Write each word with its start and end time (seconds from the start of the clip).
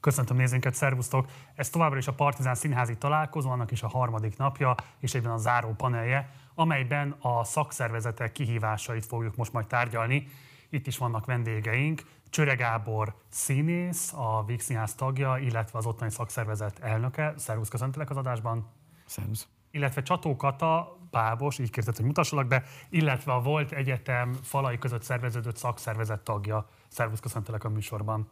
Köszöntöm 0.00 0.36
nézőinket, 0.36 0.74
szervusztok! 0.74 1.26
Ez 1.54 1.70
továbbra 1.70 1.98
is 1.98 2.06
a 2.06 2.12
Partizán 2.12 2.54
Színházi 2.54 2.96
találkozó, 2.96 3.50
annak 3.50 3.70
is 3.70 3.82
a 3.82 3.88
harmadik 3.88 4.36
napja, 4.36 4.74
és 4.98 5.14
egyben 5.14 5.32
a 5.32 5.36
záró 5.36 5.74
panelje, 5.74 6.30
amelyben 6.54 7.16
a 7.20 7.44
szakszervezetek 7.44 8.32
kihívásait 8.32 9.06
fogjuk 9.06 9.36
most 9.36 9.52
majd 9.52 9.66
tárgyalni. 9.66 10.26
Itt 10.70 10.86
is 10.86 10.98
vannak 10.98 11.26
vendégeink, 11.26 12.02
Csöre 12.30 12.54
Gábor 12.54 13.14
színész, 13.28 14.12
a 14.12 14.44
Víg 14.44 14.60
Színház 14.60 14.94
tagja, 14.94 15.36
illetve 15.36 15.78
az 15.78 15.86
ottani 15.86 16.10
szakszervezet 16.10 16.78
elnöke. 16.78 17.34
Szervusz, 17.36 17.68
köszöntelek 17.68 18.10
az 18.10 18.16
adásban! 18.16 18.66
Szervusz! 19.06 19.48
Illetve 19.70 20.02
Csató 20.02 20.36
Kata, 20.36 20.98
Pábos, 21.10 21.58
így 21.58 21.70
kérted, 21.70 21.96
hogy 21.96 22.04
mutassalak 22.04 22.46
be, 22.46 22.62
illetve 22.90 23.32
a 23.32 23.40
Volt 23.40 23.72
Egyetem 23.72 24.32
falai 24.42 24.78
között 24.78 25.02
szerveződött 25.02 25.56
szakszervezet 25.56 26.20
tagja. 26.20 26.68
Szervusz, 26.88 27.20
köszöntelek 27.20 27.64
a 27.64 27.68
műsorban! 27.68 28.28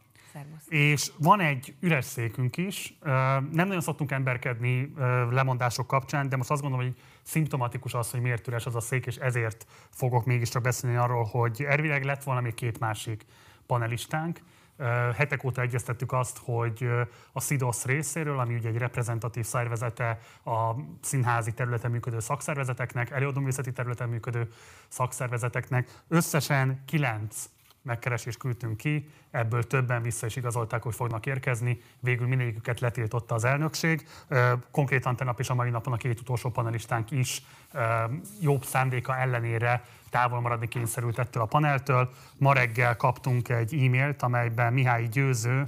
És 0.67 1.11
van 1.17 1.39
egy 1.39 1.75
üres 1.79 2.05
székünk 2.05 2.57
is. 2.57 2.97
Nem 3.51 3.67
nagyon 3.67 3.81
szoktunk 3.81 4.11
emberkedni 4.11 4.93
lemondások 5.29 5.87
kapcsán, 5.87 6.29
de 6.29 6.35
most 6.37 6.51
azt 6.51 6.61
gondolom, 6.61 6.85
hogy 6.85 6.95
szimptomatikus 7.23 7.93
az, 7.93 8.11
hogy 8.11 8.21
miért 8.21 8.47
üres 8.47 8.65
az 8.65 8.75
a 8.75 8.79
szék, 8.79 9.05
és 9.05 9.15
ezért 9.15 9.65
fogok 9.89 10.25
mégiscsak 10.25 10.61
beszélni 10.61 10.95
arról, 10.95 11.23
hogy 11.23 11.63
ervileg 11.63 12.03
lett 12.03 12.23
volna 12.23 12.41
még 12.41 12.53
két 12.53 12.79
másik 12.79 13.25
panelistánk. 13.65 14.39
Hetek 15.15 15.43
óta 15.43 15.61
egyeztettük 15.61 16.11
azt, 16.11 16.37
hogy 16.43 16.89
a 17.31 17.41
SZIDOSZ 17.41 17.85
részéről, 17.85 18.39
ami 18.39 18.55
ugye 18.55 18.69
egy 18.69 18.77
reprezentatív 18.77 19.45
szervezete 19.45 20.19
a 20.45 20.75
színházi 21.01 21.53
területen 21.53 21.91
működő 21.91 22.19
szakszervezeteknek, 22.19 23.09
előadóművészeti 23.09 23.71
területen 23.71 24.09
működő 24.09 24.47
szakszervezeteknek, 24.87 26.03
összesen 26.07 26.83
kilenc 26.85 27.45
megkeresést 27.87 28.37
küldtünk 28.37 28.77
ki, 28.77 29.09
ebből 29.31 29.67
többen 29.67 30.01
vissza 30.01 30.25
is 30.25 30.35
igazolták, 30.35 30.83
hogy 30.83 30.95
fognak 30.95 31.25
érkezni. 31.25 31.81
Végül 31.99 32.27
mindegyiküket 32.27 32.79
letiltotta 32.79 33.35
az 33.35 33.43
elnökség. 33.43 34.07
Konkrétan 34.71 35.15
tenap 35.15 35.39
és 35.39 35.49
a 35.49 35.53
mai 35.53 35.69
napon 35.69 35.93
a 35.93 35.97
két 35.97 36.19
utolsó 36.19 36.49
panelistánk 36.49 37.11
is 37.11 37.41
jobb 38.41 38.63
szándéka 38.63 39.17
ellenére 39.17 39.83
távol 40.09 40.41
maradni 40.41 40.67
kényszerült 40.67 41.19
ettől 41.19 41.43
a 41.43 41.45
paneltől. 41.45 42.09
Ma 42.37 42.53
reggel 42.53 42.95
kaptunk 42.95 43.49
egy 43.49 43.73
e-mailt, 43.73 44.21
amelyben 44.21 44.73
Mihály 44.73 45.07
Győző, 45.07 45.67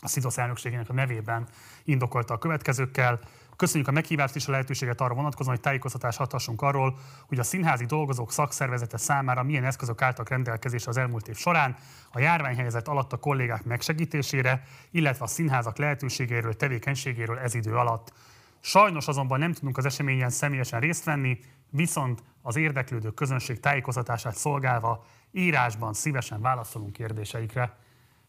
a 0.00 0.08
SZIDOSZ 0.08 0.38
elnökségének 0.38 0.88
a 0.88 0.92
nevében 0.92 1.46
indokolta 1.84 2.34
a 2.34 2.38
következőkkel. 2.38 3.20
Köszönjük 3.56 3.88
a 3.88 3.92
meghívást 3.92 4.36
és 4.36 4.46
a 4.46 4.50
lehetőséget 4.50 5.00
arra 5.00 5.14
vonatkozóan, 5.14 5.54
hogy 5.54 5.64
tájékoztatást 5.64 6.20
adhassunk 6.20 6.62
arról, 6.62 6.98
hogy 7.26 7.38
a 7.38 7.42
színházi 7.42 7.84
dolgozók 7.84 8.32
szakszervezete 8.32 8.96
számára 8.96 9.42
milyen 9.42 9.64
eszközök 9.64 10.02
álltak 10.02 10.28
rendelkezésre 10.28 10.90
az 10.90 10.96
elmúlt 10.96 11.28
év 11.28 11.36
során, 11.36 11.76
a 12.12 12.20
járványhelyzet 12.20 12.88
alatt 12.88 13.12
a 13.12 13.16
kollégák 13.16 13.64
megsegítésére, 13.64 14.62
illetve 14.90 15.24
a 15.24 15.28
színházak 15.28 15.78
lehetőségéről, 15.78 16.54
tevékenységéről 16.54 17.38
ez 17.38 17.54
idő 17.54 17.76
alatt. 17.76 18.12
Sajnos 18.60 19.06
azonban 19.06 19.38
nem 19.38 19.52
tudunk 19.52 19.78
az 19.78 19.84
eseményen 19.84 20.30
személyesen 20.30 20.80
részt 20.80 21.04
venni, 21.04 21.38
viszont 21.70 22.22
az 22.42 22.56
érdeklődő 22.56 23.10
közönség 23.10 23.60
tájékoztatását 23.60 24.36
szolgálva 24.36 25.04
írásban 25.32 25.92
szívesen 25.92 26.40
válaszolunk 26.40 26.92
kérdéseikre. 26.92 27.76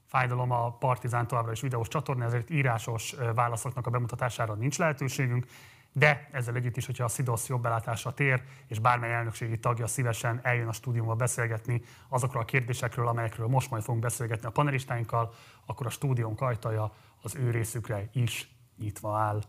Fájdalom 0.08 0.52
a 0.52 0.72
Partizán 0.72 1.28
továbbra 1.28 1.52
is 1.52 1.62
videós 1.62 1.88
csatorna, 1.88 2.24
ezért 2.24 2.50
írásos 2.50 3.16
válaszoknak 3.36 3.88
a 3.88 3.90
bemutatására 3.90 4.54
nincs 4.54 4.78
lehetőségünk, 4.78 5.46
de 5.92 6.30
ezzel 6.32 6.56
együtt 6.56 6.78
is, 6.78 6.86
hogyha 6.86 7.04
a 7.04 7.08
SZIDOSZ 7.08 7.48
jobb 7.48 7.62
belátásra 7.62 8.14
tér, 8.14 8.44
és 8.68 8.80
bármely 8.80 9.14
elnökségi 9.14 9.60
tagja 9.60 9.88
szívesen 9.88 10.40
eljön 10.44 10.68
a 10.68 10.72
stúdiumba 10.72 11.16
beszélgetni 11.16 11.82
azokról 12.10 12.42
a 12.42 12.46
kérdésekről, 12.46 13.08
amelyekről 13.08 13.48
most 13.48 13.70
majd 13.70 13.84
fogunk 13.84 14.04
beszélgetni 14.04 14.48
a 14.48 14.52
panelistáinkkal, 14.52 15.34
akkor 15.66 15.86
a 15.86 15.90
stúdiónk 15.90 16.42
ajtaja 16.42 16.94
az 17.22 17.36
ő 17.36 17.52
részükre 17.52 18.10
is 18.14 18.50
nyitva 18.78 19.18
áll. 19.18 19.42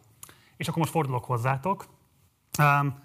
És 0.57 0.69
akkor 0.69 0.79
most 0.79 0.93
fordulok 0.93 1.25
hozzátok. 1.25 1.87
Um, 2.59 3.01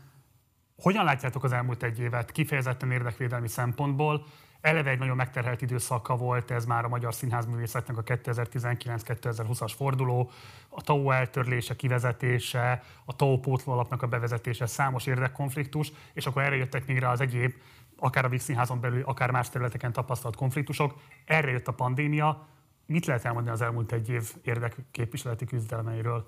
hogyan 0.75 1.03
látjátok 1.03 1.43
az 1.43 1.51
elmúlt 1.51 1.83
egy 1.83 1.99
évet 1.99 2.31
kifejezetten 2.31 2.91
érdekvédelmi 2.91 3.47
szempontból? 3.47 4.25
Eleve 4.63 4.89
egy 4.89 4.99
nagyon 4.99 5.15
megterhelt 5.15 5.61
időszaka 5.61 6.15
volt 6.15 6.51
ez 6.51 6.65
már 6.65 6.85
a 6.85 6.87
magyar 6.87 7.13
színházművészetnek 7.13 7.97
a 7.97 8.03
2019-2020-as 8.03 9.71
forduló, 9.75 10.31
a 10.69 10.81
TAO 10.81 11.11
eltörlése, 11.11 11.75
kivezetése, 11.75 12.83
a 13.05 13.15
TAO 13.15 13.39
pótlóalapnak 13.39 14.01
a 14.01 14.07
bevezetése, 14.07 14.65
számos 14.65 15.05
érdekkonfliktus, 15.05 15.91
és 16.13 16.25
akkor 16.25 16.41
erre 16.41 16.55
jöttek 16.55 16.87
még 16.87 16.99
rá 16.99 17.11
az 17.11 17.21
egyéb, 17.21 17.53
akár 17.97 18.25
a 18.25 18.29
Víg 18.29 18.39
Színházon 18.39 18.79
belül, 18.79 19.03
akár 19.05 19.31
más 19.31 19.49
területeken 19.49 19.93
tapasztalt 19.93 20.35
konfliktusok. 20.35 20.99
Erre 21.25 21.51
jött 21.51 21.67
a 21.67 21.73
pandémia. 21.73 22.47
Mit 22.85 23.05
lehet 23.05 23.25
elmondani 23.25 23.55
az 23.55 23.61
elmúlt 23.61 23.91
egy 23.91 24.09
év 24.09 24.33
érdekképviseleti 24.43 25.45
küzdelmeiről, 25.45 26.27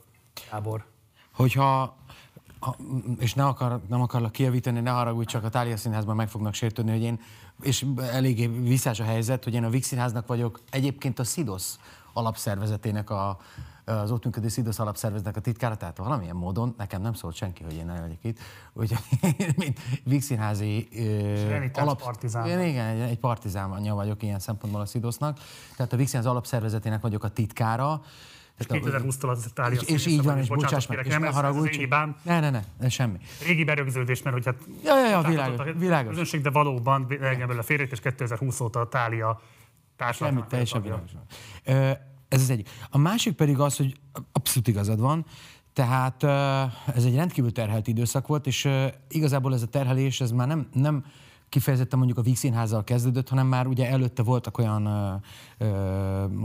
Gábor? 0.51 0.85
Hogyha 1.31 1.97
és 3.20 3.34
ne 3.34 3.46
akar, 3.46 3.82
nem 3.90 4.02
akarlak 4.02 4.32
kijavítani, 4.32 4.80
ne 4.80 4.90
haragudj, 4.90 5.28
csak 5.28 5.44
a 5.44 5.50
Tália 5.50 5.78
Színházban 5.78 6.16
meg 6.16 6.30
fognak 6.30 6.54
sértődni, 6.54 6.92
hogy 6.92 7.02
én, 7.02 7.20
és 7.62 7.86
eléggé 7.98 8.48
visszás 8.48 9.00
a 9.00 9.04
helyzet, 9.04 9.44
hogy 9.44 9.54
én 9.54 9.64
a 9.64 9.70
Vix 9.70 9.88
Színháznak 9.88 10.28
vagyok, 10.28 10.62
egyébként 10.70 11.20
a 11.20 11.24
SZIDOSZ 11.24 11.80
alapszervezetének 12.14 13.10
a, 13.10 13.38
az 13.86 14.12
ott 14.12 14.24
működő 14.24 14.48
SZIDOSZ 14.48 14.80
alapszervezetnek 14.80 15.36
a 15.36 15.40
titkára, 15.40 15.76
tehát 15.76 15.98
valamilyen 15.98 16.36
módon 16.36 16.74
nekem 16.78 17.02
nem 17.02 17.14
szólt 17.14 17.36
senki, 17.36 17.64
hogy 17.64 17.74
én 17.74 17.86
legyek 17.86 18.24
itt. 18.24 18.40
Úgyhogy 18.74 19.00
mint 19.58 19.80
Vix 20.04 20.26
Színházi 20.26 20.88
alap... 21.74 22.02
partizán. 22.02 22.48
Én 22.48 22.60
igen, 22.60 22.88
egy, 22.88 23.00
egy 23.00 23.20
partizánja 23.20 23.96
vagyok 23.96 24.24
ilyen 24.24 24.40
szempontból 24.40 24.82
a 24.82 24.86
SZIDOSZnak. 24.86 25.40
Tehát 25.76 25.94
a 25.94 25.96
Vix 25.96 26.10
Színház 26.10 26.30
alapszervezetének 26.30 27.02
vagyok 27.02 27.24
a 27.24 27.30
titkára. 27.30 28.02
És 28.58 28.66
2020-tól 28.70 29.30
az 29.30 29.46
Itália 29.50 29.82
És, 29.82 29.88
és 29.88 30.06
így 30.06 30.24
van, 30.24 30.38
és 30.38 30.48
bocsáss 30.48 30.88
meg, 30.88 31.06
és 31.06 31.18
nem 31.18 31.34
haragudj. 31.34 31.78
Hibám. 31.78 32.16
Ne, 32.22 32.40
ne, 32.40 32.50
ne, 32.50 32.64
ne, 32.80 32.90
semmi. 32.90 33.18
Régi 33.46 33.64
berögződés, 33.64 34.22
mert 34.22 34.36
hogy 34.36 34.46
hát... 34.46 34.56
Ja, 34.84 35.00
ja, 35.00 35.10
ja, 35.10 35.22
világos, 35.22 35.66
világos. 35.78 36.10
Közönség, 36.10 36.42
de 36.42 36.50
valóban 36.50 37.06
legyen 37.10 37.48
belőle 37.48 37.62
félrét, 37.62 37.92
és 37.92 38.00
2020 38.00 38.60
óta 38.60 38.80
a 38.80 38.88
Tália 38.88 39.42
társadalmat. 39.96 40.40
Semmi, 40.40 40.50
teljesen 40.50 40.82
világos. 40.82 41.12
Ez 42.28 42.42
az 42.42 42.50
egyik. 42.50 42.70
A 42.90 42.98
másik 42.98 43.36
pedig 43.36 43.60
az, 43.60 43.78
hogy 43.78 43.96
abszolút 44.32 44.68
igazad 44.68 45.00
van, 45.00 45.26
tehát 45.74 46.24
ez 46.96 47.06
egy 47.06 47.16
rendkívül 47.16 47.52
terhelt 47.52 47.88
időszak 47.88 48.28
volt, 48.28 48.48
és 48.48 48.70
igazából 49.10 49.54
ez 49.54 49.62
a 49.62 49.68
terhelés, 49.68 50.22
ez 50.22 50.32
már 50.32 50.48
nem, 50.48 50.68
nem 50.74 51.06
kifejezetten 51.56 51.98
mondjuk 51.98 52.20
a 52.20 52.22
Víg 52.22 52.36
Színházzal 52.36 52.84
kezdődött, 52.84 53.30
hanem 53.30 53.48
már 53.48 53.68
ugye 53.68 53.90
előtte 53.90 54.24
voltak 54.24 54.58
olyan, 54.58 54.86
ö, 54.86 55.14
ö, 55.58 55.68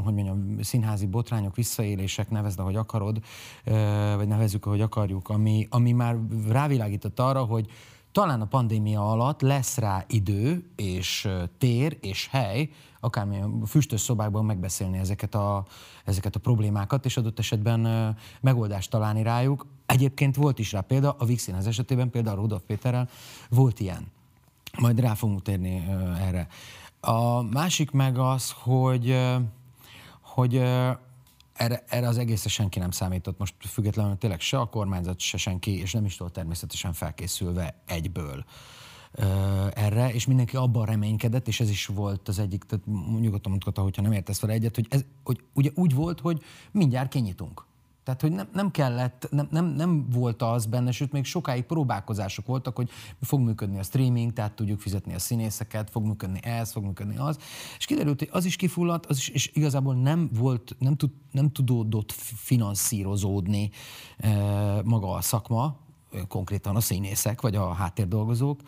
hogy 0.05 0.15
mondjam, 0.15 0.63
színházi 0.63 1.07
botrányok, 1.07 1.57
visszaélések, 1.57 2.31
nevezd, 2.31 2.59
ahogy 2.59 2.77
akarod, 2.77 3.19
ö, 3.65 3.73
vagy 4.17 4.29
nevezzük, 4.29 4.67
ahogy 4.67 4.81
akarjuk, 4.81 5.29
ami, 5.29 5.67
ami 5.71 5.93
már 5.93 6.17
rávilágított 6.49 7.21
arra, 7.21 7.45
hogy 7.45 7.67
talán 8.13 8.41
a 8.41 8.45
pandémia 8.45 9.11
alatt 9.11 9.41
lesz 9.41 9.79
rá 9.79 10.05
idő, 10.09 10.71
és 10.77 11.29
tér, 11.59 11.99
és 12.01 12.29
hely, 12.31 12.69
akármilyen 13.01 13.65
füstös 13.67 14.01
szobákban 14.01 14.45
megbeszélni 14.45 14.99
ezeket 14.99 15.35
a, 15.35 15.65
ezeket 16.05 16.37
a 16.37 16.41
problémákat, 16.41 17.05
és 17.05 17.17
adott 17.17 17.39
esetben 17.39 18.17
megoldást 18.41 18.91
találni 18.91 19.23
rájuk. 19.23 19.67
Egyébként 19.87 20.37
volt 20.37 20.59
is 20.59 20.73
rá 20.73 20.81
példa, 20.81 21.17
a 21.19 21.25
Vixin 21.25 21.55
az 21.55 21.67
esetében 21.67 22.11
például 22.11 22.37
Rudolf 22.37 22.63
Péterrel 22.67 23.09
volt 23.49 23.81
ilyen. 23.81 24.19
Majd 24.81 25.01
rá 25.01 25.15
fogunk 25.15 25.43
térni 25.43 25.85
erre. 26.19 26.47
A 27.01 27.43
másik 27.43 27.91
meg 27.91 28.19
az, 28.19 28.51
hogy, 28.51 29.19
hogy 30.21 30.57
erre, 31.53 31.85
erre 31.89 32.09
az 32.09 32.19
egészre 32.19 32.49
senki 32.49 32.79
nem 32.79 32.91
számított. 32.91 33.39
Most 33.39 33.55
függetlenül 33.59 34.19
tényleg 34.19 34.41
se 34.41 34.59
a 34.59 34.67
kormányzat, 34.67 35.21
se 35.21 35.37
senki, 35.37 35.79
és 35.79 35.93
nem 35.93 36.05
is 36.05 36.17
volt 36.17 36.33
természetesen 36.33 36.93
felkészülve 36.93 37.83
egyből 37.87 38.45
erre, 39.75 40.13
és 40.13 40.27
mindenki 40.27 40.57
abban 40.57 40.87
reménykedett, 40.87 41.49
és 41.49 41.61
ez 41.61 41.71
is 41.71 41.87
volt 41.87 42.29
az 42.29 42.39
egyik, 42.39 42.65
tehát 42.65 42.87
nyugodtan 43.21 43.51
mondhatta, 43.51 43.83
hogyha 43.83 44.03
nem 44.03 44.13
értesz 44.13 44.41
vele 44.41 44.53
egyet, 44.53 44.75
hogy, 44.75 44.87
ez, 44.91 45.05
hogy 45.25 45.43
ugye 45.55 45.71
úgy 45.75 45.95
volt, 45.95 46.21
hogy 46.21 46.43
mindjárt 46.71 47.11
kinyitunk. 47.11 47.65
Tehát, 48.11 48.25
hogy 48.25 48.33
nem, 48.33 48.49
nem 48.53 48.71
kellett, 48.71 49.29
nem, 49.31 49.49
nem, 49.51 49.65
nem 49.65 50.07
volt 50.11 50.43
az 50.43 50.67
benne, 50.67 50.91
sőt, 50.91 51.13
még 51.13 51.25
sokáig 51.25 51.63
próbálkozások 51.63 52.47
voltak, 52.47 52.77
hogy 52.77 52.91
fog 53.21 53.41
működni 53.41 53.79
a 53.79 53.83
streaming, 53.83 54.33
tehát 54.33 54.53
tudjuk 54.53 54.81
fizetni 54.81 55.15
a 55.15 55.19
színészeket, 55.19 55.91
fog 55.91 56.05
működni 56.05 56.41
ez, 56.43 56.73
fog 56.73 56.85
működni 56.85 57.17
az. 57.17 57.39
És 57.79 57.85
kiderült, 57.85 58.19
hogy 58.19 58.29
az 58.33 58.45
is 58.45 58.57
kifulladt, 58.57 59.07
az 59.07 59.17
is, 59.17 59.29
és 59.29 59.51
igazából 59.55 59.95
nem 59.95 60.31
volt, 60.33 60.77
nem, 60.79 60.97
tud, 60.97 61.11
nem 61.31 61.53
tudódott 61.53 62.13
finanszírozódni 62.37 63.71
e, 64.19 64.31
maga 64.85 65.13
a 65.13 65.21
szakma, 65.21 65.77
konkrétan 66.29 66.77
a 66.77 66.81
színészek, 66.81 67.41
vagy 67.41 67.57
a 67.57 67.73
háttérdolgozók. 67.73 68.61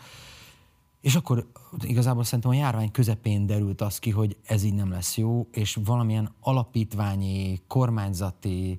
És 1.03 1.15
akkor 1.15 1.47
igazából 1.81 2.25
szerintem 2.25 2.51
a 2.51 2.55
járvány 2.55 2.91
közepén 2.91 3.47
derült 3.47 3.81
az 3.81 3.99
ki, 3.99 4.11
hogy 4.11 4.37
ez 4.45 4.63
így 4.63 4.75
nem 4.75 4.91
lesz 4.91 5.17
jó, 5.17 5.49
és 5.53 5.79
valamilyen 5.85 6.33
alapítványi, 6.41 7.61
kormányzati 7.67 8.79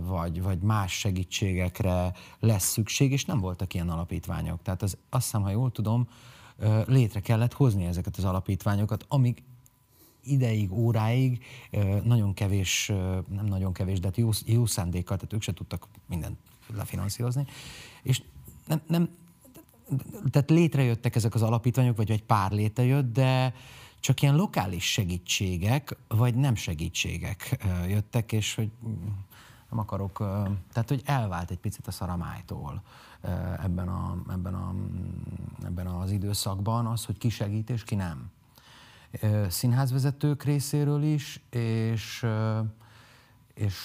vagy, 0.00 0.42
vagy 0.42 0.58
más 0.58 0.92
segítségekre 0.92 2.12
lesz 2.40 2.70
szükség, 2.70 3.12
és 3.12 3.24
nem 3.24 3.40
voltak 3.40 3.74
ilyen 3.74 3.88
alapítványok. 3.88 4.62
Tehát 4.62 4.82
az, 4.82 4.96
azt 5.10 5.24
hiszem, 5.24 5.42
ha 5.42 5.50
jól 5.50 5.70
tudom, 5.70 6.08
létre 6.86 7.20
kellett 7.20 7.52
hozni 7.52 7.84
ezeket 7.84 8.16
az 8.16 8.24
alapítványokat, 8.24 9.04
amíg 9.08 9.42
ideig, 10.24 10.72
óráig 10.72 11.44
nagyon 12.04 12.34
kevés, 12.34 12.92
nem 13.28 13.44
nagyon 13.46 13.72
kevés, 13.72 14.00
de 14.00 14.06
hát 14.06 14.16
jó, 14.16 14.30
jó 14.46 14.66
szándékkal, 14.66 15.16
tehát 15.16 15.32
ők 15.32 15.42
se 15.42 15.52
tudtak 15.52 15.86
mindent 16.08 16.38
lefinanszírozni. 16.76 17.46
És 18.02 18.22
nem, 18.66 18.80
nem, 18.86 19.08
tehát 20.30 20.50
létrejöttek 20.50 21.14
ezek 21.16 21.34
az 21.34 21.42
alapítványok, 21.42 21.96
vagy 21.96 22.10
egy 22.10 22.24
pár 22.24 22.50
létrejött, 22.50 23.12
de 23.12 23.54
csak 24.00 24.22
ilyen 24.22 24.36
lokális 24.36 24.92
segítségek, 24.92 25.96
vagy 26.08 26.34
nem 26.34 26.54
segítségek 26.54 27.66
jöttek, 27.88 28.32
és 28.32 28.54
hogy 28.54 28.70
nem 29.70 29.78
akarok, 29.78 30.16
tehát 30.72 30.88
hogy 30.88 31.02
elvált 31.04 31.50
egy 31.50 31.58
picit 31.58 31.86
a 31.86 31.90
szaramájtól 31.90 32.82
ebben, 33.62 33.88
a, 33.88 34.16
ebben, 34.30 34.54
a, 34.54 34.74
ebben 35.64 35.86
az 35.86 36.10
időszakban 36.10 36.86
az, 36.86 37.04
hogy 37.04 37.18
ki 37.18 37.28
segít 37.28 37.70
és 37.70 37.84
ki 37.84 37.94
nem. 37.94 38.30
Színházvezetők 39.48 40.42
részéről 40.42 41.02
is, 41.02 41.40
és, 41.50 42.26
és, 43.54 43.76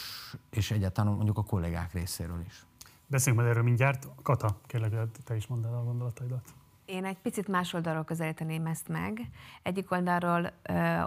és 0.50 0.72
egyáltalán 0.72 1.14
mondjuk 1.14 1.38
a 1.38 1.44
kollégák 1.44 1.94
részéről 1.94 2.44
is. 2.48 2.66
Beszéljünk 3.10 3.44
majd 3.44 3.56
erről 3.56 3.68
mindjárt. 3.68 4.08
Kata, 4.24 4.60
kérlek, 4.66 4.92
te 5.24 5.36
is 5.36 5.48
mondd 5.48 5.66
el 5.66 5.74
a 5.74 5.84
gondolataidat. 5.84 6.54
Én 6.86 7.06
egy 7.06 7.18
picit 7.18 7.48
más 7.48 7.74
oldalról 7.74 8.04
közelíteném 8.04 8.66
ezt 8.66 8.88
meg. 8.88 9.30
Egyik 9.64 9.92
oldalról 9.92 10.52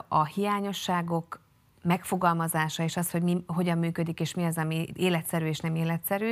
a 0.09 0.25
hiányosságok 0.25 1.41
megfogalmazása 1.83 2.83
és 2.83 2.97
az, 2.97 3.11
hogy 3.11 3.23
mi, 3.23 3.45
hogyan 3.47 3.79
működik 3.79 4.21
és 4.21 4.35
mi 4.35 4.45
az, 4.45 4.59
ami 4.59 4.87
életszerű 4.95 5.47
és 5.47 5.59
nem 5.59 5.75
életszerű, 5.75 6.31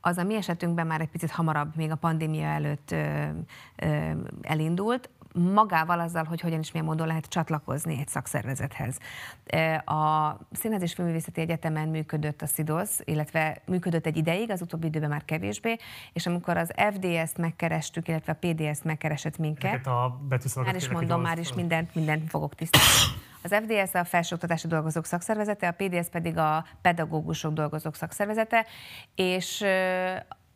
az 0.00 0.16
a 0.16 0.24
mi 0.24 0.34
esetünkben 0.34 0.86
már 0.86 1.00
egy 1.00 1.10
picit 1.10 1.30
hamarabb, 1.30 1.76
még 1.76 1.90
a 1.90 1.96
pandémia 1.96 2.46
előtt 2.46 2.90
ö, 2.90 3.28
ö, 3.76 4.10
elindult 4.42 5.10
magával 5.32 6.00
azzal, 6.00 6.24
hogy 6.24 6.40
hogyan 6.40 6.58
is 6.58 6.72
milyen 6.72 6.86
módon 6.86 7.06
lehet 7.06 7.26
csatlakozni 7.26 7.98
egy 7.98 8.08
szakszervezethez. 8.08 8.98
A 9.84 10.36
Színház 10.52 10.82
és 10.82 10.92
Filművészeti 10.92 11.40
Egyetemen 11.40 11.88
működött 11.88 12.42
a 12.42 12.46
SZIDOSZ, 12.46 13.00
illetve 13.04 13.62
működött 13.66 14.06
egy 14.06 14.16
ideig, 14.16 14.50
az 14.50 14.60
utóbbi 14.60 14.86
időben 14.86 15.08
már 15.08 15.24
kevésbé, 15.24 15.76
és 16.12 16.26
amikor 16.26 16.56
az 16.56 16.72
FDS-t 16.92 17.38
megkerestük, 17.38 18.08
illetve 18.08 18.32
a 18.40 18.46
PDS-t 18.46 18.84
megkeresett 18.84 19.38
minket, 19.38 19.86
a 19.86 20.20
már 20.54 20.74
is 20.74 20.88
mondom, 20.88 21.20
már 21.20 21.38
is 21.38 21.52
mindent, 21.52 21.94
mindent 21.94 22.30
fogok 22.30 22.54
tisztázni. 22.54 23.20
Az 23.42 23.54
FDS 23.54 23.94
a 23.94 24.04
Felsőoktatási 24.04 24.66
Dolgozók 24.66 25.04
Szakszervezete, 25.04 25.68
a 25.68 25.72
PDS 25.72 26.08
pedig 26.08 26.38
a 26.38 26.64
Pedagógusok 26.82 27.52
Dolgozók 27.52 27.94
Szakszervezete, 27.94 28.66
és 29.14 29.64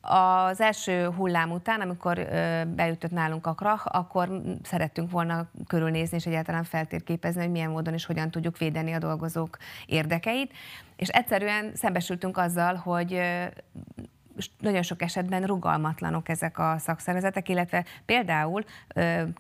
az 0.05 0.61
első 0.61 1.07
hullám 1.09 1.51
után, 1.51 1.81
amikor 1.81 2.29
beütött 2.67 3.11
nálunk 3.11 3.47
a 3.47 3.53
krach, 3.53 3.87
akkor 3.97 4.29
szerettünk 4.63 5.11
volna 5.11 5.47
körülnézni 5.67 6.17
és 6.17 6.27
egyáltalán 6.27 6.65
feltérképezni, 6.65 7.41
hogy 7.41 7.51
milyen 7.51 7.71
módon 7.71 7.95
és 7.95 8.05
hogyan 8.05 8.31
tudjuk 8.31 8.59
védeni 8.59 8.93
a 8.93 8.99
dolgozók 8.99 9.59
érdekeit. 9.87 10.53
És 10.97 11.09
egyszerűen 11.09 11.71
szembesültünk 11.75 12.37
azzal, 12.37 12.75
hogy 12.75 13.21
nagyon 14.59 14.83
sok 14.83 15.03
esetben 15.03 15.43
rugalmatlanok 15.43 16.29
ezek 16.29 16.59
a 16.59 16.77
szakszervezetek, 16.79 17.49
illetve 17.49 17.85
például 18.05 18.65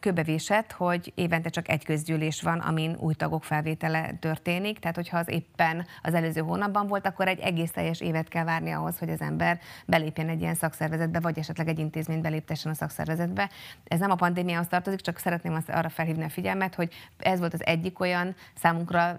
köbevésett, 0.00 0.73
hogy 0.73 1.12
évente 1.14 1.49
csak 1.49 1.69
egy 1.69 1.85
közgyűlés 1.85 2.43
van, 2.43 2.58
amin 2.58 2.96
új 2.99 3.14
tagok 3.14 3.44
felvétele 3.44 4.14
történik, 4.20 4.79
tehát 4.79 4.96
hogyha 4.96 5.19
az 5.19 5.29
éppen 5.29 5.87
az 6.02 6.14
előző 6.14 6.41
hónapban 6.41 6.87
volt, 6.87 7.06
akkor 7.06 7.29
egy 7.29 7.41
egész 7.41 7.70
teljes 7.70 8.00
évet 8.00 8.29
kell 8.29 8.44
várni 8.44 8.70
ahhoz, 8.70 8.99
hogy 8.99 9.11
az 9.11 9.20
ember 9.20 9.61
belépjen 9.87 10.29
egy 10.29 10.41
ilyen 10.41 10.55
szakszervezetbe, 10.55 11.20
vagy 11.20 11.38
esetleg 11.38 11.69
egy 11.69 11.79
intézményt 11.79 12.23
beléptessen 12.23 12.73
a 12.73 12.75
szakszervezetbe. 12.75 13.50
Ez 13.85 14.00
nem 14.00 14.11
a 14.11 14.14
pandémiához 14.14 14.67
tartozik, 14.67 15.00
csak 15.00 15.19
szeretném 15.19 15.55
azt 15.55 15.69
arra 15.69 15.88
felhívni 15.88 16.25
a 16.25 16.29
figyelmet, 16.29 16.75
hogy 16.75 16.93
ez 17.19 17.38
volt 17.38 17.55
az 17.55 17.67
egyik 17.67 18.00
olyan 18.00 18.35
számunkra 18.55 19.19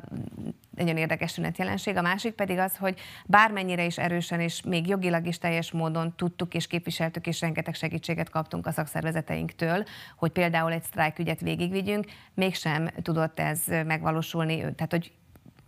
nagyon 0.76 0.98
érdekes 0.98 1.34
tünetjelenség. 1.34 1.98
A 1.98 2.02
másik 2.02 2.34
pedig 2.34 2.58
az, 2.58 2.78
hogy 2.78 3.00
bármennyire 3.26 3.86
is 3.86 3.98
erősen 3.98 4.40
és 4.40 4.62
még 4.62 4.88
jogilag 4.88 5.28
is 5.28 5.38
teljes 5.38 5.72
módon 5.72 6.16
tudtuk 6.16 6.54
és 6.54 6.68
képviseltük, 6.68 7.28
és 7.28 7.42
rengeteg 7.42 7.74
segítséget 7.74 8.30
kaptunk 8.30 8.68
a 8.68 8.72
szakszervezeteinktől, 8.72 9.84
hogy 10.18 10.32
például 10.32 10.72
egy 10.72 10.84
sztrájkügyet 10.84 11.42
végigvigyünk, 11.42 12.06
mégsem 12.34 12.90
tudott 13.02 13.40
ez 13.40 13.60
megvalósulni. 13.68 14.58
Tehát, 14.58 14.92
hogy 14.92 15.12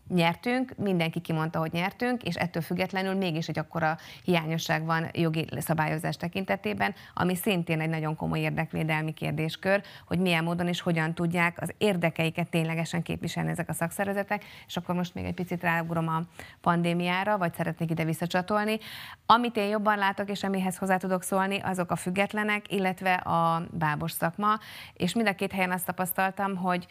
nyertünk, 0.10 0.74
mindenki 0.78 1.20
kimondta, 1.20 1.60
hogy 1.60 1.72
nyertünk, 1.72 2.24
és 2.24 2.36
ettől 2.36 2.62
függetlenül 2.62 3.14
mégis 3.14 3.48
egy 3.48 3.60
akkora 3.60 3.98
hiányosság 4.24 4.86
van 4.86 5.10
jogi 5.14 5.48
szabályozás 5.58 6.18
tekintetében, 6.18 6.94
ami 7.14 7.36
szintén 7.36 7.82
egy 7.82 7.90
nagyon 7.90 8.16
komoly 8.16 8.40
érdekvédelmi 8.40 9.14
kérdéskör, 9.14 9.82
hogy 10.06 10.20
milyen 10.20 10.44
módon 10.44 10.68
és 10.68 10.82
hogyan 10.82 11.14
tudják 11.14 11.62
az 11.62 11.74
érdekeiket 11.78 12.50
ténylegesen 12.50 13.02
képviselni 13.02 13.50
ezek 13.50 13.70
a 13.70 13.74
szakszervezetek, 13.74 14.44
és 14.68 14.78
akkor 14.78 14.96
most 14.96 15.14
még 15.14 15.26
egy 15.26 15.34
picit 15.34 15.62
ráugrom 15.62 16.08
a 16.08 16.22
pandémiára, 16.62 17.38
vagy 17.38 17.54
szeretnék 17.54 17.90
ide 17.90 18.04
visszacsatolni. 18.04 18.78
Amit 19.26 19.58
én 19.58 19.68
jobban 19.68 19.98
látok, 19.98 20.30
és 20.30 20.44
amihez 20.44 20.78
hozzá 20.78 20.98
tudok 20.98 21.24
szólni, 21.24 21.60
azok 21.60 21.92
a 21.92 21.96
függetlenek, 21.96 22.72
illetve 22.72 23.14
a 23.14 23.64
bábos 23.72 24.12
szakma, 24.12 24.60
és 24.94 25.14
mind 25.14 25.28
a 25.28 25.36
két 25.36 25.52
helyen 25.52 25.72
azt 25.72 25.86
tapasztaltam, 25.86 26.56
hogy 26.56 26.88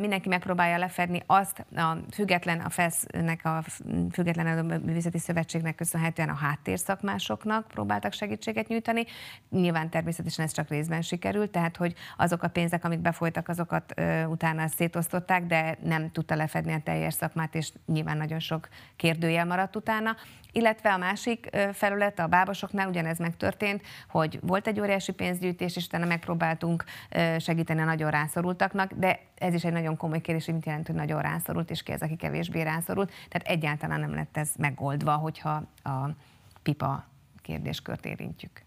mindenki 0.00 0.28
megpróbálja 0.28 0.78
lefedni 0.78 1.22
azt 1.26 1.66
a 1.76 1.96
független 2.12 2.59
a 2.64 2.70
FESZ-nek, 2.70 3.44
a 3.44 3.62
Független 4.12 4.64
Művészeti 4.64 5.18
Szövetségnek 5.18 5.74
köszönhetően 5.74 6.28
a 6.28 6.34
háttérszakmásoknak 6.34 7.66
próbáltak 7.66 8.12
segítséget 8.12 8.68
nyújtani. 8.68 9.04
Nyilván 9.50 9.90
természetesen 9.90 10.44
ez 10.44 10.52
csak 10.52 10.68
részben 10.68 11.02
sikerült, 11.02 11.50
tehát 11.50 11.76
hogy 11.76 11.94
azok 12.16 12.42
a 12.42 12.48
pénzek, 12.48 12.84
amik 12.84 12.98
befolytak, 12.98 13.48
azokat 13.48 13.92
ö, 13.96 14.24
utána 14.24 14.68
szétosztották, 14.68 15.46
de 15.46 15.78
nem 15.82 16.10
tudta 16.10 16.34
lefedni 16.34 16.72
a 16.72 16.80
teljes 16.84 17.14
szakmát, 17.14 17.54
és 17.54 17.72
nyilván 17.86 18.16
nagyon 18.16 18.38
sok 18.38 18.68
kérdőjel 18.96 19.46
maradt 19.46 19.76
utána. 19.76 20.16
Illetve 20.52 20.92
a 20.92 20.98
másik 20.98 21.48
felület, 21.72 22.18
a 22.18 22.26
bábosoknál 22.26 22.88
ugyanez 22.88 23.18
megtörtént, 23.18 23.82
hogy 24.08 24.38
volt 24.42 24.66
egy 24.66 24.80
óriási 24.80 25.12
pénzgyűjtés, 25.12 25.76
és 25.76 25.84
utána 25.84 26.06
megpróbáltunk 26.06 26.84
segíteni 27.38 27.80
a 27.80 27.84
nagyon 27.84 28.10
rászorultaknak, 28.10 28.92
de 28.92 29.20
ez 29.38 29.54
is 29.54 29.64
egy 29.64 29.72
nagyon 29.72 29.96
komoly 29.96 30.20
kérdés, 30.20 30.44
hogy 30.44 30.54
mit 30.54 30.66
jelent, 30.66 30.86
hogy 30.86 30.96
nagyon 30.96 31.20
rászorult, 31.22 31.70
és 31.70 31.82
ki 31.82 31.92
az, 31.92 32.02
aki 32.02 32.16
kevésbé 32.16 32.49
rászorult. 32.58 33.12
Tehát 33.28 33.46
egyáltalán 33.46 34.00
nem 34.00 34.14
lett 34.14 34.36
ez 34.36 34.50
megoldva, 34.58 35.12
hogyha 35.12 35.62
a 35.82 36.08
pipa 36.62 37.04
kérdéskört 37.42 38.06
érintjük. 38.06 38.62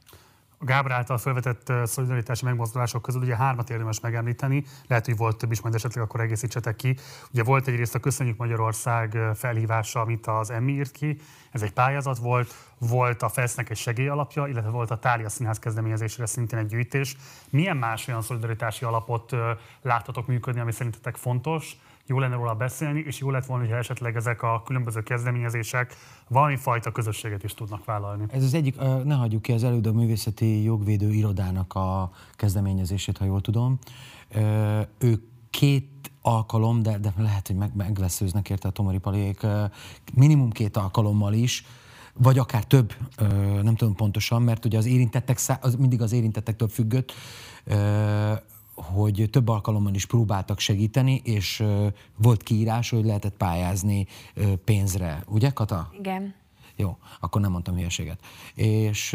A 0.57 0.65
Gábor 0.65 0.91
által 0.91 1.18
felvetett 1.18 1.71
szolidaritási 1.83 2.45
megmozdulások 2.45 3.01
közül 3.01 3.21
ugye 3.21 3.35
hármat 3.35 3.69
érdemes 3.69 4.00
megemlíteni, 4.00 4.65
lehet, 4.88 5.06
hogy 5.06 5.18
volt 5.18 5.38
több 5.38 5.51
is, 5.51 5.62
majd 5.62 5.75
esetleg 5.75 6.03
akkor 6.03 6.19
egészítsetek 6.19 6.75
ki. 6.75 6.97
Ugye 7.31 7.44
volt 7.44 7.68
egyrészt 7.68 7.95
a 7.95 8.00
Köszönjük 8.00 8.38
Magyarország 8.38 9.18
felhívása, 9.35 10.01
amit 10.01 10.27
az 10.27 10.50
Emmi 10.50 10.71
írt 10.71 10.91
ki, 10.91 11.18
ez 11.51 11.62
egy 11.62 11.74
pályázat 11.74 12.18
volt, 12.18 12.53
volt 12.77 13.22
a 13.22 13.29
FESZ-nek 13.29 13.69
egy 13.69 13.77
segélyalapja, 13.77 14.48
illetve 14.48 14.69
volt 14.69 14.91
a 14.91 15.00
Tália 15.00 15.29
Színház 15.29 15.60
kezdeményezésére 15.60 16.25
szintén 16.25 16.60
egy 16.60 16.67
gyűjtés. 16.67 17.17
Milyen 17.50 17.77
más 17.77 18.08
olyan 18.08 18.22
szolidaritási 18.22 18.86
alapot 18.86 19.36
láthatok 19.81 20.27
működni, 20.27 20.60
ami 20.60 20.72
szerintetek 20.72 21.15
fontos, 21.15 21.77
jó 22.07 22.19
lenne 22.19 22.36
róla 22.36 22.53
beszélni, 22.53 23.03
és 23.07 23.19
jó 23.19 23.31
lett 23.31 23.45
volna, 23.45 23.65
hogy 23.65 23.74
esetleg 23.74 24.15
ezek 24.15 24.41
a 24.41 24.62
különböző 24.65 25.01
kezdeményezések 25.01 25.95
valami 26.27 26.55
fajta 26.55 26.91
közösséget 26.91 27.43
is 27.43 27.53
tudnak 27.53 27.86
vállalni. 27.86 28.25
Ez 28.27 28.43
az 28.43 28.53
egyik, 28.53 28.75
ne 29.03 29.13
hagyjuk 29.13 29.41
ki 29.41 29.51
az 29.51 29.63
előbb 29.63 29.93
művészeti 29.93 30.63
jogvédő 30.63 31.10
irodának 31.10 31.74
a 31.74 32.12
kezdeményezését, 32.36 33.17
ha 33.17 33.25
jól 33.25 33.41
tudom. 33.41 33.79
Ők 34.98 35.24
két 35.50 36.12
alkalom, 36.22 36.81
de, 36.81 36.98
de 36.98 37.13
lehet, 37.17 37.48
hogy 37.48 37.55
meg, 37.55 37.75
megleszőznek 37.75 38.50
érte 38.50 38.67
a 38.67 38.72
Tomori 38.72 38.98
Palék, 38.98 39.45
minimum 40.13 40.51
két 40.51 40.77
alkalommal 40.77 41.33
is, 41.33 41.65
vagy 42.13 42.38
akár 42.38 42.63
több, 42.63 42.93
nem 43.62 43.75
tudom 43.75 43.95
pontosan, 43.95 44.41
mert 44.41 44.65
ugye 44.65 44.77
az 44.77 44.86
érintettek, 44.86 45.39
az 45.62 45.75
mindig 45.75 46.01
az 46.01 46.12
érintettektől 46.12 46.67
függött, 46.67 47.13
hogy 48.75 49.27
több 49.32 49.48
alkalommal 49.48 49.94
is 49.94 50.06
próbáltak 50.06 50.60
segíteni, 50.60 51.22
és 51.24 51.63
volt 52.18 52.44
kiírás, 52.44 52.89
hogy 52.89 53.06
lehetett 53.06 53.38
pályázni 53.38 54.08
pénzre. 54.63 55.24
Ugye, 55.27 55.50
Kata? 55.50 55.92
Igen. 55.98 56.34
Jó, 56.75 56.98
akkor 57.20 57.42
nem 57.42 57.51
mondtam 57.51 57.75
hülyeséget. 57.75 58.20
És 58.56 59.12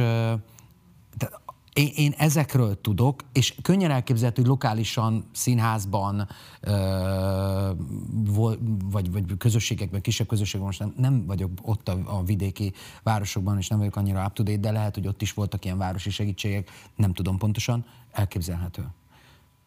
de 1.17 1.31
én, 1.73 1.91
én 1.95 2.15
ezekről 2.17 2.81
tudok, 2.81 3.23
és 3.33 3.55
könnyen 3.63 3.91
elképzelhető, 3.91 4.41
hogy 4.41 4.51
lokálisan, 4.51 5.25
színházban, 5.33 6.29
vagy, 8.91 9.13
vagy 9.13 9.37
közösségekben, 9.39 10.01
kisebb 10.01 10.27
közösségekben, 10.27 10.67
most 10.67 10.97
nem, 10.97 11.11
nem 11.11 11.27
vagyok 11.27 11.51
ott 11.63 11.89
a, 11.89 11.99
a 12.05 12.23
vidéki 12.23 12.73
városokban, 13.03 13.59
és 13.59 13.69
nem 13.69 13.79
vagyok 13.79 13.97
annyira 13.97 14.25
up 14.25 14.43
de 14.43 14.71
lehet, 14.73 14.95
hogy 14.95 15.07
ott 15.07 15.23
is 15.23 15.33
voltak 15.33 15.65
ilyen 15.65 15.79
városi 15.79 16.11
segítségek, 16.11 16.71
nem 16.97 17.13
tudom 17.13 17.39
pontosan, 17.39 17.85
elképzelhető. 18.13 18.87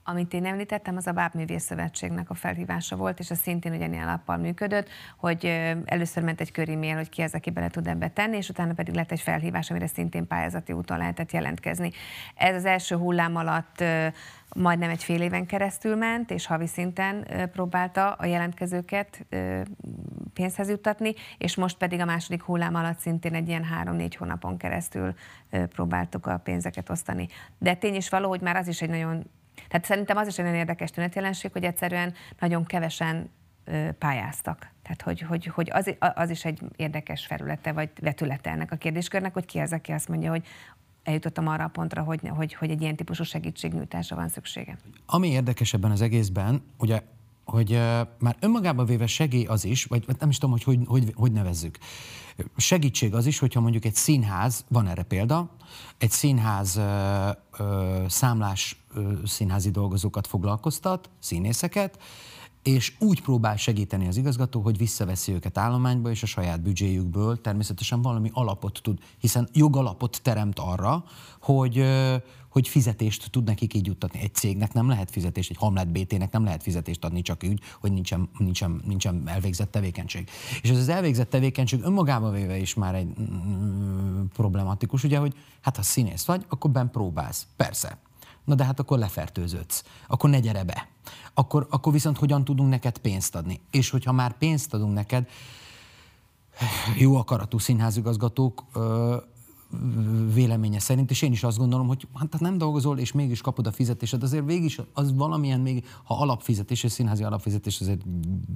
Amit 0.03 0.33
én 0.33 0.45
említettem, 0.45 0.95
az 0.95 1.07
a 1.07 1.11
Bábművész 1.11 1.63
Szövetségnek 1.63 2.29
a 2.29 2.33
felhívása 2.33 2.95
volt, 2.95 3.19
és 3.19 3.29
ez 3.29 3.39
szintén 3.39 3.73
ugyanilyen 3.73 4.05
lappal 4.05 4.37
működött, 4.37 4.89
hogy 5.17 5.45
először 5.85 6.23
ment 6.23 6.41
egy 6.41 6.51
köri 6.51 6.93
hogy 6.93 7.09
ki 7.09 7.21
az, 7.21 7.33
aki 7.33 7.49
bele 7.49 7.69
tud 7.69 7.87
ebbe 7.87 8.07
tenni, 8.09 8.37
és 8.37 8.49
utána 8.49 8.73
pedig 8.73 8.93
lett 8.93 9.11
egy 9.11 9.19
felhívás, 9.19 9.69
amire 9.69 9.87
szintén 9.87 10.27
pályázati 10.27 10.73
úton 10.73 10.97
lehetett 10.97 11.31
jelentkezni. 11.31 11.91
Ez 12.35 12.55
az 12.55 12.65
első 12.65 12.95
hullám 12.95 13.35
alatt 13.35 13.83
majdnem 14.55 14.89
egy 14.89 15.03
fél 15.03 15.21
éven 15.21 15.45
keresztül 15.45 15.95
ment, 15.95 16.31
és 16.31 16.45
havi 16.45 16.67
szinten 16.67 17.27
próbálta 17.51 18.11
a 18.11 18.25
jelentkezőket 18.25 19.25
pénzhez 20.33 20.69
juttatni, 20.69 21.13
és 21.37 21.55
most 21.55 21.77
pedig 21.77 21.99
a 21.99 22.05
második 22.05 22.43
hullám 22.43 22.75
alatt 22.75 22.99
szintén 22.99 23.33
egy 23.33 23.47
ilyen 23.47 23.63
három-négy 23.63 24.15
hónapon 24.15 24.57
keresztül 24.57 25.13
próbáltuk 25.49 26.25
a 26.25 26.37
pénzeket 26.37 26.89
osztani. 26.89 27.27
De 27.57 27.73
tény 27.73 27.95
is 27.95 28.09
való, 28.09 28.29
hogy 28.29 28.41
már 28.41 28.55
az 28.55 28.67
is 28.67 28.81
egy 28.81 28.89
nagyon 28.89 29.23
tehát 29.67 29.85
szerintem 29.85 30.17
az 30.17 30.27
is 30.27 30.37
egy 30.37 30.45
nagyon 30.45 30.59
érdekes 30.59 30.91
tünetjelenség, 30.91 31.51
hogy 31.51 31.63
egyszerűen 31.63 32.13
nagyon 32.39 32.65
kevesen 32.65 33.29
pályáztak. 33.97 34.69
Tehát, 34.81 35.01
hogy, 35.01 35.21
hogy, 35.21 35.45
hogy 35.45 35.69
az, 35.73 35.95
az 35.99 36.29
is 36.29 36.45
egy 36.45 36.59
érdekes 36.75 37.25
felülete, 37.25 37.71
vagy 37.71 37.89
vetülete 38.01 38.49
ennek 38.49 38.71
a 38.71 38.75
kérdéskörnek, 38.75 39.33
hogy 39.33 39.45
ki 39.45 39.59
az, 39.59 39.73
aki 39.73 39.91
azt 39.91 40.07
mondja, 40.07 40.29
hogy 40.29 40.45
eljutottam 41.03 41.47
arra 41.47 41.63
a 41.63 41.67
pontra, 41.67 42.03
hogy, 42.03 42.19
hogy, 42.27 42.53
hogy 42.53 42.69
egy 42.69 42.81
ilyen 42.81 42.95
típusú 42.95 43.23
segítségnyújtásra 43.23 44.15
van 44.15 44.27
szüksége. 44.27 44.77
Ami 45.05 45.27
érdekes 45.27 45.73
ebben 45.73 45.91
az 45.91 46.01
egészben, 46.01 46.63
ugye 46.77 47.01
hogy 47.51 47.71
már 48.19 48.35
önmagában 48.39 48.85
véve 48.85 49.07
segély 49.07 49.45
az 49.45 49.65
is, 49.65 49.85
vagy 49.85 50.05
nem 50.19 50.29
is 50.29 50.37
tudom, 50.37 50.51
hogy 50.51 50.63
hogy, 50.63 50.79
hogy, 50.85 51.13
hogy 51.15 51.31
nevezzük. 51.31 51.77
Segítség 52.57 53.13
az 53.13 53.25
is, 53.25 53.39
hogyha 53.39 53.59
mondjuk 53.59 53.85
egy 53.85 53.95
színház, 53.95 54.65
van 54.67 54.87
erre 54.87 55.03
példa, 55.03 55.49
egy 55.97 56.11
színház 56.11 56.77
uh, 56.77 57.29
uh, 57.59 58.07
számlás 58.07 58.83
uh, 58.95 59.25
színházi 59.25 59.69
dolgozókat 59.71 60.27
foglalkoztat, 60.27 61.09
színészeket, 61.19 61.99
és 62.63 62.93
úgy 62.99 63.21
próbál 63.21 63.57
segíteni 63.57 64.07
az 64.07 64.17
igazgató, 64.17 64.61
hogy 64.61 64.77
visszaveszi 64.77 65.31
őket 65.31 65.57
állományba, 65.57 66.09
és 66.09 66.23
a 66.23 66.25
saját 66.25 66.61
büdzséjükből 66.61 67.41
természetesen 67.41 68.01
valami 68.01 68.29
alapot 68.33 68.79
tud, 68.83 68.99
hiszen 69.17 69.49
jogalapot 69.53 70.19
teremt 70.23 70.59
arra, 70.59 71.03
hogy, 71.41 71.85
hogy 72.49 72.67
fizetést 72.67 73.31
tud 73.31 73.43
nekik 73.43 73.73
így 73.73 73.85
juttatni. 73.85 74.19
Egy 74.19 74.33
cégnek 74.33 74.73
nem 74.73 74.87
lehet 74.87 75.11
fizetést, 75.11 75.49
egy 75.49 75.57
Hamlet 75.57 75.91
BT-nek 75.91 76.31
nem 76.31 76.43
lehet 76.43 76.63
fizetést 76.63 77.05
adni 77.05 77.21
csak 77.21 77.43
úgy, 77.43 77.59
hogy 77.79 77.91
nincsen, 77.91 78.29
nincsen, 78.37 78.81
nincsen 78.85 79.23
elvégzett 79.25 79.71
tevékenység. 79.71 80.29
És 80.61 80.69
ez 80.69 80.77
az 80.77 80.89
elvégzett 80.89 81.29
tevékenység 81.29 81.81
önmagában 81.83 82.31
véve 82.31 82.57
is 82.57 82.73
már 82.73 82.95
egy 82.95 83.07
mm, 83.21 84.25
problematikus, 84.33 85.03
ugye, 85.03 85.17
hogy 85.17 85.33
hát 85.61 85.75
ha 85.75 85.81
színész 85.81 86.25
vagy, 86.25 86.45
akkor 86.49 86.71
ben 86.71 86.91
próbálsz. 86.91 87.47
Persze, 87.55 87.97
Na 88.45 88.55
de 88.55 88.65
hát 88.65 88.79
akkor 88.79 88.97
lefertőződsz. 88.97 89.83
Akkor 90.07 90.29
ne 90.29 90.39
gyere 90.39 90.63
be. 90.63 90.87
Akkor, 91.33 91.67
akkor 91.69 91.93
viszont 91.93 92.17
hogyan 92.17 92.43
tudunk 92.43 92.69
neked 92.69 92.97
pénzt 92.97 93.35
adni? 93.35 93.59
És 93.71 93.89
hogyha 93.89 94.11
már 94.11 94.37
pénzt 94.37 94.73
adunk 94.73 94.93
neked, 94.93 95.27
jó 96.97 97.15
akaratú 97.15 97.57
színházigazgatók 97.57 98.63
ö, 98.73 99.15
véleménye 100.33 100.79
szerint, 100.79 101.11
és 101.11 101.21
én 101.21 101.31
is 101.31 101.43
azt 101.43 101.57
gondolom, 101.57 101.87
hogy 101.87 102.07
hát 102.13 102.39
nem 102.39 102.57
dolgozol, 102.57 102.99
és 102.99 103.11
mégis 103.11 103.41
kapod 103.41 103.67
a 103.67 103.71
fizetésed, 103.71 104.23
azért 104.23 104.45
végig 104.45 104.81
az 104.93 105.15
valamilyen 105.15 105.59
még, 105.59 105.85
ha 106.03 106.19
alapfizetés, 106.19 106.83
és 106.83 106.91
színházi 106.91 107.23
alapfizetés 107.23 107.81
azért 107.81 108.01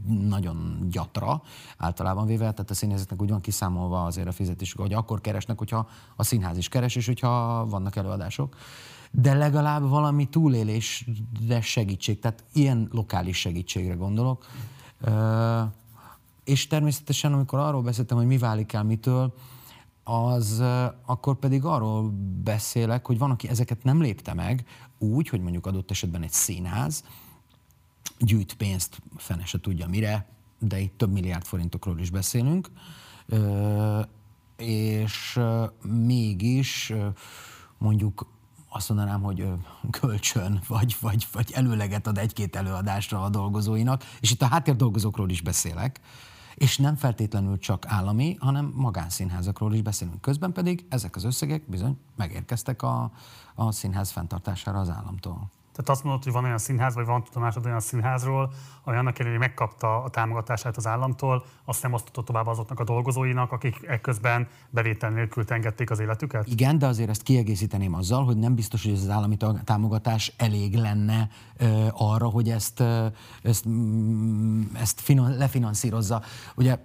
nagyon 0.08 0.88
gyatra 0.92 1.42
általában 1.78 2.26
véve, 2.26 2.52
tehát 2.52 2.70
a 2.70 2.74
színházaknak 2.74 3.22
úgy 3.22 3.30
van 3.30 3.42
kiszámolva 3.42 4.04
azért 4.04 4.28
a 4.28 4.32
fizetésük, 4.32 4.80
hogy 4.80 4.94
akkor 4.94 5.22
keresnek, 5.22 5.58
hogyha 5.58 5.88
a 6.16 6.24
színház 6.24 6.58
is 6.58 6.68
keres, 6.68 6.96
és 6.96 7.06
hogyha 7.06 7.66
vannak 7.70 7.96
előadások 7.96 8.56
de 9.18 9.34
legalább 9.34 9.90
valami 9.90 10.30
túlélésre 10.30 11.62
segítség, 11.62 12.20
tehát 12.20 12.44
ilyen 12.54 12.90
lokális 12.92 13.38
segítségre 13.38 13.94
gondolok. 13.94 14.46
És 16.44 16.68
természetesen, 16.68 17.34
amikor 17.34 17.60
arról 17.60 17.82
beszéltem, 17.82 18.18
hogy 18.18 18.26
mi 18.26 18.38
válik 18.38 18.74
el 18.74 18.84
mitől, 18.84 19.34
az 20.04 20.64
akkor 21.06 21.36
pedig 21.36 21.64
arról 21.64 22.14
beszélek, 22.44 23.06
hogy 23.06 23.18
van, 23.18 23.32
aki 23.32 23.50
ezeket 23.50 23.84
nem 23.84 24.02
lépte 24.02 24.34
meg 24.34 24.66
úgy, 24.98 25.30
hogy 25.30 25.42
mondjuk 25.42 25.66
adott 25.66 25.92
esetben 25.92 26.22
egy 26.22 26.32
színház 26.32 27.04
gyűjt 28.20 28.54
pénzt, 28.54 29.02
fene 29.16 29.46
se 29.46 29.60
tudja 29.60 29.88
mire, 29.88 30.28
de 30.60 30.80
itt 30.80 30.98
több 30.98 31.12
milliárd 31.12 31.46
forintokról 31.46 32.00
is 32.00 32.10
beszélünk, 32.10 32.70
és 34.58 35.40
mégis 35.84 36.94
mondjuk 37.78 38.28
azt 38.76 38.90
mondanám, 38.90 39.22
hogy 39.22 39.48
kölcsön, 39.90 40.62
vagy, 40.68 40.96
vagy, 41.02 41.28
vagy 41.32 41.52
előleget 41.52 42.08
ad 42.08 42.18
egy-két 42.18 42.56
előadásra 42.56 43.24
a 43.24 43.30
dolgozóinak, 43.30 44.04
és 44.20 44.32
itt 44.32 44.42
a 44.42 44.48
háttérdolgozókról 44.48 45.30
is 45.30 45.42
beszélek, 45.42 46.00
és 46.56 46.78
nem 46.78 46.96
feltétlenül 46.96 47.60
csak 47.60 47.86
állami, 47.88 48.36
hanem 48.40 48.72
magánszínházakról 48.76 49.74
is 49.74 49.82
beszélünk. 49.82 50.22
Közben 50.22 50.52
pedig 50.52 50.86
ezek 50.90 51.16
az 51.16 51.24
összegek 51.24 51.70
bizony 51.70 51.98
megérkeztek 52.16 52.82
a, 52.82 53.12
a 53.56 53.72
színház 53.72 54.12
fenntartására 54.12 54.80
az 54.80 54.90
államtól. 54.90 55.52
Tehát 55.76 55.90
azt 55.90 56.04
mondod, 56.04 56.24
hogy 56.24 56.34
van 56.34 56.44
olyan 56.44 56.58
színház, 56.58 56.96
vagy 56.96 57.06
van 57.06 57.24
tudomásod 57.24 57.66
olyan 57.66 57.80
színházról, 57.80 58.52
ami 58.84 58.98
annak 58.98 59.20
ellenére 59.20 59.40
megkapta 59.40 60.04
a 60.04 60.10
támogatását 60.10 60.78
az 60.78 60.88
államtól, 60.88 61.46
azt 61.66 61.82
nem 61.82 61.94
osztotta 61.94 62.24
tovább 62.24 62.48
azoknak 62.48 62.80
a 62.80 62.84
dolgozóinak, 62.84 63.52
akik 63.52 63.86
ekközben 63.88 64.48
bevétel 64.70 65.10
nélkül 65.10 65.46
tengették 65.46 65.92
az 65.92 66.00
életüket? 66.00 66.48
Igen, 66.48 66.78
de 66.78 66.88
azért 66.88 67.10
ezt 67.10 67.24
kiegészíteném 67.24 67.94
azzal, 67.94 68.26
hogy 68.26 68.38
nem 68.38 68.56
biztos, 68.56 68.84
hogy 68.84 68.92
ez 68.92 69.02
az 69.02 69.10
állami 69.10 69.38
támogatás 69.64 70.34
elég 70.38 70.76
lenne 70.76 71.30
ö, 71.58 71.88
arra, 71.92 72.28
hogy 72.28 72.50
ezt, 72.50 72.80
ö, 72.80 73.06
ezt, 73.44 73.68
mm, 73.68 74.62
ezt 74.74 75.02
finan- 75.02 75.38
lefinanszírozza. 75.38 76.22
Ugye 76.56 76.78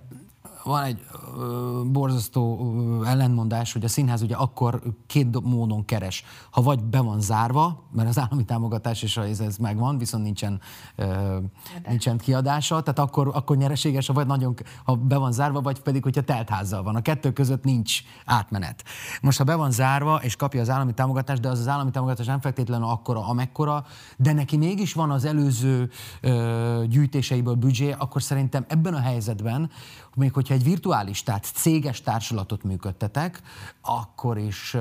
van 0.64 0.82
egy 0.82 1.04
ö, 1.38 1.82
borzasztó 1.86 2.74
ö, 3.02 3.06
ellentmondás, 3.06 3.72
hogy 3.72 3.84
a 3.84 3.88
színház 3.88 4.22
ugye 4.22 4.34
akkor 4.36 4.82
két 5.06 5.40
módon 5.40 5.84
keres. 5.84 6.24
Ha 6.50 6.62
vagy 6.62 6.82
be 6.84 7.00
van 7.00 7.20
zárva, 7.20 7.82
mert 7.92 8.08
az 8.08 8.18
állami 8.18 8.44
támogatás 8.44 9.02
és 9.02 9.16
ez, 9.16 9.40
ez 9.40 9.56
megvan, 9.56 9.98
viszont 9.98 10.24
nincsen, 10.24 10.60
ö, 10.96 11.36
nincsen 11.88 12.18
kiadása, 12.18 12.80
tehát 12.80 12.98
akkor, 12.98 13.30
akkor 13.34 13.56
nyereséges, 13.56 14.06
vagy 14.06 14.26
nagyon, 14.26 14.54
ha 14.84 14.94
be 14.94 15.16
van 15.16 15.32
zárva, 15.32 15.60
vagy 15.60 15.80
pedig, 15.80 16.02
hogyha 16.02 16.22
teltházzal 16.22 16.82
van. 16.82 16.96
A 16.96 17.02
kettő 17.02 17.32
között 17.32 17.64
nincs 17.64 18.00
átmenet. 18.24 18.84
Most, 19.22 19.38
ha 19.38 19.44
be 19.44 19.54
van 19.54 19.70
zárva, 19.70 20.16
és 20.22 20.36
kapja 20.36 20.60
az 20.60 20.70
állami 20.70 20.94
támogatást, 20.94 21.40
de 21.40 21.48
az 21.48 21.58
az 21.58 21.68
állami 21.68 21.90
támogatás 21.90 22.26
nem 22.26 22.40
feltétlenül 22.40 22.86
akkora, 22.86 23.26
amekkora, 23.28 23.84
de 24.16 24.32
neki 24.32 24.56
mégis 24.56 24.92
van 24.92 25.10
az 25.10 25.24
előző 25.24 25.90
ö, 26.20 26.84
gyűjtéseiből 26.88 27.54
büdzsé, 27.54 27.94
akkor 27.98 28.22
szerintem 28.22 28.64
ebben 28.68 28.94
a 28.94 29.00
helyzetben, 29.00 29.70
még 30.14 30.32
hogyha 30.32 30.54
egy 30.54 30.64
virtuális, 30.64 31.22
tehát 31.22 31.44
céges 31.44 32.00
társulatot 32.00 32.62
működtetek, 32.62 33.42
akkor 33.80 34.38
is 34.38 34.76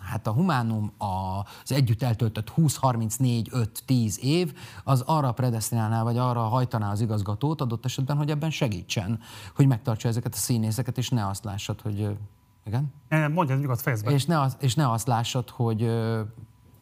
hát 0.00 0.26
a 0.26 0.32
humánum, 0.32 0.92
az 0.98 1.72
együtt 1.72 2.02
eltöltött 2.02 2.48
20, 2.48 2.76
34, 2.76 3.48
5, 3.52 3.82
10 3.86 4.18
év, 4.22 4.54
az 4.84 5.00
arra 5.00 5.32
predestinálná, 5.32 6.02
vagy 6.02 6.18
arra 6.18 6.40
hajtaná 6.40 6.90
az 6.90 7.00
igazgatót 7.00 7.60
adott 7.60 7.84
esetben, 7.84 8.16
hogy 8.16 8.30
ebben 8.30 8.50
segítsen, 8.50 9.20
hogy 9.54 9.66
megtartsa 9.66 10.08
ezeket 10.08 10.34
a 10.34 10.36
színészeket, 10.36 10.98
és 10.98 11.08
ne 11.08 11.26
azt 11.26 11.44
lássad, 11.44 11.80
hogy 11.80 12.16
igen? 12.64 12.92
Mondja, 13.32 13.56
nyugodt 13.56 13.80
fejezbe. 13.80 14.10
És 14.10 14.24
ne, 14.24 14.40
az, 14.40 14.56
és 14.60 14.74
ne 14.74 14.90
azt 14.90 15.06
lássad, 15.06 15.50
hogy 15.50 15.82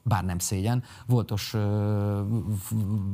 bár 0.02 0.24
nem 0.24 0.38
szégyen, 0.38 0.82
voltos 1.06 1.54
uh, 1.54 1.60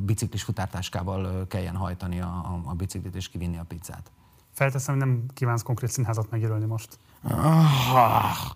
biciklis 0.05 0.43
futártáskával 0.43 1.47
kelljen 1.47 1.77
hajtani 1.77 2.21
a, 2.21 2.27
a, 2.27 2.63
a 2.65 2.73
biciklit 2.73 3.15
és 3.15 3.29
kivinni 3.29 3.59
a 3.59 3.65
pizzát. 3.69 4.11
Felteszem, 4.53 4.95
hogy 4.95 5.05
nem 5.05 5.25
kívánsz 5.35 5.63
konkrét 5.63 5.91
színházat 5.91 6.31
megjelölni 6.31 6.65
most. 6.65 6.99
Ah, 7.23 8.53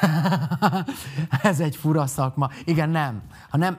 Ez 1.42 1.60
egy 1.60 1.76
fura 1.76 2.06
szakma. 2.06 2.50
Igen, 2.64 2.90
nem. 2.90 3.22
Ha 3.50 3.56
nem, 3.56 3.78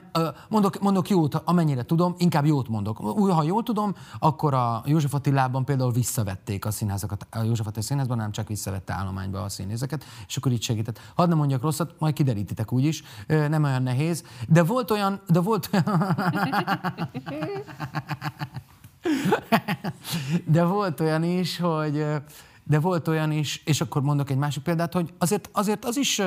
mondok, 0.50 0.80
mondok 0.80 1.10
jót, 1.10 1.36
amennyire 1.36 1.84
tudom, 1.84 2.16
inkább 2.18 2.46
jót 2.46 2.68
mondok. 2.68 2.98
Ha 3.32 3.44
jól 3.44 3.64
tudom, 3.64 3.96
akkor 4.20 4.54
a 4.54 4.84
József 4.86 5.14
Attilában 5.14 5.66
például 5.66 5.92
visszavették 5.92 6.66
a 6.66 6.72
színházakat. 6.72 7.28
A 7.30 7.44
József 7.44 7.68
Attila 7.68 7.84
színházban 7.84 8.18
nem 8.18 8.32
csak 8.32 8.48
visszavette 8.48 8.94
állományba 8.94 9.42
a 9.42 9.50
színészeket, 9.50 10.06
és 10.28 10.38
akkor 10.38 10.52
így 10.52 10.64
segített. 10.64 11.00
Hadd 11.16 11.30
nem 11.30 11.38
mondjak 11.38 11.62
rosszat, 11.62 11.96
majd 12.00 12.14
kiderítitek 12.14 12.72
úgyis, 12.72 13.04
nem 13.28 13.64
olyan 13.64 13.84
nehéz. 13.84 14.24
De 14.48 14.64
volt 14.64 14.92
olyan, 14.92 15.22
de 15.28 15.40
volt 15.40 15.70
olyan... 15.74 16.16
De 20.46 20.64
volt 20.64 21.00
olyan 21.00 21.24
is, 21.24 21.58
hogy 21.58 22.06
de 22.64 22.80
volt 22.80 23.08
olyan 23.08 23.32
is, 23.32 23.62
és 23.66 23.82
akkor 23.82 24.02
mondok 24.02 24.30
egy 24.30 24.38
másik 24.38 24.64
példát, 24.64 24.94
hogy 24.94 25.14
azért, 25.18 25.50
azért 25.54 25.86
az 25.86 25.98
is 25.98 26.22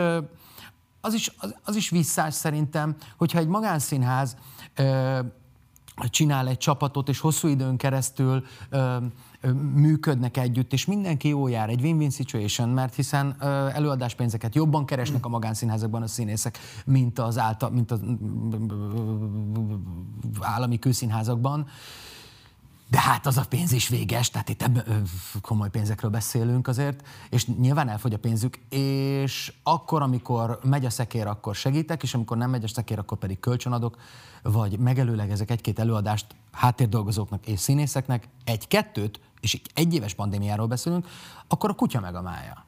az 1.07 1.15
is, 1.15 1.33
az, 1.39 1.55
az 1.65 1.77
is 1.77 1.91
visszás 1.91 2.35
szerintem, 2.35 2.97
hogyha 3.17 3.39
egy 3.39 3.47
magánszínház 3.47 4.37
ö, 4.75 5.19
csinál 6.11 6.49
egy 6.49 6.59
csapatot, 6.59 7.09
és 7.09 7.21
hosszú 7.21 7.49
időn 7.49 7.77
keresztül 7.77 8.45
ö, 8.71 8.97
működnek 9.75 10.37
együtt, 10.37 10.73
és 10.73 10.85
mindenki 10.85 11.29
jó 11.29 11.49
jár, 11.49 11.69
egy 11.69 11.81
win-win 11.81 12.11
situation, 12.11 12.69
mert 12.69 12.95
hiszen 12.95 13.37
előadáspénzeket 13.75 14.55
jobban 14.55 14.87
keresnek 14.87 15.25
a 15.27 15.29
magánszínházakban 15.29 16.03
a 16.03 16.07
színészek, 16.07 16.59
mint 16.85 17.19
az, 17.19 17.39
által, 17.39 17.71
mint 17.71 17.91
az 17.91 18.01
állami 20.41 20.79
kőszínházakban. 20.79 21.67
De 22.89 23.01
hát 23.01 23.27
az 23.27 23.37
a 23.37 23.45
pénz 23.49 23.73
is 23.73 23.89
véges, 23.89 24.31
tehát 24.31 24.49
itt 24.49 24.65
komoly 25.41 25.71
pénzekről 25.71 26.11
beszélünk 26.11 26.69
azért, 26.69 27.07
és 27.31 27.47
nyilván 27.47 27.89
elfogy 27.89 28.13
a 28.15 28.19
pénzük, 28.19 28.59
és 28.69 29.53
akkor, 29.63 30.03
amikor 30.03 30.59
megy 30.63 30.85
a 30.85 30.91
szekér, 30.91 31.27
akkor 31.27 31.55
segítek, 31.55 32.03
és 32.03 32.15
amikor 32.15 32.37
nem 32.37 32.51
megy 32.51 32.65
a 32.65 32.69
szekér, 32.69 32.99
akkor 32.99 33.19
pedig 33.19 33.41
kölcsönadok, 33.41 33.97
vagy 34.43 34.79
megelőlegezek 34.79 35.51
egy-két 35.51 35.79
előadást 35.79 36.27
háttérdolgozóknak 36.53 37.47
és 37.47 37.61
színészeknek, 37.61 38.29
egy-kettőt, 38.45 39.21
és 39.41 39.61
egy 39.75 39.95
éves 39.95 40.15
pandémiáról 40.15 40.67
beszélünk, 40.67 41.07
akkor 41.49 41.71
a 41.71 41.75
kutya 41.75 42.01
meg 42.01 42.15
a 42.15 42.23
mája. 42.23 42.66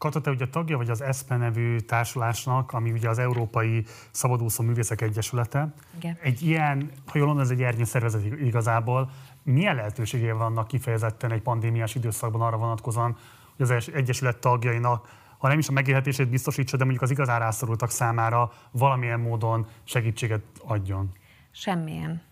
Kata, 0.00 0.20
te 0.20 0.30
ugye 0.30 0.48
tagja 0.48 0.76
vagy 0.76 0.90
az 0.90 1.00
ESPE 1.00 1.36
nevű 1.36 1.78
társulásnak, 1.78 2.72
ami 2.72 2.90
ugye 2.90 3.08
az 3.08 3.18
Európai 3.18 3.84
Szabadúszó 4.10 4.64
Művészek 4.64 5.00
Egyesülete. 5.00 5.74
Igen. 5.96 6.18
Egy 6.22 6.42
ilyen, 6.42 6.90
ha 7.06 7.18
jól 7.18 7.26
mondom, 7.26 7.44
ez 7.44 7.50
egy 7.50 7.62
ernyő 7.62 7.84
szervezet 7.84 8.24
igazából. 8.24 9.10
Milyen 9.42 9.74
lehetőségei 9.74 10.30
vannak 10.30 10.68
kifejezetten 10.68 11.32
egy 11.32 11.42
pandémiás 11.42 11.94
időszakban 11.94 12.40
arra 12.40 12.56
vonatkozóan, 12.56 13.16
hogy 13.56 13.70
az 13.70 13.90
Egyesület 13.94 14.38
tagjainak 14.38 15.08
ha 15.38 15.48
nem 15.48 15.58
is 15.58 15.68
a 15.68 15.72
megélhetését 15.72 16.28
biztosítsa, 16.28 16.76
de 16.76 16.84
mondjuk 16.84 17.04
az 17.04 17.10
igazán 17.10 17.38
rászorultak 17.38 17.90
számára 17.90 18.52
valamilyen 18.70 19.20
módon 19.20 19.66
segítséget 19.84 20.42
adjon? 20.64 21.12
Semmilyen. 21.50 22.22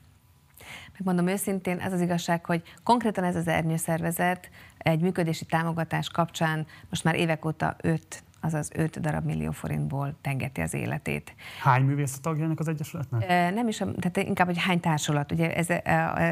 Megmondom 0.99 1.35
őszintén, 1.35 1.78
ez 1.78 1.93
az 1.93 2.00
igazság, 2.00 2.45
hogy 2.45 2.62
konkrétan 2.83 3.25
ez 3.25 3.37
az 3.37 3.49
ernyőszervezet 3.49 4.50
egy 4.78 5.00
működési 5.00 5.45
támogatás 5.45 6.09
kapcsán 6.09 6.67
most 6.90 7.05
már 7.05 7.14
évek 7.14 7.45
óta 7.45 7.76
öt 7.83 8.23
azaz 8.40 8.71
5 8.75 9.00
darab 9.00 9.25
millió 9.25 9.50
forintból 9.50 10.14
tengeti 10.21 10.61
az 10.61 10.75
életét. 10.75 11.35
Hány 11.62 11.83
művész 11.83 12.14
a 12.17 12.21
tagjának 12.21 12.61
az 12.61 12.69
Egyesületnek? 12.69 13.28
Nem 13.55 13.69
is, 13.69 13.76
tehát 13.76 14.17
inkább, 14.17 14.47
hogy 14.47 14.59
hány 14.59 14.81
társulat. 14.81 15.33
Ugye 15.33 15.55
ez, 15.55 15.71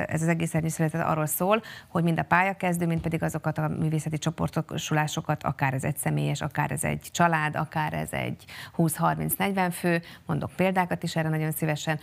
ez 0.08 0.23
az 0.23 0.28
egész 0.28 0.54
Egyesület 0.54 0.94
arról 0.94 1.26
szól, 1.26 1.62
hogy 1.88 2.02
mind 2.02 2.18
a 2.18 2.23
pályakezdő, 2.23 2.87
mind 2.87 3.00
pedig 3.00 3.23
azokat 3.23 3.58
a 3.58 3.68
művészeti 3.68 4.18
csoportosulásokat, 4.18 5.42
akár 5.42 5.75
ez 5.75 5.85
egy 5.85 5.96
személyes, 5.96 6.40
akár 6.40 6.70
ez 6.70 6.85
egy 6.85 7.08
család, 7.11 7.56
akár 7.56 7.92
ez 7.92 8.12
egy 8.12 8.44
20-30-40 8.76 9.68
fő, 9.73 10.02
mondok 10.26 10.50
példákat 10.56 11.02
is 11.02 11.16
erre 11.16 11.28
nagyon 11.28 11.52
szívesen, 11.52 11.99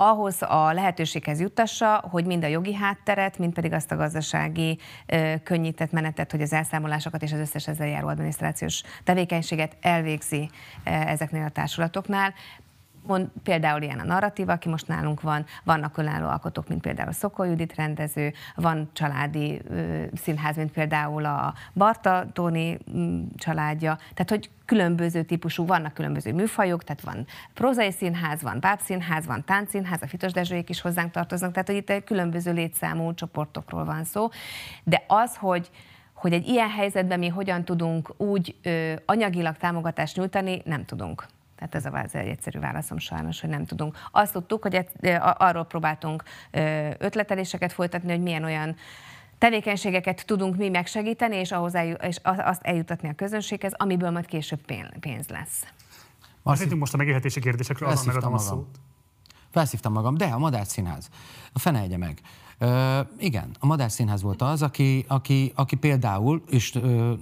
ahhoz 0.00 0.42
a 0.42 0.72
lehetőséghez 0.72 1.40
juttassa, 1.40 2.04
hogy 2.10 2.24
mind 2.24 2.44
a 2.44 2.46
jogi 2.46 2.74
hátteret, 2.74 3.38
mind 3.38 3.52
pedig 3.52 3.72
azt 3.72 3.92
a 3.92 3.96
gazdasági 3.96 4.78
könnyített 5.42 5.92
menetet, 5.92 6.30
hogy 6.30 6.42
az 6.42 6.52
elszámolásokat 6.52 7.22
és 7.22 7.32
az 7.32 7.38
összes 7.38 7.68
ezzel 7.68 7.86
járó 7.86 8.08
adminisztrációs 8.08 8.82
tevékenységet 9.04 9.76
elvégzi 9.80 10.50
ezeknél 10.84 11.44
a 11.44 11.48
társulatoknál. 11.48 12.34
Mond, 13.06 13.28
például 13.42 13.82
ilyen 13.82 13.98
a 13.98 14.04
narratíva, 14.04 14.52
aki 14.52 14.68
most 14.68 14.88
nálunk 14.88 15.20
van, 15.20 15.44
vannak 15.64 15.96
önálló 15.96 16.28
alkotók, 16.28 16.68
mint 16.68 16.80
például 16.80 17.12
Szokó 17.12 17.44
Judit 17.44 17.74
rendező, 17.74 18.32
van 18.54 18.90
családi 18.92 19.60
ö, 19.68 20.04
színház, 20.14 20.56
mint 20.56 20.72
például 20.72 21.24
a 21.24 21.54
Barta 21.74 22.26
Tóni 22.32 22.78
m, 22.92 23.20
családja, 23.36 23.96
tehát 23.96 24.30
hogy 24.30 24.50
különböző 24.64 25.22
típusú, 25.22 25.66
vannak 25.66 25.94
különböző 25.94 26.32
műfajok, 26.32 26.84
tehát 26.84 27.02
van 27.02 27.26
prózai 27.54 27.90
színház, 27.90 28.42
van 28.42 28.60
bábszínház, 28.60 29.26
van 29.26 29.44
táncszínház, 29.44 30.02
a 30.02 30.06
Fitos 30.06 30.32
Dezsőjék 30.32 30.68
is 30.68 30.80
hozzánk 30.80 31.10
tartoznak, 31.10 31.52
tehát 31.52 31.68
hogy 31.68 31.76
itt 31.76 32.04
különböző 32.04 32.52
létszámú 32.52 33.14
csoportokról 33.14 33.84
van 33.84 34.04
szó, 34.04 34.28
de 34.84 35.04
az, 35.06 35.36
hogy 35.36 35.70
hogy 36.14 36.32
egy 36.32 36.48
ilyen 36.48 36.70
helyzetben 36.70 37.18
mi 37.18 37.28
hogyan 37.28 37.64
tudunk 37.64 38.14
úgy 38.16 38.56
ö, 38.62 38.92
anyagilag 39.06 39.56
támogatást 39.56 40.16
nyújtani, 40.16 40.62
nem 40.64 40.84
tudunk. 40.84 41.26
Tehát 41.60 41.74
ez 41.74 42.12
a 42.12 42.18
egy 42.18 42.28
egyszerű 42.28 42.58
válaszom 42.58 42.98
sajnos, 42.98 43.40
hogy 43.40 43.50
nem 43.50 43.64
tudunk. 43.64 43.96
Azt 44.10 44.32
tudtuk, 44.32 44.62
hogy 44.62 44.86
arról 45.20 45.64
próbáltunk 45.64 46.22
ötleteléseket 46.98 47.72
folytatni, 47.72 48.10
hogy 48.10 48.22
milyen 48.22 48.44
olyan 48.44 48.76
tevékenységeket 49.38 50.26
tudunk 50.26 50.56
mi 50.56 50.68
megsegíteni, 50.68 51.36
és, 51.36 51.52
ahhoz 51.52 51.74
elju, 51.74 51.94
és 51.94 52.16
azt 52.22 52.62
eljutatni 52.62 53.08
a 53.08 53.14
közönséghez, 53.14 53.72
amiből 53.76 54.10
majd 54.10 54.26
később 54.26 54.60
pénz 55.00 55.28
lesz. 55.28 55.64
Azt 56.42 56.74
most 56.74 56.94
a 56.94 56.96
megélhetési 56.96 57.40
kérdésekről, 57.40 57.88
azon 57.88 58.06
megadom 58.06 58.32
a 58.32 58.38
szót. 58.38 58.78
Felszívtam 59.50 59.92
magam, 59.92 60.16
de 60.16 60.24
a 60.24 60.38
Madár 60.38 60.66
Színház. 60.66 61.08
A 61.52 61.58
fene 61.58 61.80
egye 61.80 61.96
meg. 61.96 62.20
Ö, 62.62 63.00
igen, 63.18 63.50
a 63.58 63.66
Madár 63.66 63.90
Színház 63.90 64.22
volt 64.22 64.42
az, 64.42 64.62
aki, 64.62 65.04
aki, 65.08 65.52
aki 65.54 65.76
például, 65.76 66.42
és 66.50 66.74
ö, 66.74 67.12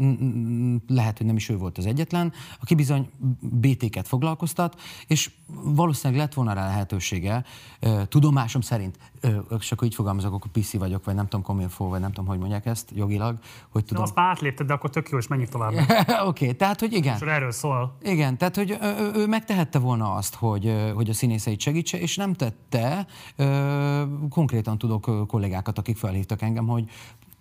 lehet, 0.89 1.17
hogy 1.17 1.27
nem 1.27 1.37
is 1.37 1.49
ő 1.49 1.57
volt 1.57 1.79
az 1.79 1.87
egyetlen, 1.87 2.33
aki 2.61 2.75
bizony 2.75 3.09
BT-ket 3.41 4.09
foglalkoztat, 4.09 4.81
és 5.07 5.31
valószínűleg 5.63 6.23
lett 6.23 6.35
volna 6.35 6.53
rá 6.53 6.67
lehetősége, 6.67 7.45
ö, 7.81 8.03
tudomásom 8.09 8.61
szerint, 8.61 8.99
ö, 9.21 9.39
és 9.59 9.73
akkor 9.73 9.87
így 9.87 9.95
fogalmazok, 9.95 10.35
akkor 10.35 10.51
PC 10.51 10.73
vagyok, 10.73 11.05
vagy 11.05 11.15
nem 11.15 11.25
tudom, 11.25 11.43
kominfo, 11.43 11.89
vagy 11.89 12.01
nem 12.01 12.13
tudom, 12.13 12.27
hogy 12.27 12.39
mondják 12.39 12.67
ezt 12.67 12.91
jogilag, 12.95 13.39
hogy 13.69 13.85
tudom. 13.85 14.03
De 14.03 14.09
azt 14.09 14.17
már 14.17 14.27
átlépted, 14.27 14.67
de 14.67 14.73
akkor 14.73 14.91
tök 14.91 15.09
jó, 15.09 15.19
és 15.19 15.27
menjünk 15.27 15.51
tovább. 15.51 15.73
Oké, 15.75 16.45
okay, 16.45 16.55
tehát, 16.57 16.81
hogy 16.81 16.93
igen. 16.93 17.15
És 17.15 17.21
erről 17.21 17.53
szól. 17.53 17.97
Igen, 18.03 18.39
tehát, 18.39 18.57
hogy 18.57 18.79
ő, 18.83 19.11
ő 19.15 19.27
megtehette 19.27 19.79
volna 19.79 20.15
azt, 20.15 20.35
hogy, 20.35 20.75
hogy 20.95 21.11
a 21.11 21.13
színészeit 21.15 21.61
segítse, 21.61 22.01
és 22.01 22.17
nem 22.17 22.35
tette. 22.35 23.07
Ö, 23.37 24.03
konkrétan 24.31 24.79
tudok 24.79 25.27
kollégákat, 25.29 25.79
akik 25.79 25.97
felhívtak 25.97 26.43
engem, 26.43 26.67
hogy 26.67 26.91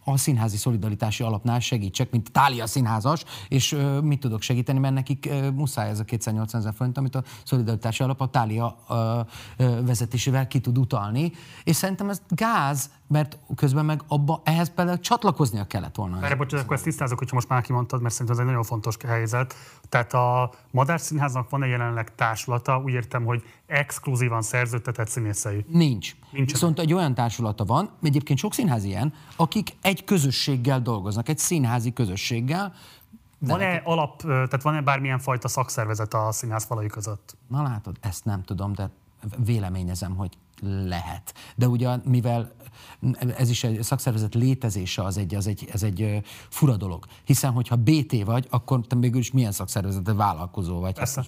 a 0.03 0.17
színházi 0.17 0.57
szolidaritási 0.57 1.23
alapnál 1.23 1.59
segítsek, 1.59 2.11
mint 2.11 2.31
Tália 2.31 2.67
színházas, 2.67 3.23
és 3.47 3.71
uh, 3.71 4.01
mit 4.01 4.19
tudok 4.19 4.41
segíteni, 4.41 4.79
mert 4.79 4.93
nekik 4.93 5.27
uh, 5.29 5.51
muszáj 5.51 5.89
ez 5.89 5.99
a 5.99 6.03
280 6.03 6.61
ezer 6.61 6.73
forint, 6.73 6.97
amit 6.97 7.15
a 7.15 7.23
szolidaritási 7.43 8.03
alap 8.03 8.21
a 8.21 8.27
Tália 8.27 8.77
uh, 8.89 8.97
uh, 8.97 9.85
vezetésével 9.85 10.47
ki 10.47 10.59
tud 10.59 10.77
utalni, 10.77 11.31
és 11.63 11.75
szerintem 11.75 12.09
ez 12.09 12.21
gáz, 12.29 12.89
mert 13.07 13.37
közben 13.55 13.85
meg 13.85 14.01
abba, 14.07 14.41
ehhez 14.43 14.73
például 14.73 14.99
csatlakoznia 14.99 15.63
kellett 15.63 15.95
volna. 15.95 16.25
Erre 16.25 16.35
bocsánat, 16.35 16.65
akkor 16.65 16.75
ezt 16.75 16.85
tisztázok, 16.85 17.17
hogyha 17.17 17.35
most 17.35 17.49
már 17.49 17.61
kimondtad, 17.61 18.01
mert 18.01 18.13
szerintem 18.13 18.35
ez 18.35 18.41
egy 18.41 18.49
nagyon 18.49 18.63
fontos 18.63 18.95
helyzet. 19.07 19.55
Tehát 19.89 20.13
a 20.13 20.51
Madár 20.71 20.99
Színháznak 20.99 21.49
van-e 21.49 21.65
jelenleg 21.65 22.15
társulata, 22.15 22.81
úgy 22.85 22.93
értem, 22.93 23.25
hogy 23.25 23.43
exkluzívan 23.65 24.41
szerződtetett 24.41 25.07
színészei? 25.07 25.65
Nincs. 25.69 26.15
Nincs. 26.31 26.51
Viszont 26.51 26.79
egy 26.79 26.93
olyan 26.93 27.13
társulata 27.13 27.65
van, 27.65 27.89
egyébként 28.01 28.39
sok 28.39 28.53
színház 28.53 28.83
ilyen, 28.83 29.13
akik 29.35 29.75
egy 29.81 30.03
közösséggel 30.03 30.81
dolgoznak, 30.81 31.29
egy 31.29 31.37
színházi 31.37 31.93
közösséggel, 31.93 32.73
van-e 33.39 33.81
alap, 33.83 34.21
tehát 34.21 34.61
van-e 34.61 34.81
bármilyen 34.81 35.19
fajta 35.19 35.47
szakszervezet 35.47 36.13
a 36.13 36.31
színház 36.31 36.63
falai 36.63 36.87
között? 36.87 37.37
Na 37.47 37.61
látod, 37.61 37.97
ezt 38.01 38.25
nem 38.25 38.43
tudom, 38.43 38.73
de 38.73 38.89
véleményezem, 39.45 40.15
hogy 40.15 40.37
lehet. 40.61 41.33
De 41.55 41.67
ugye, 41.67 41.97
mivel 42.03 42.55
ez 43.37 43.49
is 43.49 43.63
egy 43.63 43.83
szakszervezet 43.83 44.35
létezése 44.35 45.03
az 45.03 45.17
egy, 45.17 45.35
az 45.35 45.47
egy, 45.47 45.67
ez 45.71 45.83
egy 45.83 46.21
fura 46.49 46.77
dolog. 46.77 47.05
Hiszen, 47.23 47.51
hogyha 47.51 47.75
BT 47.75 48.23
vagy, 48.23 48.47
akkor 48.49 48.81
te 48.87 48.95
végül 48.95 49.19
is 49.19 49.31
milyen 49.31 49.51
szakszervezet, 49.51 50.11
vállalkozó 50.11 50.79
vagy. 50.79 50.93
Persze. 50.93 51.25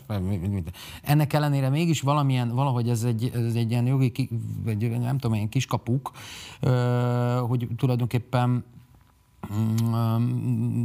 Ennek 1.02 1.34
ellenére 1.34 1.70
mégis 1.70 2.02
valamilyen, 2.02 2.56
valahogy 2.56 2.90
ez 2.90 3.04
egy, 3.04 3.32
ez 3.34 3.56
egy 3.56 3.72
ilyen 3.72 3.86
jogi, 3.86 4.30
vagy 4.64 5.00
nem 5.00 5.18
tudom, 5.18 5.36
ilyen 5.36 5.50
kiskapuk, 5.50 6.12
hogy 7.48 7.68
tulajdonképpen 7.78 8.64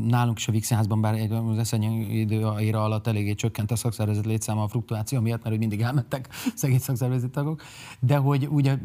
nálunk 0.07 0.39
is 0.39 0.49
a 0.49 0.53
Víg 0.53 0.65
Színházban, 0.65 1.01
bár 1.01 1.31
az 1.31 1.59
eszennyi 1.59 2.19
idő 2.19 2.59
éra 2.59 2.85
alatt 2.85 3.07
eléggé 3.07 3.35
csökkent 3.35 3.71
a 3.71 3.77
szakszervezet 3.77 4.25
létszáma 4.25 4.63
a 4.63 4.69
fluktuáció 4.69 5.21
miatt, 5.21 5.39
mert 5.39 5.51
hogy 5.51 5.59
mindig 5.59 5.81
elmentek 5.81 6.29
szegény 6.55 6.79
szakszervezeti 6.79 7.31
tagok, 7.31 7.63
de 8.01 8.17
hogy 8.17 8.49
ugye 8.51 8.79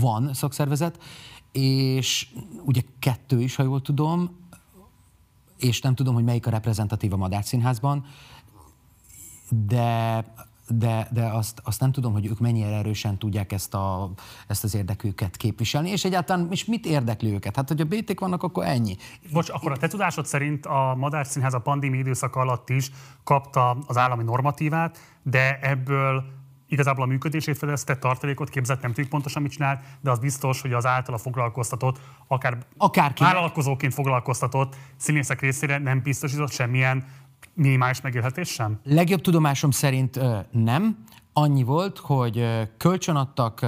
van 0.00 0.34
szakszervezet, 0.34 0.98
és 1.52 2.28
ugye 2.64 2.80
kettő 2.98 3.40
is, 3.40 3.56
ha 3.56 3.62
jól 3.62 3.82
tudom, 3.82 4.38
és 5.58 5.80
nem 5.80 5.94
tudom, 5.94 6.14
hogy 6.14 6.24
melyik 6.24 6.46
a 6.46 6.50
reprezentatív 6.50 7.12
a 7.12 7.16
Madár 7.16 7.44
Színházban, 7.44 8.04
de 9.66 10.24
de, 10.70 11.08
de 11.10 11.24
azt, 11.24 11.60
azt 11.64 11.80
nem 11.80 11.92
tudom, 11.92 12.12
hogy 12.12 12.26
ők 12.26 12.38
mennyire 12.38 12.76
erősen 12.76 13.18
tudják 13.18 13.52
ezt, 13.52 13.74
a, 13.74 14.10
ezt 14.46 14.64
az 14.64 14.74
érdeküket 14.74 15.36
képviselni, 15.36 15.90
és 15.90 16.04
egyáltalán 16.04 16.48
és 16.50 16.64
mit 16.64 16.86
érdekli 16.86 17.32
őket? 17.32 17.56
Hát, 17.56 17.68
hogy 17.68 17.80
a 17.80 17.84
BT-k 17.84 18.20
vannak, 18.20 18.42
akkor 18.42 18.64
ennyi. 18.64 18.96
Bocs, 19.32 19.50
akkor 19.50 19.72
a 19.72 19.76
te 19.76 19.88
tudásod 19.88 20.26
szerint 20.26 20.66
a 20.66 20.94
Madár 20.96 21.26
Színház 21.26 21.54
a 21.54 21.58
pandémia 21.58 22.00
időszaka 22.00 22.40
alatt 22.40 22.68
is 22.68 22.90
kapta 23.24 23.78
az 23.86 23.96
állami 23.96 24.22
normatívát, 24.22 24.98
de 25.22 25.58
ebből 25.60 26.24
igazából 26.70 27.04
a 27.04 27.06
működését 27.06 27.58
fedezte, 27.58 27.96
tartalékot 27.96 28.48
képzett, 28.48 28.82
nem 28.82 28.90
tudjuk 28.90 29.08
pontosan 29.08 29.42
mit 29.42 29.50
csinál, 29.50 29.82
de 30.00 30.10
az 30.10 30.18
biztos, 30.18 30.60
hogy 30.60 30.72
az 30.72 30.86
általa 30.86 31.18
foglalkoztatott, 31.18 32.00
akár 32.26 32.58
Akárki. 32.76 33.22
vállalkozóként 33.22 33.94
foglalkoztatott 33.94 34.76
színészek 34.96 35.40
részére 35.40 35.78
nem 35.78 36.02
biztosított 36.02 36.50
semmilyen 36.50 37.04
minimális 37.60 38.00
megélhetés 38.00 38.48
sem? 38.48 38.80
Legjobb 38.84 39.20
tudomásom 39.20 39.70
szerint 39.70 40.20
nem. 40.50 41.04
annyi 41.32 41.62
volt, 41.62 41.98
hogy 41.98 42.46
kölcsön 42.76 43.16
adtak, 43.16 43.66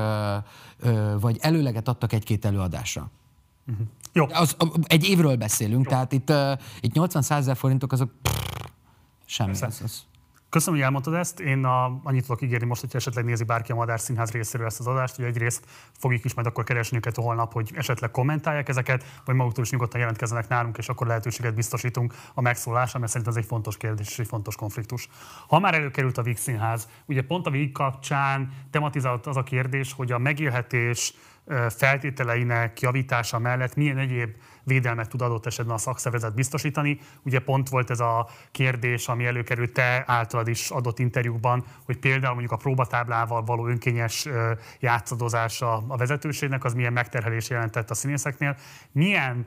vagy 1.21 1.39
előleget 1.41 1.89
adtak 1.89 2.13
egy-két 2.13 2.45
előadásra. 2.45 3.11
Uh-huh. 3.67 3.87
Jó. 4.13 4.27
Az, 4.33 4.57
egy 4.83 5.09
évről 5.09 5.37
beszélünk, 5.37 5.85
Jó. 5.85 5.91
tehát 5.91 6.13
itt, 6.13 6.33
itt 6.81 6.93
80-100 6.95 7.53
forintok 7.57 7.93
azok 7.93 8.13
pff, 8.23 8.67
semmi. 9.25 9.51
Az, 9.51 9.81
az. 9.85 10.05
Köszönöm, 10.53 10.75
hogy 10.75 10.85
elmondtad 10.85 11.15
ezt. 11.15 11.41
Én 11.41 11.65
a, 11.65 12.01
annyit 12.03 12.23
tudok 12.27 12.43
ígérni 12.43 12.67
most, 12.67 12.81
hogy 12.81 12.91
esetleg 12.93 13.25
nézi 13.25 13.45
bárki 13.45 13.73
a 13.73 13.75
Madár 13.75 14.01
Színház 14.01 14.31
részéről 14.31 14.67
ezt 14.67 14.81
az 14.81 14.87
adást, 14.87 15.17
hogy 15.17 15.25
egyrészt 15.25 15.65
fogjuk 15.99 16.25
is 16.25 16.35
majd 16.35 16.47
akkor 16.47 16.65
keresni 16.65 16.97
őket 16.97 17.17
holnap, 17.17 17.53
hogy 17.53 17.71
esetleg 17.75 18.11
kommentálják 18.11 18.69
ezeket, 18.69 19.05
vagy 19.25 19.35
maguktól 19.35 19.65
is 19.65 19.71
nyugodtan 19.71 20.01
jelentkezzenek 20.01 20.49
nálunk, 20.49 20.79
és 20.79 20.89
akkor 20.89 21.07
lehetőséget 21.07 21.55
biztosítunk 21.55 22.15
a 22.35 22.41
megszólásra, 22.41 22.99
mert 22.99 23.11
szerintem 23.11 23.37
ez 23.37 23.43
egy 23.43 23.49
fontos 23.49 23.77
kérdés 23.77 24.09
és 24.09 24.19
egy 24.19 24.27
fontos 24.27 24.57
konfliktus. 24.57 25.09
Ha 25.49 25.59
már 25.59 25.75
előkerült 25.75 26.19
a 26.19 26.23
Víg 26.23 26.37
Színház, 26.37 26.89
ugye 27.07 27.23
pont 27.23 27.47
a 27.47 27.51
Víg 27.51 27.73
kapcsán 27.73 28.53
tematizált 28.71 29.27
az 29.27 29.37
a 29.37 29.43
kérdés, 29.43 29.93
hogy 29.93 30.13
a 30.13 30.19
megélhetés 30.19 31.15
feltételeinek 31.69 32.81
javítása 32.81 33.39
mellett 33.39 33.75
milyen 33.75 33.99
egyéb 33.99 34.37
védelmet 34.65 35.09
tud 35.09 35.23
adott 35.23 35.47
esetben 35.47 35.75
a 35.75 35.79
szakszervezet 35.79 36.35
biztosítani. 36.35 36.99
Ugye 37.23 37.39
pont 37.39 37.69
volt 37.69 37.91
ez 37.91 38.01
a 38.01 38.29
kérdés, 38.51 39.09
ami 39.09 39.25
előkerült 39.27 39.73
te 39.73 40.05
általad 40.07 40.49
is 40.49 40.71
adott 40.71 40.99
interjúkban, 40.99 41.65
hogy 41.85 41.99
például 41.99 42.33
mondjuk 42.33 42.53
a 42.53 42.57
próbatáblával 42.57 43.43
való 43.43 43.67
önkényes 43.67 44.29
játszadozása 44.81 45.85
a 45.89 45.97
vezetőségnek, 45.97 46.65
az 46.65 46.75
milyen 46.75 46.93
megterhelés 46.93 47.51
jelentett 47.51 47.91
a 47.91 47.95
színészeknél. 47.95 48.57
Milyen 48.93 49.47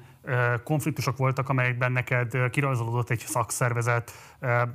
konfliktusok 0.63 1.17
voltak, 1.17 1.49
amelyekben 1.49 1.91
neked 1.91 2.49
kirajzolódott 2.49 3.09
egy 3.09 3.19
szakszervezet 3.19 4.11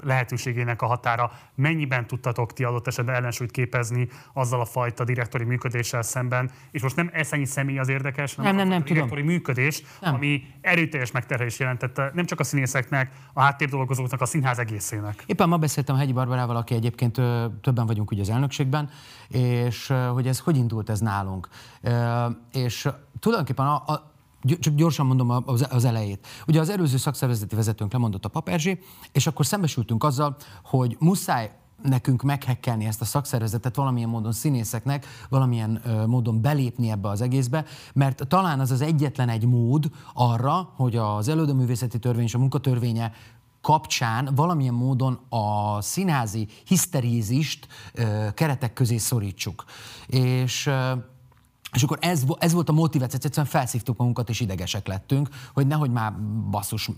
lehetőségének 0.03 0.83
a 0.83 0.87
határa. 0.87 1.33
Mennyiben 1.55 2.07
tudtatok 2.07 2.53
ti 2.53 2.65
adott 2.65 2.87
esetben 2.87 3.15
ellensúlyt 3.15 3.51
képezni 3.51 4.09
azzal 4.33 4.61
a 4.61 4.65
fajta 4.65 5.05
direktori 5.05 5.45
működéssel 5.45 6.03
szemben? 6.03 6.51
És 6.71 6.83
most 6.83 6.97
nem 6.97 7.11
eszenyi 7.13 7.45
személy 7.45 7.79
az 7.79 7.89
érdekes, 7.89 8.35
hanem 8.35 8.57
nem, 8.57 8.69
nem, 8.69 8.73
nem, 8.73 8.83
a 8.83 8.89
direktori 8.89 9.21
tudom. 9.21 9.35
működés, 9.35 9.83
nem. 10.01 10.15
ami 10.15 10.30
erőteljes 10.61 11.11
megterhelés 11.11 11.59
jelentette 11.59 12.11
nem 12.15 12.25
csak 12.25 12.41
a 12.41 12.45
színészeknek, 12.45 13.13
a 13.33 13.41
háttérdolgozóknak, 13.41 14.21
a 14.21 14.27
színház 14.27 14.59
egészének. 14.59 15.23
Éppen 15.27 15.49
ma 15.49 15.57
beszéltem 15.57 15.97
Hegyi 15.97 16.13
Barbarával, 16.13 16.57
aki 16.57 16.75
egyébként 16.75 17.15
többen 17.61 17.87
vagyunk 17.87 18.11
ugye 18.11 18.21
az 18.21 18.31
elnökségben, 18.31 18.91
és 19.29 19.93
hogy 20.13 20.27
ez 20.27 20.39
hogy 20.39 20.57
indult 20.57 20.91
ez 20.91 21.01
nálunk. 21.01 21.49
És 22.53 22.89
tulajdonképpen 23.21 23.67
a, 23.67 23.75
a 23.75 24.13
csak 24.61 24.75
gyorsan 24.75 25.07
mondom 25.07 25.31
az 25.69 25.85
elejét. 25.85 26.27
Ugye 26.47 26.61
az 26.61 26.69
előző 26.69 26.97
szakszervezeti 26.97 27.55
vezetőnk 27.55 27.93
lemondott 27.93 28.25
a 28.25 28.29
Paperzsi, 28.29 28.79
és 29.13 29.27
akkor 29.27 29.47
szembesültünk 29.47 30.05
azzal, 30.05 30.37
hogy 30.63 30.97
muszáj 30.99 31.51
nekünk 31.83 32.23
meghekkelni 32.23 32.85
ezt 32.85 33.01
a 33.01 33.05
szakszervezetet 33.05 33.77
valamilyen 33.77 34.09
módon 34.09 34.33
színészeknek, 34.33 35.07
valamilyen 35.29 35.83
módon 36.07 36.41
belépni 36.41 36.91
ebbe 36.91 37.09
az 37.09 37.21
egészbe, 37.21 37.65
mert 37.93 38.29
talán 38.29 38.61
az 38.61 38.71
az 38.71 38.81
egyetlen 38.81 39.29
egy 39.29 39.47
mód 39.47 39.91
arra, 40.15 40.73
hogy 40.77 40.97
az 40.97 41.29
előadóművészeti 41.29 41.99
törvény 41.99 42.25
és 42.25 42.35
a 42.35 42.39
munkatörvénye 42.39 43.13
kapcsán 43.61 44.29
valamilyen 44.35 44.75
módon 44.75 45.21
a 45.29 45.81
színházi 45.81 46.49
hiszterízist 46.67 47.69
keretek 48.35 48.73
közé 48.73 48.97
szorítsuk. 48.97 49.65
És 50.07 50.67
ö, 50.67 50.93
és 51.73 51.83
akkor 51.83 51.99
ez, 52.01 52.23
ez 52.39 52.53
volt 52.53 52.69
a 52.69 52.73
motiváció, 52.73 53.19
egyszerűen 53.23 53.47
felszívtuk 53.47 53.97
magunkat, 53.97 54.29
és 54.29 54.41
idegesek 54.41 54.87
lettünk, 54.87 55.29
hogy 55.55 55.67
nehogy 55.67 55.91
már 55.91 56.13
basszus 56.51 56.91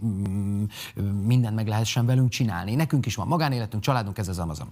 mindent 1.22 1.54
meg 1.54 1.68
lehessen 1.68 2.06
velünk 2.06 2.28
csinálni. 2.28 2.74
Nekünk 2.74 3.06
is 3.06 3.14
van 3.14 3.26
magánéletünk, 3.26 3.82
családunk, 3.82 4.18
ez 4.18 4.28
az 4.28 4.38
amazon. 4.38 4.68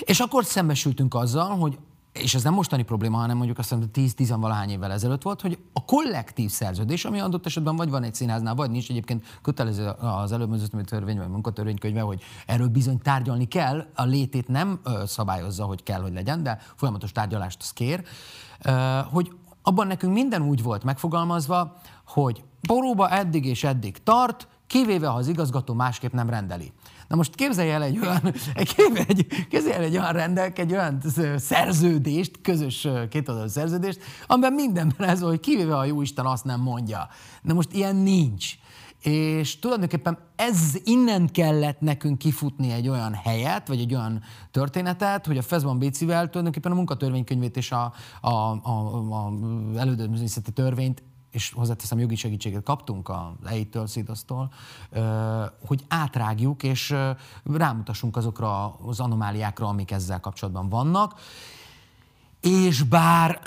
És 0.00 0.20
akkor 0.20 0.44
szembesültünk 0.44 1.14
azzal, 1.14 1.56
hogy 1.56 1.78
és 2.12 2.34
ez 2.34 2.42
nem 2.42 2.54
mostani 2.54 2.82
probléma, 2.82 3.16
hanem 3.16 3.36
mondjuk 3.36 3.58
azt 3.58 3.70
mondom, 3.70 3.90
10-10 3.94 4.36
valahány 4.40 4.70
évvel 4.70 4.92
ezelőtt 4.92 5.22
volt, 5.22 5.40
hogy 5.40 5.58
a 5.72 5.84
kollektív 5.84 6.50
szerződés, 6.50 7.04
ami 7.04 7.20
adott 7.20 7.46
esetben 7.46 7.76
vagy 7.76 7.90
van 7.90 8.02
egy 8.02 8.14
színháznál, 8.14 8.54
vagy 8.54 8.70
nincs, 8.70 8.90
egyébként 8.90 9.38
kötelező 9.42 9.86
az 9.88 10.32
előbb 10.32 10.84
törvény 10.84 11.16
vagy 11.16 11.28
munkatörvénykönyve, 11.28 12.00
hogy 12.00 12.22
erről 12.46 12.68
bizony 12.68 12.98
tárgyalni 12.98 13.48
kell, 13.48 13.86
a 13.94 14.04
létét 14.04 14.48
nem 14.48 14.80
szabályozza, 15.06 15.64
hogy 15.64 15.82
kell, 15.82 16.00
hogy 16.00 16.12
legyen, 16.12 16.42
de 16.42 16.60
folyamatos 16.76 17.12
tárgyalást 17.12 17.58
az 17.60 17.70
kér 17.70 18.04
hogy 19.12 19.32
abban 19.62 19.86
nekünk 19.86 20.12
minden 20.12 20.42
úgy 20.42 20.62
volt 20.62 20.84
megfogalmazva, 20.84 21.76
hogy 22.06 22.44
boróba 22.60 23.10
eddig 23.10 23.44
és 23.44 23.64
eddig 23.64 24.02
tart, 24.02 24.48
kivéve 24.66 25.06
ha 25.06 25.16
az 25.16 25.28
igazgató 25.28 25.74
másképp 25.74 26.12
nem 26.12 26.30
rendeli. 26.30 26.72
Na 27.08 27.16
most 27.16 27.34
képzelj 27.34 27.70
el 27.70 27.82
egy 27.82 27.98
olyan, 27.98 28.20
egy, 28.54 28.74
képzelj 29.48 29.74
el 29.74 29.82
egy 29.82 29.96
olyan 29.96 30.12
rendelk, 30.12 30.58
egy 30.58 30.72
olyan 30.72 31.00
szerződést, 31.36 32.40
közös 32.40 32.88
kétoldalú 33.10 33.48
szerződést, 33.48 34.00
amiben 34.26 34.52
mindenben 34.52 35.08
ez 35.08 35.20
hogy 35.20 35.40
kivéve 35.40 35.76
a 35.76 35.84
jóisten 35.84 36.26
azt 36.26 36.44
nem 36.44 36.60
mondja. 36.60 37.08
Na 37.42 37.54
most 37.54 37.72
ilyen 37.72 37.96
nincs. 37.96 38.54
És 39.02 39.58
tulajdonképpen 39.58 40.18
ez 40.36 40.74
innen 40.84 41.28
kellett 41.28 41.80
nekünk 41.80 42.18
kifutni 42.18 42.72
egy 42.72 42.88
olyan 42.88 43.14
helyet, 43.14 43.68
vagy 43.68 43.80
egy 43.80 43.94
olyan 43.94 44.22
történetet, 44.50 45.26
hogy 45.26 45.38
a 45.38 45.42
Fezban 45.42 45.78
Bécivel 45.78 46.28
tulajdonképpen 46.28 46.72
a 46.72 46.74
munkatörvénykönyvét 46.74 47.56
és 47.56 47.72
a, 47.72 47.92
a, 48.20 48.28
a, 48.28 48.70
a 49.10 49.32
elődöművészeti 49.76 50.52
törvényt 50.52 51.02
és 51.30 51.52
hozzáteszem, 51.52 51.98
jogi 51.98 52.14
segítséget 52.14 52.62
kaptunk 52.62 53.08
a 53.08 53.36
EI-től, 53.44 53.86
Szidasztól, 53.86 54.52
hogy 55.66 55.84
átrágjuk, 55.88 56.62
és 56.62 56.94
rámutassunk 57.44 58.16
azokra 58.16 58.74
az 58.74 59.00
anomáliákra, 59.00 59.66
amik 59.66 59.90
ezzel 59.90 60.20
kapcsolatban 60.20 60.68
vannak. 60.68 61.20
És 62.40 62.82
bár 62.82 63.40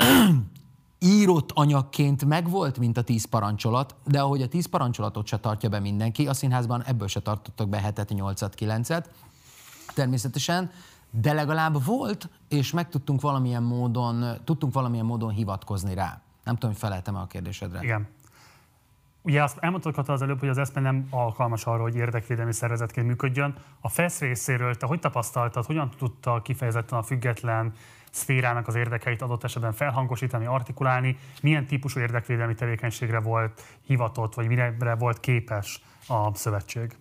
írott 1.06 1.52
anyagként 1.52 2.26
megvolt, 2.26 2.80
mint 2.80 2.98
a 2.98 3.02
tíz 3.02 3.26
parancsolat, 3.26 3.96
de 4.06 4.22
ahogy 4.22 4.42
a 4.42 4.48
tíz 4.48 4.66
parancsolatot 4.66 5.28
se 5.28 5.38
tartja 5.38 5.70
be 5.70 5.80
mindenki, 5.80 6.28
a 6.28 6.34
színházban 6.34 6.84
ebből 6.84 7.08
se 7.08 7.20
tartottak 7.20 7.70
be 7.70 7.80
hetet, 7.80 8.10
nyolcat, 8.10 8.56
kilencet, 8.56 9.10
természetesen, 9.94 10.72
de 11.10 11.34
legalább 11.34 11.86
volt, 11.86 12.30
és 12.48 12.72
meg 12.72 12.90
tudtunk 12.90 13.22
valamilyen 13.22 13.64
módon, 13.64 14.42
tudtunk 14.44 14.74
valamilyen 14.74 15.06
módon 15.06 15.32
hivatkozni 15.32 15.94
rá. 15.94 16.22
Nem 16.44 16.54
tudom, 16.54 16.70
hogy 16.70 16.80
feleltem-e 16.80 17.20
a 17.20 17.28
kérdésedre. 17.28 17.84
Igen. 17.84 18.08
Ugye 19.22 19.44
azt 19.44 19.58
elmondtad 19.58 20.10
az 20.10 20.22
előbb, 20.22 20.40
hogy 20.40 20.50
az 20.50 20.58
ESZPE 20.58 20.80
nem 20.80 21.08
alkalmas 21.10 21.66
arra, 21.66 21.82
hogy 21.82 21.96
érdekvédelmi 21.96 22.54
szervezetként 22.54 23.08
működjön. 23.08 23.56
A 23.80 23.90
FESZ 23.90 24.20
részéről 24.20 24.76
te 24.76 24.86
hogy 24.86 25.00
tapasztaltad, 25.00 25.66
hogyan 25.66 25.90
tudta 25.98 26.42
kifejezetten 26.42 26.98
a 26.98 27.04
független 27.04 27.74
szférának 28.12 28.68
az 28.68 28.76
érdekeit 28.76 29.22
adott 29.22 29.44
esetben 29.44 29.74
felhangosítani, 29.74 30.46
artikulálni, 30.46 31.18
milyen 31.42 31.66
típusú 31.66 32.00
érdekvédelmi 32.00 32.56
tevékenységre 32.56 33.20
volt 33.20 33.62
hivatott, 33.86 34.34
vagy 34.34 34.48
mire 34.48 34.96
volt 35.00 35.20
képes 35.20 35.82
a 36.08 36.36
szövetség? 36.36 36.96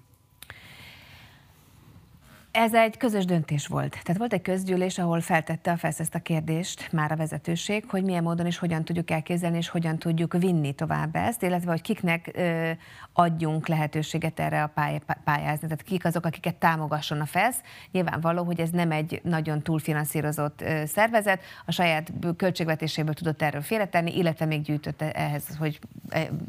Ez 2.53 2.75
egy 2.75 2.97
közös 2.97 3.25
döntés 3.25 3.67
volt. 3.67 3.91
Tehát 3.91 4.17
volt 4.19 4.33
egy 4.33 4.43
közgyűlés, 4.43 4.99
ahol 4.99 5.21
feltette 5.21 5.71
a 5.71 5.77
FESZ 5.77 6.01
ezt 6.01 6.15
a 6.15 6.19
kérdést 6.19 6.93
már 6.93 7.13
a 7.13 7.17
vezetőség, 7.17 7.85
hogy 7.89 8.05
milyen 8.05 8.23
módon 8.23 8.47
és 8.47 8.59
hogyan 8.59 8.85
tudjuk 8.85 9.11
elképzelni, 9.11 9.57
és 9.57 9.69
hogyan 9.69 9.99
tudjuk 9.99 10.33
vinni 10.33 10.73
tovább 10.73 11.17
ezt, 11.17 11.43
illetve 11.43 11.71
hogy 11.71 11.81
kiknek 11.81 12.31
ö, 12.35 12.71
adjunk 13.13 13.69
lehetőséget 13.69 14.41
erre 14.41 14.63
a 14.63 14.67
pály, 14.67 15.01
pályázni. 15.25 15.69
Tehát 15.69 15.83
kik 15.83 16.05
azok, 16.05 16.25
akiket 16.25 16.55
támogasson 16.55 17.21
a 17.21 17.27
FESZ. 17.27 17.61
Nyilvánvaló, 17.93 18.45
hogy 18.45 18.61
ez 18.61 18.71
nem 18.71 18.91
egy 18.91 19.21
nagyon 19.25 19.63
túlfinanszírozott 19.63 20.61
ö, 20.61 20.83
szervezet, 20.87 21.43
a 21.67 21.73
saját 21.73 22.13
költségvetéséből 22.37 23.15
tudott 23.15 23.43
erről 23.43 23.63
félretenni, 23.63 24.17
illetve 24.17 24.45
még 24.45 24.63
gyűjtött 24.63 25.03
ehhez, 25.03 25.45
hogy 25.59 25.79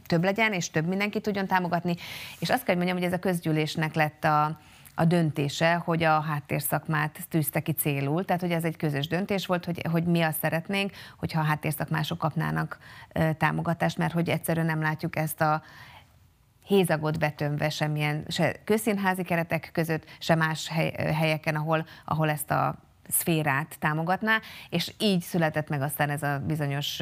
több 0.05 0.23
legyen, 0.23 0.53
és 0.53 0.69
több 0.69 0.87
mindenki 0.87 1.19
tudjon 1.19 1.47
támogatni. 1.47 1.95
És 2.39 2.49
azt 2.49 2.63
kell, 2.63 2.75
hogy 2.75 2.85
mondjam, 2.85 2.97
hogy 2.97 3.07
ez 3.07 3.13
a 3.13 3.19
közgyűlésnek 3.19 3.93
lett 3.93 4.23
a, 4.23 4.59
a 5.01 5.05
döntése, 5.05 5.73
hogy 5.73 6.03
a 6.03 6.19
háttérszakmát 6.19 7.19
tűzte 7.29 7.59
ki 7.59 7.71
célul, 7.71 8.25
tehát 8.25 8.41
hogy 8.41 8.51
ez 8.51 8.63
egy 8.63 8.77
közös 8.77 9.07
döntés 9.07 9.45
volt, 9.45 9.65
hogy, 9.65 9.81
hogy 9.91 10.03
mi 10.03 10.21
azt 10.21 10.39
szeretnénk, 10.39 10.91
hogyha 11.17 11.39
a 11.39 11.43
háttérszakmások 11.43 12.17
kapnának 12.17 12.77
támogatást, 13.37 13.97
mert 13.97 14.13
hogy 14.13 14.29
egyszerűen 14.29 14.65
nem 14.65 14.81
látjuk 14.81 15.15
ezt 15.15 15.41
a 15.41 15.61
hézagot 16.65 17.19
betömve 17.19 17.69
semmilyen, 17.69 18.25
se 18.27 18.55
közszínházi 18.63 19.23
keretek 19.23 19.69
között, 19.73 20.05
se 20.19 20.35
más 20.35 20.67
hely, 20.67 20.91
helyeken, 21.13 21.55
ahol, 21.55 21.85
ahol 22.05 22.29
ezt 22.29 22.51
a 22.51 22.75
szférát 23.11 23.75
támogatná, 23.79 24.39
és 24.69 24.93
így 24.99 25.21
született 25.21 25.69
meg 25.69 25.81
aztán 25.81 26.09
ez 26.09 26.23
a 26.23 26.41
bizonyos 26.47 26.99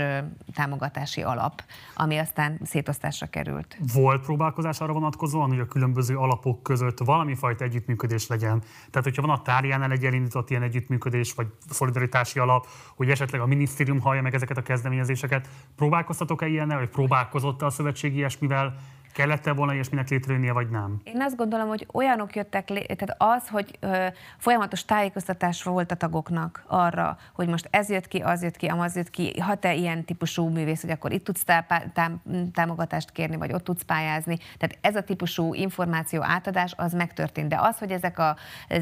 támogatási 0.54 1.22
alap, 1.22 1.64
ami 1.96 2.18
aztán 2.18 2.60
szétosztásra 2.64 3.28
került. 3.28 3.78
Volt 3.94 4.26
próbálkozás 4.26 4.80
arra 4.80 4.94
vonatkozóan, 4.94 5.50
hogy 5.50 5.60
a 5.60 5.66
különböző 5.66 6.18
alapok 6.18 6.64
között 6.64 6.98
valami 6.98 7.36
fajta 7.36 7.64
együttműködés 7.64 8.28
legyen? 8.28 8.60
Tehát, 8.90 9.04
hogyha 9.04 9.22
van 9.22 9.38
a 9.38 9.42
tárjánál 9.42 9.92
egy 9.92 10.06
elindított 10.06 10.50
ilyen 10.50 10.64
együttműködés, 10.64 11.34
vagy 11.34 11.48
szolidaritási 11.70 12.40
alap, 12.40 12.68
hogy 12.96 13.10
esetleg 13.10 13.42
a 13.42 13.46
minisztérium 13.46 14.00
hallja 14.00 14.22
meg 14.22 14.34
ezeket 14.34 14.58
a 14.58 14.62
kezdeményezéseket, 14.62 15.50
próbálkoztatok-e 15.76 16.48
ilyennel, 16.48 16.78
vagy 16.78 16.90
próbálkozott 16.90 17.62
a 17.62 17.70
szövetség 17.70 18.16
ilyesmivel? 18.16 18.76
Kellett-e 19.20 19.54
volna 19.54 19.74
ilyesminek 19.74 20.10
létrejönnie, 20.10 20.52
vagy 20.54 20.70
nem? 20.70 21.02
Én 21.04 21.22
azt 21.22 21.36
gondolom, 21.36 21.68
hogy 21.68 21.88
olyanok 21.94 22.36
jöttek 22.36 22.70
lé, 22.70 22.86
tehát 22.86 23.16
az, 23.38 23.48
hogy 23.48 23.78
ö, 23.80 24.08
folyamatos 24.38 24.86
tájékoztatás 24.86 25.64
volt 25.64 25.92
a 25.92 25.96
tagoknak 25.96 26.64
arra, 26.68 27.18
hogy 27.34 27.48
most 27.48 27.68
ez 27.72 27.90
jött 27.90 28.08
ki, 28.08 28.18
az 28.18 28.44
jött 28.44 28.56
ki, 28.56 28.68
amaz 28.68 28.96
jött 28.96 29.10
ki, 29.10 29.40
ha 29.40 29.56
te 29.56 29.74
ilyen 29.74 30.06
típusú 30.06 30.48
művész, 30.48 30.82
hogy 30.82 30.90
akkor 30.90 31.12
itt 31.12 31.24
tudsz 31.24 31.44
tá- 31.44 31.92
tá- 31.94 32.12
támogatást 32.54 33.12
kérni, 33.12 33.36
vagy 33.36 33.54
ott 33.54 33.64
tudsz 33.64 33.82
pályázni. 33.84 34.38
Tehát 34.58 34.78
ez 34.82 34.96
a 34.96 35.04
típusú 35.04 35.54
információ 35.54 36.24
átadás 36.24 36.74
az 36.78 36.94
megtörtént. 36.94 37.50
De 37.50 37.58
az, 37.60 37.78
hogy 37.78 37.92
ezek 37.92 38.20
a 38.20 38.36
ö, 38.70 38.76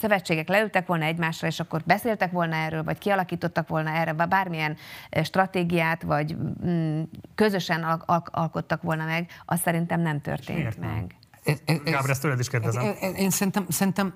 szövetségek 0.00 0.48
leültek 0.48 0.86
volna 0.86 1.04
egymásra, 1.04 1.46
és 1.46 1.60
akkor 1.60 1.82
beszéltek 1.86 2.30
volna 2.30 2.54
erről, 2.54 2.82
vagy 2.84 2.98
kialakítottak 2.98 3.68
volna 3.68 3.90
erre 3.90 4.12
bármilyen 4.12 4.76
stratégiát, 5.22 6.02
vagy 6.02 6.36
mm, 6.66 7.02
közösen 7.34 7.82
al- 7.82 8.02
al- 8.06 8.28
alkottak 8.32 8.82
volna 8.82 9.04
meg, 9.04 9.30
az 9.44 9.60
szerintem 9.72 10.00
nem 10.00 10.20
történt 10.20 10.58
Miért 10.58 10.78
meg. 10.78 11.16
Ez, 11.42 11.58
ez, 11.64 11.78
Gábor, 11.84 12.10
ezt 12.10 12.20
tőled 12.20 12.38
is 12.38 12.48
kérdezem. 12.48 12.82
Én, 12.82 12.94
én, 13.00 13.14
én 13.14 13.30
szerintem, 13.30 13.66
szerintem 13.68 14.14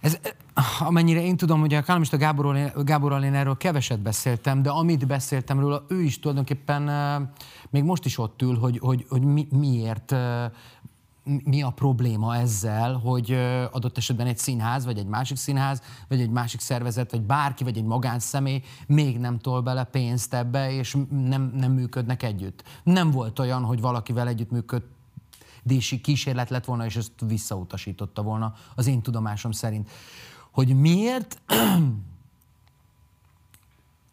ez, 0.00 0.18
amennyire 0.78 1.22
én 1.22 1.36
tudom, 1.36 1.60
hogy 1.60 1.74
a 1.74 1.82
Kálmista 1.82 2.16
Gáborral, 2.16 2.72
Gáborral 2.84 3.24
én 3.24 3.34
erről 3.34 3.56
keveset 3.56 4.00
beszéltem, 4.00 4.62
de 4.62 4.70
amit 4.70 5.06
beszéltem 5.06 5.60
róla, 5.60 5.84
ő 5.88 6.02
is 6.02 6.18
tulajdonképpen 6.18 6.88
eh, 6.88 7.22
még 7.70 7.82
most 7.82 8.04
is 8.04 8.18
ott 8.18 8.42
ül, 8.42 8.58
hogy, 8.58 8.78
hogy, 8.78 9.06
hogy 9.08 9.22
mi, 9.22 9.46
miért, 9.50 10.12
eh, 10.12 10.50
mi 11.44 11.62
a 11.62 11.70
probléma 11.70 12.36
ezzel, 12.36 12.94
hogy 12.94 13.32
adott 13.70 13.96
esetben 13.96 14.26
egy 14.26 14.38
színház, 14.38 14.84
vagy 14.84 14.98
egy 14.98 15.06
másik 15.06 15.36
színház, 15.36 15.82
vagy 16.08 16.20
egy 16.20 16.30
másik 16.30 16.60
szervezet, 16.60 17.10
vagy 17.10 17.22
bárki, 17.22 17.64
vagy 17.64 17.76
egy 17.76 17.84
magánszemély 17.84 18.62
még 18.86 19.18
nem 19.18 19.38
tol 19.38 19.60
bele 19.60 19.84
pénzt 19.84 20.34
ebbe, 20.34 20.72
és 20.72 20.96
nem, 21.10 21.52
nem 21.54 21.72
működnek 21.72 22.22
együtt. 22.22 22.62
Nem 22.82 23.10
volt 23.10 23.38
olyan, 23.38 23.64
hogy 23.64 23.80
valakivel 23.80 24.28
együtt 24.28 24.50
működ, 24.50 24.82
dísi 25.62 26.00
kísérlet 26.00 26.50
lett 26.50 26.64
volna, 26.64 26.84
és 26.84 26.96
ezt 26.96 27.12
visszautasította 27.26 28.22
volna 28.22 28.54
az 28.74 28.86
én 28.86 29.02
tudomásom 29.02 29.52
szerint. 29.52 29.90
Hogy 30.50 30.76
miért? 30.76 31.40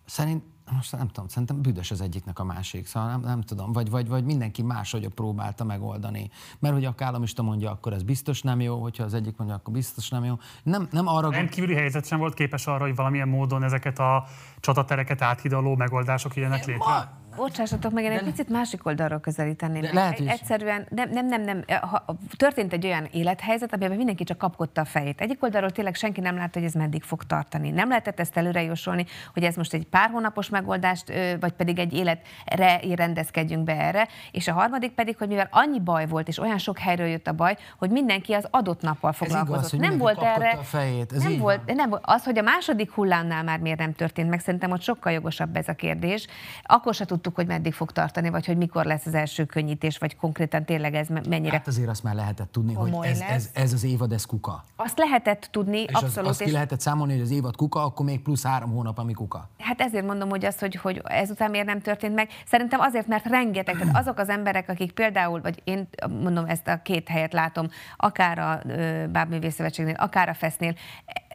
Szerint, 0.06 0.44
most 0.72 0.92
nem 0.92 1.08
tudom, 1.08 1.28
szerintem 1.28 1.62
büdös 1.62 1.92
az 1.92 2.02
egyiknek 2.02 2.40
a 2.40 2.44
másik, 2.44 2.86
szóval 2.86 3.10
nem, 3.10 3.22
nem 3.22 3.42
tudom, 3.42 3.72
vagy, 3.72 3.90
vagy, 3.90 4.08
vagy 4.08 4.24
mindenki 4.24 4.62
máshogy 4.62 5.08
próbálta 5.08 5.64
megoldani. 5.64 6.30
Mert 6.60 6.74
hogy 6.74 6.86
a 6.86 6.94
államista 6.98 7.42
mondja, 7.42 7.72
akkor 7.72 7.94
ez 7.94 8.04
biztos 8.04 8.42
nem 8.42 8.62
jó, 8.62 8.82
hogyha 8.82 9.04
az 9.04 9.14
egyik 9.14 9.38
mondja, 9.38 9.56
akkor 9.56 9.74
biztos 9.74 10.10
nem 10.10 10.24
jó. 10.24 10.40
Nem, 10.64 10.88
nem 10.92 11.08
arra. 11.08 11.30
Rendkívüli 11.30 11.74
helyzet 11.74 12.06
sem 12.06 12.20
volt 12.20 12.34
képes 12.34 12.68
arra, 12.68 12.84
hogy 12.84 12.96
valamilyen 12.96 13.28
módon 13.28 13.64
ezeket 13.64 14.00
a 14.00 14.26
csatatereket 14.60 15.22
áthidaló 15.22 15.76
megoldások 15.76 16.36
jöjjenek 16.36 16.66
létre? 16.66 16.86
Ma, 16.86 17.22
Bocsássatok 17.36 17.92
meg, 17.92 18.04
én 18.04 18.12
egy 18.12 18.24
picit 18.24 18.50
másik 18.50 18.86
oldalról 18.86 19.20
közelíteném. 19.20 19.82
De 19.82 19.94
lehet 19.94 20.20
is. 20.20 20.30
Egyszerűen, 20.30 20.86
nem, 20.90 21.10
nem, 21.10 21.26
nem, 21.26 21.42
nem. 21.42 21.64
Ha, 21.82 22.06
történt 22.38 22.74
egy 22.74 22.86
olyan 22.86 23.08
élethelyzet, 23.12 23.74
amiben 23.74 23.98
mindenki 23.98 24.24
csak 24.24 24.38
kapkodta 24.38 24.82
a 24.82 24.86
fejét. 24.86 25.22
Egyik 25.22 25.44
oldalról 25.44 25.70
tényleg 25.70 25.96
senki 25.96 26.22
nem 26.22 26.36
látta, 26.36 26.60
hogy 26.60 26.68
ez 26.68 26.74
meddig 26.74 27.04
fog 27.04 27.24
tartani. 27.24 27.70
Nem 27.70 27.88
lehetett 27.90 28.20
ezt 28.20 28.38
előre 28.38 28.64
jósolni, 28.64 29.06
hogy 29.34 29.44
ez 29.44 29.56
most 29.56 29.74
egy 29.74 29.86
pár 29.86 30.10
hónapos 30.10 30.50
megoldást, 30.50 31.14
vagy 31.40 31.52
pedig 31.52 31.80
egy 31.80 31.94
életre 31.94 32.80
rendezkedjünk 32.96 33.64
be 33.64 33.80
erre. 33.80 34.08
És 34.32 34.48
a 34.48 34.54
harmadik 34.54 34.92
pedig, 34.92 35.18
hogy 35.18 35.28
mivel 35.28 35.48
annyi 35.52 35.80
baj 35.80 36.08
volt, 36.08 36.28
és 36.28 36.40
olyan 36.40 36.58
sok 36.58 36.78
helyről 36.78 37.08
jött 37.08 37.28
a 37.28 37.34
baj, 37.34 37.58
hogy 37.78 37.90
mindenki 37.90 38.34
az 38.34 38.48
adott 38.52 38.82
nappal 38.82 39.12
foglalkozott. 39.12 39.58
igaz, 39.58 39.70
hogy 39.72 39.80
nem 39.80 39.98
volt 39.98 40.22
erre. 40.22 40.50
a 40.50 40.64
fejét, 40.64 41.12
ez 41.14 41.24
nem 41.24 41.38
volt, 41.38 41.62
van. 41.66 41.76
nem, 41.76 42.00
az, 42.02 42.24
hogy 42.24 42.38
a 42.38 42.42
második 42.42 42.92
hullámnál 42.92 43.44
már 43.44 43.60
miért 43.60 43.80
nem 43.80 43.94
történt 43.94 44.30
meg, 44.30 44.40
szerintem 44.40 44.72
ott 44.72 44.82
sokkal 44.82 45.12
jogosabb 45.12 45.56
ez 45.56 45.68
a 45.68 45.74
kérdés. 45.74 46.28
Akkor 46.64 46.94
se 46.94 47.06
tudtuk, 47.24 47.36
hogy 47.36 47.48
meddig 47.48 47.74
fog 47.74 47.92
tartani, 47.92 48.30
vagy 48.30 48.46
hogy 48.46 48.58
mikor 48.58 48.86
lesz 48.86 49.06
az 49.06 49.14
első 49.14 49.46
könnyítés, 49.46 49.98
vagy 49.98 50.16
konkrétan 50.16 50.66
tényleg 50.66 50.96
ez 50.96 51.08
me- 51.08 51.28
mennyire. 51.28 51.56
Hát 51.58 51.68
azért 51.68 51.90
azt 51.90 52.04
már 52.04 52.16
lehetett 52.16 52.52
tudni, 52.52 52.74
hogy 52.74 52.94
ez, 53.02 53.20
lesz. 53.20 53.30
ez, 53.30 53.50
ez 53.54 53.74
az 53.74 53.84
évad, 53.84 54.12
ez 54.12 54.26
kuka. 54.26 54.64
Azt 54.76 54.98
lehetett 54.98 55.48
tudni, 55.52 55.80
És 55.80 55.94
az, 55.94 56.04
abszolút. 56.04 56.30
azt 56.30 56.40
ki 56.40 56.46
és 56.46 56.52
lehetett 56.52 56.80
számolni, 56.80 57.14
hogy 57.14 57.22
az 57.22 57.32
évad 57.32 57.56
kuka, 57.56 57.84
akkor 57.84 58.06
még 58.06 58.22
plusz 58.22 58.44
három 58.44 58.72
hónap, 58.72 58.98
ami 58.98 59.14
kuka. 59.14 59.50
Hát 59.60 59.82
ezért 59.82 60.06
mondom, 60.06 60.30
hogy 60.30 60.46
az, 60.46 60.60
hogy, 60.60 60.76
hogy 60.76 61.02
ezután 61.04 61.50
miért 61.50 61.66
nem 61.66 61.82
történt 61.82 62.16
meg. 62.16 62.30
Szerintem 62.46 62.80
azért, 62.80 63.08
mert 63.08 63.26
rengeteg, 63.26 63.78
tehát 63.78 63.98
azok 63.98 64.18
az 64.18 64.30
emberek, 64.30 64.70
akik 64.70 64.92
például, 64.92 65.42
vagy 65.42 65.62
én 65.64 65.88
mondom 66.10 66.46
ezt 66.46 66.68
a 66.68 66.82
két 66.82 67.08
helyet 67.08 67.34
látom, 67.34 67.68
akár 67.98 68.40
a 68.40 68.62
ö, 68.68 69.08
Bábművész 69.08 69.54
Szövetségnél, 69.54 69.96
akár 69.98 70.30
a 70.30 70.34
Fesznél, 70.34 70.74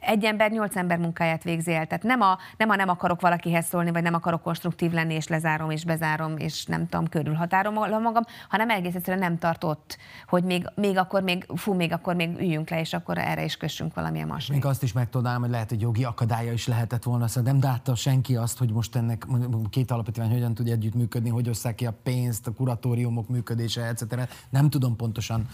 egy 0.01 0.25
ember 0.25 0.51
nyolc 0.51 0.77
ember 0.77 0.99
munkáját 0.99 1.43
végzi 1.43 1.75
el. 1.75 1.87
Tehát 1.87 2.03
nem 2.03 2.21
a, 2.21 2.39
nem 2.57 2.71
a 2.71 2.77
nem 2.77 2.89
akarok 2.89 3.21
valakihez 3.21 3.67
szólni, 3.67 3.91
vagy 3.91 4.03
nem 4.03 4.15
akarok 4.15 4.43
konstruktív 4.43 4.93
lenni, 4.93 5.15
és 5.15 5.29
lezárom, 5.29 5.71
és 5.71 5.85
bezárom, 5.85 6.37
és 6.37 6.65
nem 6.65 6.89
tudom, 6.89 7.09
körülhatárolom 7.09 8.03
magam, 8.03 8.23
hanem 8.49 8.71
egész 8.71 8.95
egyszerűen 8.95 9.23
nem 9.23 9.39
tart 9.39 9.65
ott, 9.65 9.99
hogy 10.27 10.45
még, 10.45 10.67
még 10.75 10.99
akkor 10.99 11.23
még, 11.23 11.47
fú, 11.55 11.75
még 11.75 11.93
akkor 11.93 12.15
még 12.15 12.39
üljünk 12.39 12.71
le, 12.71 12.81
és 12.81 12.93
akkor 12.93 13.19
erre 13.19 13.45
is 13.45 13.57
kössünk 13.57 13.95
valamilyen 13.95 14.27
masnét. 14.27 14.57
Még 14.57 14.71
azt 14.71 14.83
is 14.83 14.93
megtudnám, 14.93 15.41
hogy 15.41 15.51
lehet, 15.51 15.69
hogy 15.69 15.81
jogi 15.81 16.05
akadálya 16.05 16.53
is 16.53 16.67
lehetett 16.67 17.03
volna, 17.03 17.29
szóval 17.29 17.53
nem 17.53 17.63
látta 17.63 17.95
senki 17.95 18.37
azt, 18.37 18.59
hogy 18.59 18.73
most 18.73 18.97
ennek 18.97 19.27
két 19.71 19.91
alapítvány 19.91 20.31
hogyan 20.31 20.55
tud 20.55 20.69
együttműködni, 20.69 21.29
hogy 21.29 21.49
osszák 21.49 21.75
ki 21.75 21.87
a 21.87 21.93
pénzt, 22.03 22.47
a 22.47 22.53
kuratóriumok 22.53 23.29
működése, 23.29 23.83
etc. 23.83 24.05
Nem 24.51 24.71
tudom 24.71 24.97
pontosan. 24.97 25.47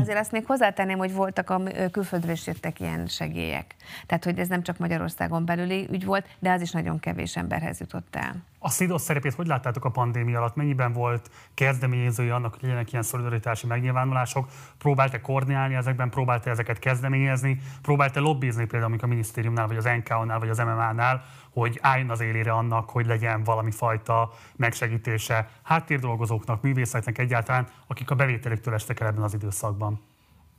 Azért 0.00 0.18
azt 0.18 0.32
még 0.32 0.46
hozzátenném, 0.46 0.98
hogy 0.98 1.14
voltak 1.14 1.50
a 1.50 1.62
külföldről 1.90 2.32
is 2.32 2.46
jöttek 2.46 2.80
ilyen 2.80 3.06
segélyek. 3.06 3.67
Tehát, 4.06 4.24
hogy 4.24 4.38
ez 4.38 4.48
nem 4.48 4.62
csak 4.62 4.78
Magyarországon 4.78 5.44
belüli 5.44 5.88
ügy 5.90 6.04
volt, 6.04 6.26
de 6.38 6.52
az 6.52 6.60
is 6.60 6.70
nagyon 6.70 6.98
kevés 6.98 7.36
emberhez 7.36 7.80
jutott 7.80 8.16
el. 8.16 8.42
A 8.58 8.70
SZIDOS 8.70 9.02
szerepét 9.02 9.34
hogy 9.34 9.46
láttátok 9.46 9.84
a 9.84 9.90
pandémia 9.90 10.38
alatt? 10.38 10.54
Mennyiben 10.54 10.92
volt 10.92 11.30
kezdeményezője 11.54 12.34
annak, 12.34 12.52
hogy 12.52 12.62
legyenek 12.62 12.92
ilyen 12.92 13.04
szolidaritási 13.04 13.66
megnyilvánulások? 13.66 14.48
Próbálta 14.78 15.20
koordinálni 15.20 15.74
ezekben, 15.74 16.10
próbálta 16.10 16.50
ezeket 16.50 16.78
kezdeményezni, 16.78 17.60
próbálta 17.82 18.20
lobbizni 18.20 18.66
például 18.66 18.96
a 19.00 19.06
minisztériumnál, 19.06 19.66
vagy 19.66 19.76
az 19.76 19.84
NK-nál, 19.84 20.38
vagy 20.38 20.48
az 20.48 20.58
MMA-nál, 20.58 21.24
hogy 21.50 21.78
álljon 21.82 22.10
az 22.10 22.20
élére 22.20 22.52
annak, 22.52 22.90
hogy 22.90 23.06
legyen 23.06 23.44
valami 23.44 23.70
fajta 23.70 24.32
megsegítése 24.56 25.48
háttérdolgozóknak, 25.62 26.62
művészeknek 26.62 27.18
egyáltalán, 27.18 27.66
akik 27.86 28.10
a 28.10 28.14
bevételüktől 28.14 28.74
estek 28.74 29.00
el 29.00 29.06
ebben 29.06 29.22
az 29.22 29.34
időszakban. 29.34 30.07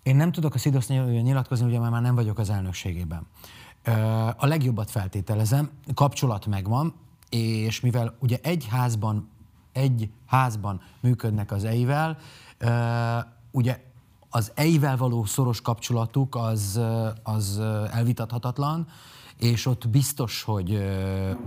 Én 0.03 0.15
nem 0.15 0.31
tudok 0.31 0.53
a 0.53 0.57
SZIDOSZ 0.57 0.87
nyilatkozni, 0.87 1.65
ugye 1.65 1.79
már 1.79 2.01
nem 2.01 2.15
vagyok 2.15 2.39
az 2.39 2.49
elnökségében. 2.49 3.27
A 4.37 4.45
legjobbat 4.45 4.89
feltételezem, 4.89 5.69
kapcsolat 5.93 6.45
megvan, 6.45 6.93
és 7.29 7.79
mivel 7.79 8.15
ugye 8.19 8.37
egy 8.41 8.67
házban, 8.69 9.29
egy 9.71 10.09
házban 10.25 10.81
működnek 10.99 11.51
az 11.51 11.63
EI-vel, 11.63 12.17
ugye 13.51 13.79
az 14.29 14.51
EI-vel 14.55 14.97
való 14.97 15.25
szoros 15.25 15.61
kapcsolatuk 15.61 16.35
az, 16.35 16.81
az 17.23 17.59
elvitathatatlan, 17.91 18.87
és 19.39 19.65
ott 19.65 19.89
biztos, 19.89 20.43
hogy, 20.43 20.79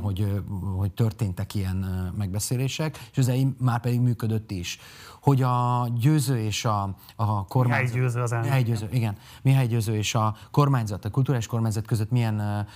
hogy, 0.01 0.43
hogy 0.77 0.93
történtek 0.93 1.55
ilyen 1.55 1.77
megbeszélések, 2.17 3.09
és 3.15 3.27
EI 3.27 3.55
már 3.59 3.81
pedig 3.81 4.01
működött 4.01 4.51
is. 4.51 4.79
Hogy 5.21 5.43
a 5.43 5.89
győző 5.99 6.39
és 6.39 6.65
a, 6.65 6.95
a 7.17 7.45
kormányzat... 7.45 7.97
Győző 7.97 8.21
az 8.21 8.33
elnök. 8.33 8.47
Mihály 8.49 8.63
Győző, 8.63 8.89
igen. 8.93 9.17
Mihály 9.43 9.67
Győző 9.67 9.97
és 9.97 10.15
a 10.15 10.37
kormányzat, 10.51 11.05
a 11.05 11.11
kulturális 11.11 11.47
kormányzat 11.47 11.87
között 11.87 12.11
milyen 12.11 12.67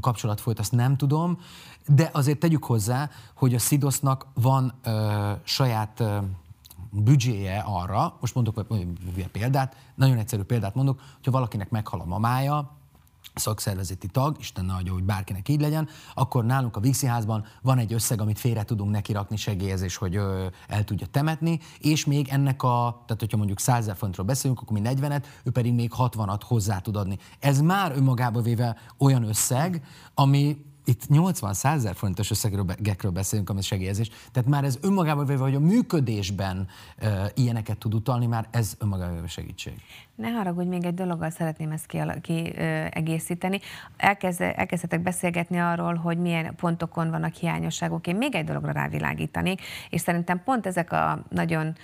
kapcsolat 0.00 0.40
folyt, 0.40 0.58
azt 0.58 0.72
nem 0.72 0.96
tudom, 0.96 1.38
de 1.86 2.10
azért 2.12 2.38
tegyük 2.38 2.64
hozzá, 2.64 3.10
hogy 3.34 3.54
a 3.54 3.58
SZIDOSZ-nak 3.58 4.26
van 4.34 4.72
ö, 4.84 5.32
saját 5.42 6.00
ö, 6.00 6.18
büdzséje 6.90 7.62
arra, 7.66 8.16
most 8.20 8.34
mondok 8.34 8.66
egy 9.16 9.28
példát, 9.28 9.76
nagyon 9.94 10.18
egyszerű 10.18 10.42
példát 10.42 10.74
mondok, 10.74 11.00
hogyha 11.14 11.30
valakinek 11.30 11.70
meghal 11.70 12.00
a 12.00 12.04
mamája, 12.04 12.80
szakszervezeti 13.34 14.06
tag, 14.06 14.36
Isten 14.38 14.70
adja, 14.70 14.92
hogy 14.92 15.04
bárkinek 15.04 15.48
így 15.48 15.60
legyen, 15.60 15.88
akkor 16.14 16.44
nálunk 16.44 16.76
a 16.76 16.80
Vixi 16.80 17.06
házban 17.06 17.44
van 17.62 17.78
egy 17.78 17.92
összeg, 17.92 18.20
amit 18.20 18.38
félre 18.38 18.62
tudunk 18.62 18.90
neki 18.90 19.12
rakni 19.12 19.36
segélyezés, 19.36 19.96
hogy 19.96 20.16
ö, 20.16 20.46
el 20.68 20.84
tudja 20.84 21.06
temetni, 21.06 21.60
és 21.78 22.04
még 22.04 22.28
ennek 22.28 22.62
a, 22.62 23.02
tehát 23.06 23.20
hogyha 23.20 23.36
mondjuk 23.36 23.58
100 23.58 23.78
ezer 23.78 23.96
fontról 23.96 24.26
beszélünk, 24.26 24.60
akkor 24.60 24.78
mi 24.78 24.88
40-et, 24.88 25.24
ő 25.44 25.50
pedig 25.50 25.72
még 25.72 25.92
60-at 25.98 26.40
hozzá 26.44 26.78
tud 26.78 26.96
adni. 26.96 27.18
Ez 27.38 27.60
már 27.60 27.92
önmagába 27.96 28.40
véve 28.40 28.76
olyan 28.98 29.22
összeg, 29.22 29.84
ami 30.14 30.56
itt 30.84 31.02
80-100 31.08 31.64
ezer 31.64 31.94
forintos 31.94 32.30
összegekről 32.30 33.10
beszélünk, 33.10 33.50
ami 33.50 33.62
segélyezés. 33.62 34.10
Tehát 34.32 34.48
már 34.48 34.64
ez 34.64 34.78
önmagában 34.80 35.26
véve, 35.26 35.42
hogy 35.42 35.54
a 35.54 35.60
működésben 35.60 36.68
e, 36.96 37.30
ilyeneket 37.34 37.78
tud 37.78 37.94
utalni, 37.94 38.26
már 38.26 38.48
ez 38.50 38.74
önmagában 38.78 39.14
véve 39.14 39.26
segítség. 39.26 39.74
Ne 40.14 40.28
haragudj, 40.28 40.68
még 40.68 40.84
egy 40.84 40.94
dologgal 40.94 41.30
szeretném 41.30 41.70
ezt 41.70 41.86
kiegészíteni. 42.20 43.60
Elkezd, 43.96 44.40
elkezdhetek 44.40 45.00
beszélgetni 45.00 45.58
arról, 45.58 45.94
hogy 45.94 46.18
milyen 46.18 46.54
pontokon 46.56 47.10
vannak 47.10 47.34
hiányosságok. 47.34 48.06
Én 48.06 48.16
még 48.16 48.34
egy 48.34 48.44
dologra 48.44 48.72
rávilágítanék, 48.72 49.60
és 49.90 50.00
szerintem 50.00 50.42
pont 50.44 50.66
ezek 50.66 50.92
a 50.92 51.24
nagyon 51.28 51.76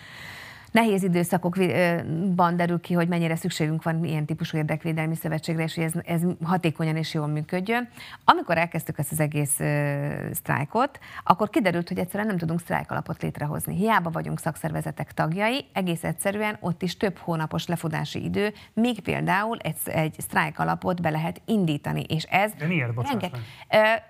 nehéz 0.72 1.02
időszakokban 1.02 2.56
derül 2.56 2.80
ki, 2.80 2.94
hogy 2.94 3.08
mennyire 3.08 3.36
szükségünk 3.36 3.82
van 3.82 4.04
ilyen 4.04 4.24
típusú 4.24 4.56
érdekvédelmi 4.56 5.14
szövetségre, 5.14 5.62
és 5.62 5.74
hogy 5.74 5.84
ez, 5.84 5.92
ez 6.04 6.22
hatékonyan 6.42 6.96
és 6.96 7.14
jól 7.14 7.26
működjön. 7.26 7.88
Amikor 8.24 8.58
elkezdtük 8.58 8.98
ezt 8.98 9.12
az 9.12 9.20
egész 9.20 9.56
uh, 9.58 10.32
sztrájkot, 10.32 10.98
akkor 11.24 11.50
kiderült, 11.50 11.88
hogy 11.88 11.98
egyszerűen 11.98 12.28
nem 12.28 12.38
tudunk 12.38 12.60
sztrájk 12.60 12.90
alapot 12.90 13.22
létrehozni. 13.22 13.74
Hiába 13.74 14.10
vagyunk 14.10 14.38
szakszervezetek 14.38 15.12
tagjai, 15.12 15.64
egész 15.72 16.04
egyszerűen 16.04 16.56
ott 16.60 16.82
is 16.82 16.96
több 16.96 17.16
hónapos 17.18 17.66
lefutási 17.66 18.24
idő, 18.24 18.52
még 18.72 19.00
például 19.00 19.56
egy, 19.58 19.76
egy 19.84 20.14
sztrájk 20.18 20.58
alapot 20.58 21.02
be 21.02 21.10
lehet 21.10 21.40
indítani. 21.44 22.02
És 22.08 22.22
ez 22.22 22.52
De 22.58 22.66
miért, 22.66 23.08
renge, 23.08 23.26
uh, 23.26 23.38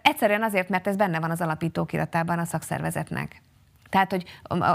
Egyszerűen 0.03 0.43
azért, 0.43 0.69
mert 0.69 0.87
ez 0.87 0.97
benne 0.97 1.21
van 1.21 1.31
az 1.31 1.41
alapítókiratában 1.41 2.39
a 2.39 2.45
szakszervezetnek. 2.45 3.43
Tehát, 3.89 4.11
hogy 4.11 4.25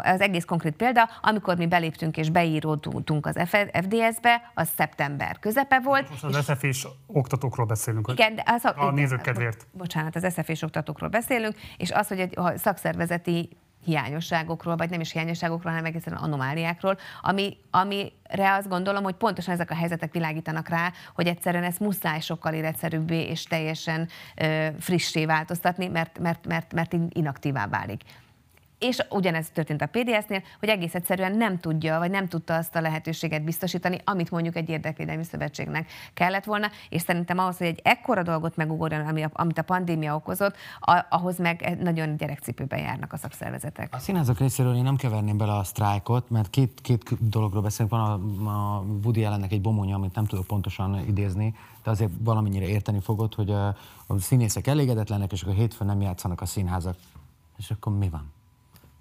az 0.04 0.22
egész 0.22 0.46
konkrét 0.46 0.76
példa, 0.76 1.10
amikor 1.22 1.58
mi 1.58 1.68
beléptünk 1.68 2.18
és 2.18 2.30
beíródtunk 2.30 3.26
az 3.26 3.36
FDS-be, 3.74 4.52
az 4.54 4.70
szeptember 4.76 5.40
közepe 5.40 5.80
volt. 5.80 6.10
Most 6.10 6.24
az 6.24 6.44
sf 6.44 6.64
és 6.64 6.88
oktatókról 7.08 7.66
beszélünk. 7.66 8.12
Igen, 8.12 8.36
de 8.36 8.44
az, 8.46 8.66
a 8.76 8.92
nézők 8.92 9.22
kedvéért. 9.22 9.68
Bocsánat, 9.72 10.16
az 10.16 10.34
sf 10.34 10.50
és 10.50 10.62
oktatókról 10.62 11.10
beszélünk, 11.10 11.56
és 11.78 11.92
az, 11.92 12.08
hogy 12.08 12.30
a 12.36 12.58
szakszervezeti 12.58 13.50
hiányosságokról, 13.86 14.76
vagy 14.76 14.90
nem 14.90 15.00
is 15.00 15.12
hiányosságokról, 15.12 15.72
hanem 15.72 15.86
egészen 15.86 16.14
anomáliákról, 16.14 16.98
ami, 17.22 17.58
amire 17.72 18.54
azt 18.54 18.68
gondolom, 18.68 19.04
hogy 19.04 19.16
pontosan 19.16 19.54
ezek 19.54 19.72
a 19.72 19.76
helyzetek 19.76 20.12
világítanak 20.12 20.70
rá, 20.70 20.92
hogy 21.16 21.28
egyszerűen 21.28 21.64
ezt 21.64 21.80
muszáj 21.80 22.20
sokkal 22.20 22.54
életszerűbbé 22.54 23.22
és 23.22 23.44
teljesen 23.44 24.08
ö, 24.36 24.68
frissé 24.80 25.26
változtatni, 25.26 25.88
mert, 25.88 26.20
mert, 26.20 26.48
mert, 26.48 26.74
mert 26.74 26.96
inaktívá 27.10 27.68
válik 27.68 28.02
és 28.84 29.06
ugyanez 29.10 29.50
történt 29.50 29.82
a 29.82 29.86
PDS-nél, 29.86 30.44
hogy 30.60 30.70
egész 30.70 30.96
egyszerűen 30.96 31.36
nem 31.36 31.60
tudja, 31.60 32.00
vagy 32.00 32.12
nem 32.12 32.28
tudta 32.28 32.56
azt 32.56 32.76
a 32.76 32.82
lehetőséget 32.82 33.44
biztosítani, 33.44 33.98
amit 34.06 34.32
mondjuk 34.32 34.56
egy 34.56 34.70
érdekvédelmi 34.70 35.24
szövetségnek 35.24 35.92
kellett 36.14 36.44
volna, 36.44 36.68
és 36.90 37.02
szerintem 37.02 37.38
ahhoz, 37.38 37.58
hogy 37.58 37.68
egy 37.68 37.80
ekkora 37.84 38.24
dolgot 38.24 38.56
megugorjon, 38.56 39.08
ami 39.08 39.24
a, 39.24 39.30
amit 39.34 39.58
a 39.58 39.62
pandémia 39.62 40.16
okozott, 40.16 40.56
a, 40.80 41.06
ahhoz 41.10 41.38
meg 41.38 41.78
nagyon 41.82 42.18
gyerekcipőben 42.18 42.80
járnak 42.80 43.14
a 43.14 43.18
szakszervezetek. 43.18 43.96
A 43.96 44.00
színházak 44.00 44.40
részéről 44.40 44.76
én 44.76 44.84
nem 44.84 44.96
keverném 44.96 45.38
bele 45.38 45.54
a 45.54 45.64
sztrájkot, 45.64 46.30
mert 46.30 46.50
két, 46.50 46.82
két 46.82 47.30
dologról 47.30 47.62
beszélünk. 47.62 47.92
Van 47.92 48.02
a, 48.46 48.50
a 48.50 48.82
Woody 49.04 49.24
ellennek 49.24 49.52
egy 49.52 49.62
bomonya, 49.62 49.96
amit 49.96 50.16
nem 50.16 50.26
tudok 50.26 50.48
pontosan 50.48 51.00
idézni, 51.08 51.56
de 51.84 51.90
azért 51.90 52.12
valamennyire 52.20 52.68
érteni 52.68 53.00
fogod, 53.00 53.34
hogy 53.34 53.50
a, 53.50 53.68
a 54.08 54.20
színészek 54.20 54.68
elégedetlenek, 54.68 55.32
és 55.32 55.42
akkor 55.42 55.56
hétfőn 55.56 55.88
nem 55.88 56.02
játszanak 56.02 56.42
a 56.42 56.46
színházak. 56.46 56.96
És 57.58 57.72
akkor 57.72 57.98
mi 57.98 58.10
van? 58.10 58.32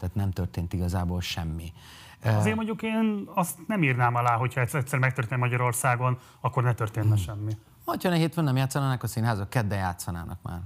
Tehát 0.03 0.17
nem 0.17 0.31
történt 0.31 0.73
igazából 0.73 1.21
semmi. 1.21 1.73
Azért 2.25 2.57
mondjuk 2.57 2.83
én 2.83 3.29
azt 3.35 3.59
nem 3.67 3.83
írnám 3.83 4.15
alá, 4.15 4.37
hogyha 4.37 4.61
egyszer 4.61 4.99
megtörtént 4.99 5.41
Magyarországon, 5.41 6.19
akkor 6.41 6.63
ne 6.63 6.75
történne 6.75 7.07
hmm. 7.07 7.17
semmi. 7.17 7.53
Ha 7.85 7.97
a 8.03 8.11
hétfőn 8.11 8.45
nem 8.45 8.57
játszanának 8.57 9.03
a 9.03 9.07
színházak, 9.07 9.51
kedden 9.51 9.79
játszanának 9.79 10.39
már. 10.43 10.61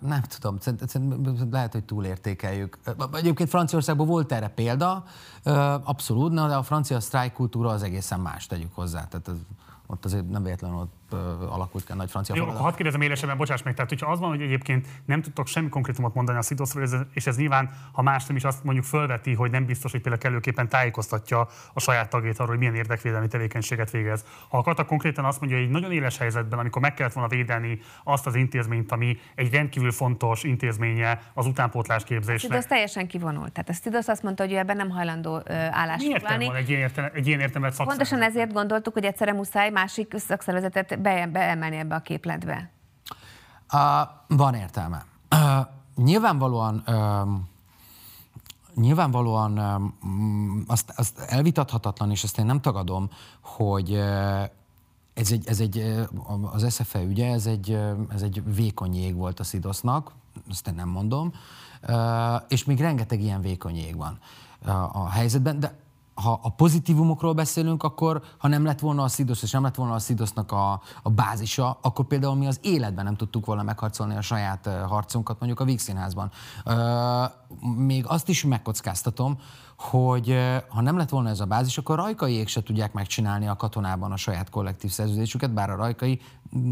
Nem 0.00 0.20
tudom, 0.22 0.58
lehet, 1.50 1.72
hogy 1.72 1.84
túlértékeljük. 1.84 2.78
Egyébként 3.12 3.48
Franciaországban 3.48 4.06
volt 4.06 4.32
erre 4.32 4.48
példa, 4.48 5.04
abszolút, 5.84 6.34
de 6.34 6.40
a 6.40 6.62
francia 6.62 7.00
sztrájk 7.00 7.32
kultúra 7.32 7.68
az 7.68 7.82
egészen 7.82 8.20
más, 8.20 8.46
tegyük 8.46 8.74
hozzá. 8.74 9.06
Tehát 9.08 9.30
ott 9.86 10.04
azért 10.04 10.30
nem 10.30 10.42
véletlenül 10.42 10.78
ott 10.78 10.92
alakult 11.50 11.84
ki 11.84 11.92
a 11.92 11.94
nagy 11.94 12.10
francia 12.10 12.34
Jó, 12.34 12.44
hadd 12.44 12.74
kérdezem 12.74 13.00
élesebben, 13.00 13.36
bocsáss 13.36 13.62
meg, 13.62 13.74
tehát 13.74 13.90
hogyha 13.90 14.10
az 14.10 14.18
van, 14.18 14.28
hogy 14.28 14.40
egyébként 14.40 14.86
nem 15.04 15.22
tudtok 15.22 15.46
semmi 15.46 15.68
konkrétumot 15.68 16.14
mondani 16.14 16.38
a 16.38 16.42
szidoszról, 16.42 17.06
és 17.12 17.26
ez 17.26 17.36
nyilván, 17.36 17.70
ha 17.92 18.02
más 18.02 18.26
nem 18.26 18.36
is 18.36 18.44
azt 18.44 18.64
mondjuk 18.64 18.84
fölveti, 18.84 19.34
hogy 19.34 19.50
nem 19.50 19.64
biztos, 19.64 19.90
hogy 19.90 20.00
például 20.00 20.22
kellőképpen 20.22 20.68
tájékoztatja 20.68 21.48
a 21.72 21.80
saját 21.80 22.10
tagjait 22.10 22.36
arról, 22.38 22.48
hogy 22.48 22.58
milyen 22.58 22.74
érdekvédelmi 22.74 23.28
tevékenységet 23.28 23.90
végez. 23.90 24.24
Ha 24.48 24.58
akartak 24.58 24.86
konkrétan 24.86 25.24
azt 25.24 25.40
mondja, 25.40 25.58
hogy 25.58 25.66
egy 25.66 25.72
nagyon 25.72 25.92
éles 25.92 26.18
helyzetben, 26.18 26.58
amikor 26.58 26.82
meg 26.82 26.94
kellett 26.94 27.12
volna 27.12 27.28
védeni 27.28 27.80
azt 28.04 28.26
az 28.26 28.34
intézményt, 28.34 28.92
ami 28.92 29.18
egy 29.34 29.52
rendkívül 29.52 29.92
fontos 29.92 30.42
intézménye 30.42 31.22
az 31.34 31.46
utánpótlás 31.46 32.04
képzésnek. 32.04 32.50
Szidosz 32.50 32.66
teljesen 32.66 33.06
kivonult. 33.06 33.52
Tehát 33.52 33.68
a 33.68 33.72
Szidosz 33.72 34.08
azt 34.08 34.22
mondta, 34.22 34.42
hogy 34.42 34.52
ő 34.52 34.56
ebben 34.56 34.76
nem 34.76 34.90
hajlandó 34.90 35.42
állást 35.70 36.12
foglalni. 36.12 36.46
Van 36.46 36.56
egy 36.56 36.68
ilyen, 36.68 36.80
értelem, 36.80 37.10
egy 37.14 37.26
ilyen 37.26 37.40
értelmet 37.40 37.76
Pontosan 37.76 38.22
ezért 38.22 38.52
gondoltuk, 38.52 38.92
hogy 38.92 39.04
egyszerre 39.04 39.32
muszáj 39.32 39.70
másik 39.70 40.12
szakszervezetet 40.16 41.00
be, 41.04 41.26
beemelni 41.26 41.76
ebbe 41.76 41.94
a 41.94 42.00
képletbe? 42.00 42.70
Uh, 43.72 43.80
van 44.36 44.54
értelme. 44.54 45.04
Uh, 45.30 45.66
nyilvánvalóan 45.96 46.82
uh, 46.86 47.28
nyilvánvalóan 48.74 49.58
uh, 49.58 49.82
azt, 50.66 50.92
azt 50.96 51.18
elvitathatatlan, 51.18 52.10
és 52.10 52.22
ezt 52.22 52.38
én 52.38 52.46
nem 52.46 52.60
tagadom, 52.60 53.10
hogy 53.40 53.90
uh, 53.90 54.42
ez 55.14 55.32
egy, 55.32 55.46
ez 55.46 55.60
egy, 55.60 56.06
az 56.52 56.74
SFE 56.74 57.02
ügye, 57.02 57.32
ez 57.32 57.46
egy, 57.46 57.78
ez 58.08 58.22
egy 58.22 58.54
vékony 58.54 58.94
jég 58.94 59.14
volt 59.14 59.40
a 59.40 59.44
Szidosznak, 59.44 60.12
ezt 60.50 60.68
én 60.68 60.74
nem 60.74 60.88
mondom, 60.88 61.32
és 62.48 62.64
még 62.64 62.80
rengeteg 62.80 63.22
ilyen 63.22 63.40
vékony 63.40 63.76
jég 63.76 63.96
van 63.96 64.18
a 64.92 65.08
helyzetben, 65.08 65.60
de 65.60 65.74
ha 66.14 66.40
a 66.42 66.48
pozitívumokról 66.48 67.32
beszélünk, 67.32 67.82
akkor 67.82 68.22
ha 68.38 68.48
nem 68.48 68.64
lett 68.64 68.80
volna 68.80 69.02
a 69.02 69.08
SZIDOSZ, 69.08 69.42
és 69.42 69.50
nem 69.50 69.62
lett 69.62 69.74
volna 69.74 69.94
a 69.94 69.98
SZIDOSZnak 69.98 70.52
a, 70.52 70.80
a 71.02 71.10
bázisa, 71.10 71.78
akkor 71.82 72.06
például 72.06 72.34
mi 72.34 72.46
az 72.46 72.58
életben 72.62 73.04
nem 73.04 73.16
tudtuk 73.16 73.46
volna 73.46 73.62
megharcolni 73.62 74.16
a 74.16 74.20
saját 74.20 74.68
harcunkat, 74.86 75.38
mondjuk 75.38 75.60
a 75.60 75.64
Vígszínházban. 75.64 76.30
Még 77.76 78.06
azt 78.06 78.28
is 78.28 78.44
megkockáztatom, 78.44 79.38
hogy 79.76 80.36
ha 80.68 80.80
nem 80.80 80.96
lett 80.96 81.08
volna 81.08 81.28
ez 81.28 81.40
a 81.40 81.44
bázis, 81.44 81.78
akkor 81.78 81.98
a 81.98 82.02
rajkaiék 82.02 82.48
se 82.48 82.62
tudják 82.62 82.92
megcsinálni 82.92 83.46
a 83.46 83.56
katonában 83.56 84.12
a 84.12 84.16
saját 84.16 84.50
kollektív 84.50 84.90
szerződésüket, 84.90 85.52
bár 85.52 85.70
a 85.70 85.76
rajkai 85.76 86.20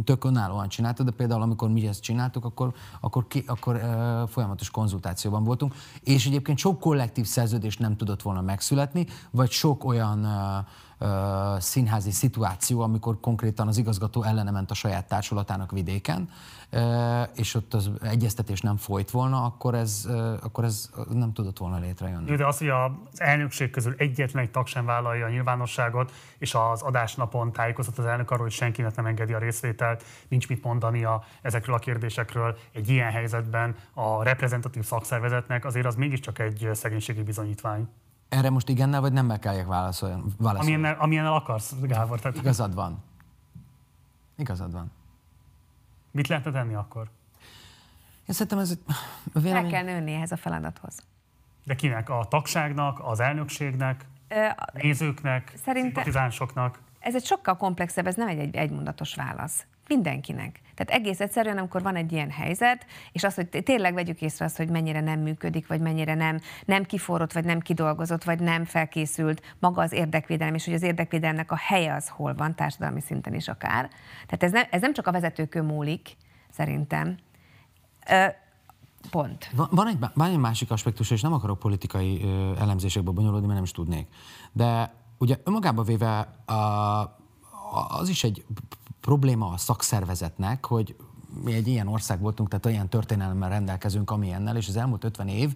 tök 0.05 0.25
önállóan 0.25 0.69
csinálta, 0.69 1.03
de 1.03 1.11
például 1.11 1.43
amikor 1.43 1.71
mi 1.71 1.87
ezt 1.87 2.03
csináltuk, 2.03 2.45
akkor, 2.45 2.75
akkor, 3.01 3.27
ki, 3.27 3.45
akkor 3.47 3.75
uh, 3.75 4.29
folyamatos 4.29 4.71
konzultációban 4.71 5.45
voltunk, 5.45 5.75
és 6.01 6.27
egyébként 6.27 6.59
sok 6.59 6.81
kollektív 6.81 7.27
szerződés 7.27 7.77
nem 7.77 7.97
tudott 7.97 8.23
volna 8.23 8.41
megszületni, 8.41 9.07
vagy 9.31 9.51
sok 9.51 9.85
olyan 9.85 10.25
uh, 10.25 11.59
színházi 11.59 12.11
szituáció, 12.11 12.81
amikor 12.81 13.21
konkrétan 13.21 13.69
az 13.69 13.79
igazgató 13.79 14.23
ellene 14.23 14.51
ment 14.51 14.71
a 14.71 14.75
saját 14.75 15.09
társulatának 15.09 15.71
vidéken, 15.71 16.29
és 17.35 17.55
ott 17.55 17.75
az 17.75 17.91
egyeztetés 18.03 18.61
nem 18.61 18.77
folyt 18.77 19.11
volna, 19.11 19.45
akkor 19.45 19.75
ez, 19.75 20.09
akkor 20.43 20.65
ez 20.65 20.91
nem 21.11 21.33
tudott 21.33 21.59
volna 21.59 21.79
létrejönni. 21.79 22.37
De 22.37 22.47
az, 22.47 22.59
hogy 22.59 22.69
az 22.69 22.91
elnökség 23.21 23.71
közül 23.71 23.95
egyetlen 23.97 24.43
egy 24.43 24.51
tag 24.51 24.67
sem 24.67 24.85
vállalja 24.85 25.27
a 25.27 25.29
nyilvánosságot, 25.29 26.13
és 26.39 26.55
az 26.55 26.83
adásnapon 26.83 27.53
tájékozott 27.53 27.99
az 27.99 28.05
elnök 28.05 28.31
arról, 28.31 28.43
hogy 28.43 28.53
senkinek 28.53 28.97
nem 28.97 29.07
engedi 29.07 29.33
a 29.33 29.39
részvételt, 29.39 30.05
nincs 30.29 30.49
mit 30.49 30.65
mondania 30.65 31.25
ezekről 31.43 31.75
a 31.75 31.79
kérdésekről 31.79 32.59
egy 32.73 32.89
ilyen 32.89 33.11
helyzetben 33.11 33.77
a 33.95 34.23
reprezentatív 34.23 34.85
szakszervezetnek, 34.85 35.65
azért 35.65 35.87
az 35.87 35.95
mégiscsak 35.95 36.39
egy 36.39 36.69
szegénységi 36.73 37.23
bizonyítvány. 37.23 37.89
Erre 38.29 38.51
most 38.51 38.69
igennel 38.69 39.01
vagy 39.01 39.13
nemmel 39.13 39.39
kelljek 39.39 39.67
válaszolni? 39.67 40.23
Amilyennel, 40.39 40.97
amilyennel 40.99 41.35
akarsz, 41.35 41.75
Gábor. 41.81 42.21
Tehát... 42.21 42.37
Igazad 42.37 42.75
van. 42.75 43.03
Igazad 44.37 44.73
van. 44.73 44.91
Mit 46.13 46.29
lehetne 46.29 46.51
tenni 46.51 46.75
akkor? 46.75 47.11
Én 48.29 48.35
szerintem 48.35 48.59
ez... 48.59 48.79
Vélemény... 49.33 49.63
Meg 49.63 49.73
kell 49.73 49.83
nőni 49.83 50.13
ehhez 50.13 50.33
a 50.33 50.37
feladathoz. 50.37 50.99
De 51.65 51.75
kinek? 51.75 52.09
A 52.09 52.27
tagságnak, 52.29 53.01
az 53.03 53.21
elnökségnek, 53.21 54.05
a 54.57 54.71
nézőknek, 54.73 55.53
Szerintem... 55.57 55.83
szimpatizánsoknak? 55.83 56.79
Ez 57.03 57.15
egy 57.15 57.25
sokkal 57.25 57.57
komplexebb, 57.57 58.07
ez 58.07 58.15
nem 58.15 58.29
egy, 58.29 58.39
egy 58.39 58.57
egymondatos 58.57 59.15
válasz. 59.15 59.67
Mindenkinek. 59.89 60.61
Tehát 60.75 61.03
egész 61.03 61.21
egyszerűen, 61.21 61.59
amikor 61.59 61.83
van 61.83 61.97
egy 61.97 62.13
ilyen 62.13 62.31
helyzet, 62.31 62.87
és 63.13 63.25
az, 63.25 63.35
hogy 63.35 63.49
tényleg 63.49 63.95
vegyük 63.95 64.21
észre 64.21 64.45
azt, 64.45 64.57
hogy 64.57 64.69
mennyire 64.69 65.01
nem 65.01 65.21
működik, 65.21 65.67
vagy 65.67 65.81
mennyire 65.81 66.15
nem, 66.15 66.41
nem 66.65 66.85
kiforrott, 66.85 67.33
vagy 67.33 67.45
nem 67.45 67.61
kidolgozott, 67.61 68.25
vagy 68.25 68.41
nem 68.41 68.65
felkészült 68.65 69.57
maga 69.59 69.83
az 69.83 69.93
érdekvédelem, 69.93 70.55
és 70.55 70.65
hogy 70.65 70.75
az 70.75 70.83
érdekvédelemnek 70.83 71.53
a 71.53 71.57
helye 71.57 71.95
az 71.95 72.09
hol 72.09 72.35
van, 72.35 72.55
társadalmi 72.55 73.01
szinten 73.01 73.35
is 73.35 73.49
akár. 73.49 73.89
Tehát 74.27 74.43
ez 74.43 74.53
nem, 74.53 74.65
ez 74.71 74.81
nem 74.81 74.93
csak 74.93 75.07
a 75.07 75.13
vezetőkön 75.13 75.65
múlik, 75.65 76.17
szerintem. 76.51 77.17
Ö, 78.11 78.27
pont. 79.11 79.51
Van, 79.57 79.69
van, 79.71 79.89
egy, 79.89 79.99
van 80.15 80.31
egy 80.31 80.39
másik 80.39 80.71
aspektus, 80.71 81.11
és 81.11 81.21
nem 81.21 81.33
akarok 81.33 81.59
politikai 81.59 82.23
ö, 82.25 82.53
elemzésekbe 82.59 83.11
bonyolódni, 83.11 83.47
mert 83.47 83.55
nem 83.55 83.65
is 83.65 83.73
tudnék. 83.73 84.09
De 84.53 85.01
ugye 85.23 85.41
önmagában 85.45 85.85
véve 85.85 86.43
a, 86.47 86.57
az 87.89 88.09
is 88.09 88.25
egy 88.25 88.45
probléma 89.01 89.47
a 89.47 89.57
szakszervezetnek, 89.57 90.67
hogy 90.67 90.97
mi 91.45 91.53
egy 91.53 91.69
ilyen 91.69 91.87
ország 91.87 92.21
voltunk, 92.21 92.49
tehát 92.49 92.67
olyan 92.67 92.89
történelemmel 92.89 93.49
rendelkezünk, 93.49 94.11
amilyennel, 94.11 94.57
és 94.57 94.69
az 94.69 94.77
elmúlt 94.77 95.05
50 95.05 95.29
év 95.29 95.55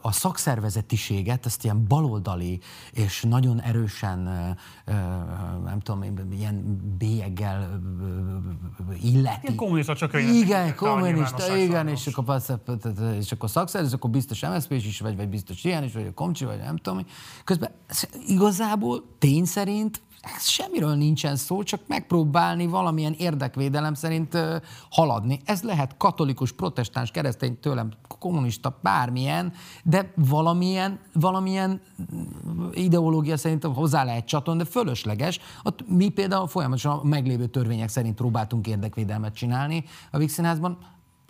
a 0.00 0.12
szakszervezetiséget, 0.12 1.46
ezt 1.46 1.64
ilyen 1.64 1.86
baloldali 1.88 2.60
és 2.92 3.22
nagyon 3.22 3.60
erősen, 3.60 4.18
nem 5.64 5.80
tudom, 5.82 6.02
ilyen 6.30 6.80
bélyeggel 6.98 7.80
illeti. 9.02 9.40
Ilyen 9.42 9.56
kommunista 9.56 9.96
csak 9.96 10.14
Igen, 10.14 10.74
kommunista, 10.74 11.56
igen, 11.56 11.88
és 11.88 12.06
akkor, 12.06 12.42
és 13.18 13.32
akkor 13.32 13.50
szakszervezet, 13.50 13.96
akkor 13.96 14.10
biztos 14.10 14.40
mszp 14.40 14.72
is 14.72 15.00
vagy, 15.00 15.16
vagy 15.16 15.28
biztos 15.28 15.64
ilyen 15.64 15.84
is, 15.84 15.92
vagy 15.92 16.06
a 16.06 16.12
Komcsi, 16.12 16.44
vagy 16.44 16.58
nem 16.58 16.76
tudom. 16.76 17.06
Közben 17.44 17.70
igazából 18.26 19.04
tény 19.18 19.44
szerint 19.44 20.02
ez 20.22 20.46
semmiről 20.46 20.94
nincsen 20.94 21.36
szó, 21.36 21.62
csak 21.62 21.80
megpróbálni 21.86 22.66
valamilyen 22.66 23.14
érdekvédelem 23.18 23.94
szerint 23.94 24.38
haladni. 24.90 25.40
Ez 25.44 25.62
lehet 25.62 25.96
katolikus, 25.96 26.52
protestáns, 26.52 27.10
keresztény, 27.10 27.58
tőlem 27.58 27.90
kommunista, 28.18 28.78
bármilyen, 28.82 29.52
de 29.84 30.12
valamilyen, 30.16 30.98
valamilyen 31.12 31.80
ideológia 32.72 33.36
szerint 33.36 33.64
hozzá 33.64 34.04
lehet 34.04 34.26
csaton, 34.26 34.58
de 34.58 34.64
fölösleges. 34.64 35.40
Ott 35.62 35.88
mi 35.88 36.08
például 36.08 36.46
folyamatosan 36.46 36.98
a 36.98 37.04
meglévő 37.04 37.46
törvények 37.46 37.88
szerint 37.88 38.14
próbáltunk 38.14 38.66
érdekvédelmet 38.66 39.34
csinálni 39.34 39.84
a 40.10 40.18
Vixinházban, 40.18 40.78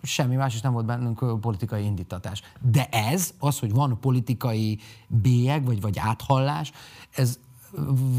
semmi 0.01 0.35
más 0.35 0.53
is 0.53 0.61
nem 0.61 0.73
volt 0.73 0.85
bennünk 0.85 1.39
politikai 1.41 1.83
indítatás. 1.83 2.41
De 2.71 2.85
ez, 2.85 3.33
az, 3.39 3.59
hogy 3.59 3.71
van 3.71 3.99
politikai 3.99 4.79
bélyeg, 5.07 5.65
vagy, 5.65 5.81
vagy 5.81 5.97
áthallás, 5.99 6.71
ez 7.11 7.39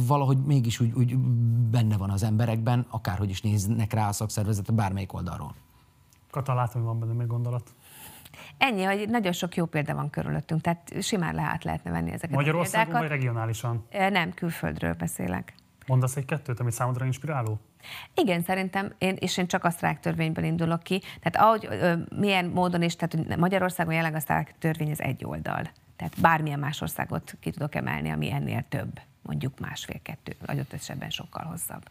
valahogy 0.06 0.38
mégis 0.38 0.80
úgy, 0.80 0.92
úgy 0.92 1.16
benne 1.70 1.96
van 1.96 2.10
az 2.10 2.22
emberekben, 2.22 2.86
akárhogy 2.90 3.30
is 3.30 3.40
néznek 3.40 3.92
rá 3.92 4.08
a 4.08 4.12
szakszervezet 4.12 4.74
bármelyik 4.74 5.12
oldalról. 5.12 5.54
Kata, 6.30 6.54
látom, 6.54 6.82
hogy 6.82 6.90
van 6.90 7.00
benne 7.00 7.12
még 7.12 7.26
gondolat. 7.26 7.74
Ennyi, 8.58 8.82
hogy 8.82 9.08
nagyon 9.08 9.32
sok 9.32 9.56
jó 9.56 9.64
példa 9.64 9.94
van 9.94 10.10
körülöttünk, 10.10 10.60
tehát 10.60 10.94
simán 11.00 11.34
lehet 11.34 11.64
lehetne 11.64 11.90
venni 11.90 12.10
ezeket 12.10 12.36
Magyarországon 12.36 13.00
vagy 13.00 13.08
regionálisan? 13.08 13.86
Nem, 13.90 14.34
külföldről 14.34 14.94
beszélek. 14.94 15.54
Mondasz 15.86 16.16
egy 16.16 16.24
kettőt, 16.24 16.60
ami 16.60 16.70
számodra 16.70 17.04
inspiráló? 17.04 17.60
Igen, 18.14 18.42
szerintem, 18.42 18.92
én, 18.98 19.16
és 19.18 19.36
én 19.36 19.46
csak 19.46 19.64
a 19.64 19.70
sztrák 19.70 20.00
törvényből 20.00 20.44
indulok 20.44 20.82
ki. 20.82 21.02
Tehát 21.20 21.36
ahogy, 21.36 21.66
ö, 21.70 21.94
milyen 22.18 22.44
módon 22.44 22.82
is, 22.82 22.96
tehát 22.96 23.36
Magyarországon 23.36 23.92
jelenleg 23.94 24.18
a 24.18 24.22
sztrák 24.22 24.54
törvény 24.58 24.90
az 24.90 25.00
egy 25.00 25.24
oldal. 25.24 25.70
Tehát 25.96 26.20
bármilyen 26.20 26.58
más 26.58 26.80
országot 26.80 27.36
ki 27.40 27.50
tudok 27.50 27.74
emelni, 27.74 28.10
ami 28.10 28.32
ennél 28.32 28.64
több 28.68 29.00
mondjuk 29.22 29.58
másfél-kettő, 29.58 30.36
adott 30.46 30.72
esetben 30.72 31.10
sokkal 31.10 31.44
hosszabb. 31.44 31.88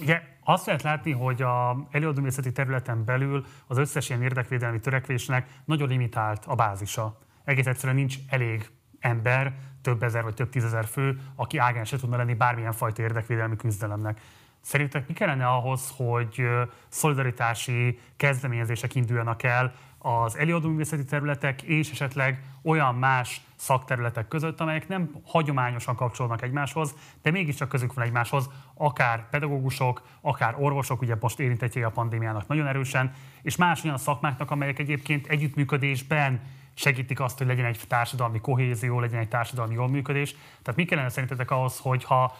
Ugye 0.00 0.22
azt 0.44 0.66
lehet 0.66 0.82
látni, 0.82 1.12
hogy 1.12 1.42
a 1.42 1.86
előadóművészeti 1.90 2.52
területen 2.52 3.04
belül 3.04 3.46
az 3.66 3.78
összes 3.78 4.08
ilyen 4.08 4.22
érdekvédelmi 4.22 4.80
törekvésnek 4.80 5.48
nagyon 5.64 5.88
limitált 5.88 6.44
a 6.44 6.54
bázisa. 6.54 7.18
Egész 7.44 7.66
egyszerűen 7.66 7.96
nincs 7.96 8.16
elég 8.28 8.70
ember, 9.00 9.54
több 9.82 10.02
ezer 10.02 10.22
vagy 10.22 10.34
több 10.34 10.48
tízezer 10.48 10.84
fő, 10.84 11.20
aki 11.34 11.58
ágán 11.58 11.84
se 11.84 11.96
tudna 11.96 12.16
lenni 12.16 12.34
bármilyen 12.34 12.72
fajta 12.72 13.02
érdekvédelmi 13.02 13.56
küzdelemnek. 13.56 14.20
Szerintek 14.60 15.08
mi 15.08 15.14
kellene 15.14 15.46
ahhoz, 15.46 15.92
hogy 15.96 16.48
szolidaritási 16.88 17.98
kezdeményezések 18.16 18.94
induljanak 18.94 19.42
el 19.42 19.74
az 19.98 20.36
előadóművészeti 20.36 21.04
területek 21.04 21.62
és 21.62 21.90
esetleg 21.90 22.42
olyan 22.62 22.94
más 22.94 23.40
szakterületek 23.58 24.28
között, 24.28 24.60
amelyek 24.60 24.88
nem 24.88 25.10
hagyományosan 25.24 25.94
kapcsolódnak 25.96 26.42
egymáshoz, 26.42 26.94
de 27.22 27.30
mégiscsak 27.30 27.68
közük 27.68 27.94
van 27.94 28.04
egymáshoz, 28.04 28.50
akár 28.74 29.28
pedagógusok, 29.28 30.02
akár 30.20 30.54
orvosok, 30.58 31.00
ugye 31.00 31.16
most 31.20 31.40
érintettjei 31.40 31.82
a 31.82 31.90
pandémiának 31.90 32.46
nagyon 32.46 32.66
erősen, 32.66 33.14
és 33.42 33.56
más 33.56 33.84
olyan 33.84 33.98
szakmáknak, 33.98 34.50
amelyek 34.50 34.78
egyébként 34.78 35.26
együttműködésben 35.26 36.40
segítik 36.74 37.20
azt, 37.20 37.38
hogy 37.38 37.46
legyen 37.46 37.64
egy 37.64 37.80
társadalmi 37.88 38.40
kohézió, 38.40 39.00
legyen 39.00 39.20
egy 39.20 39.28
társadalmi 39.28 39.74
jól 39.74 39.88
működés. 39.88 40.32
Tehát 40.62 40.76
mi 40.76 40.84
kellene 40.84 41.08
szerintetek 41.08 41.50
ahhoz, 41.50 41.78
hogyha 41.78 42.36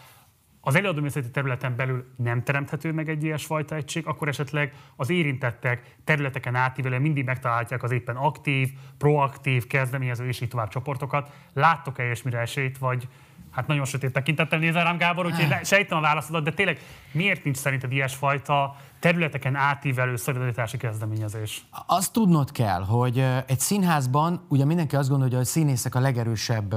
az 0.60 0.74
előadóművészeti 0.74 1.30
területen 1.30 1.76
belül 1.76 2.12
nem 2.16 2.42
teremthető 2.42 2.92
meg 2.92 3.08
egy 3.08 3.24
ilyesfajta 3.24 3.74
egység, 3.74 4.06
akkor 4.06 4.28
esetleg 4.28 4.74
az 4.96 5.10
érintettek 5.10 5.96
területeken 6.04 6.54
átívelően 6.54 7.02
mindig 7.02 7.24
megtalálják 7.24 7.82
az 7.82 7.90
éppen 7.90 8.16
aktív, 8.16 8.68
proaktív, 8.98 9.66
kezdeményező 9.66 10.26
és 10.26 10.40
így 10.40 10.48
tovább 10.48 10.68
csoportokat. 10.68 11.30
Láttok-e 11.52 12.04
ilyesmire 12.04 12.38
esélyt, 12.38 12.78
vagy 12.78 13.08
hát 13.50 13.66
nagyon 13.66 13.84
sötét 13.84 14.12
tekintettel 14.12 14.58
nézel 14.58 14.84
rám, 14.84 14.96
Gábor, 14.96 15.26
úgyhogy 15.26 15.64
sejtem 15.64 15.98
a 15.98 16.00
válaszodat, 16.00 16.44
de 16.44 16.52
tényleg 16.52 16.80
miért 17.12 17.44
nincs 17.44 17.56
szerinted 17.56 17.92
ilyesfajta 17.92 18.76
területeken 19.00 19.54
átívelő 19.54 20.16
szolidaritási 20.16 20.76
kezdeményezés? 20.76 21.66
Azt 21.86 22.12
tudnod 22.12 22.52
kell, 22.52 22.84
hogy 22.84 23.18
egy 23.46 23.60
színházban 23.60 24.44
ugye 24.48 24.64
mindenki 24.64 24.96
azt 24.96 25.08
gondolja, 25.08 25.36
hogy 25.36 25.44
a 25.44 25.48
színészek 25.48 25.94
a 25.94 26.00
legerősebb 26.00 26.74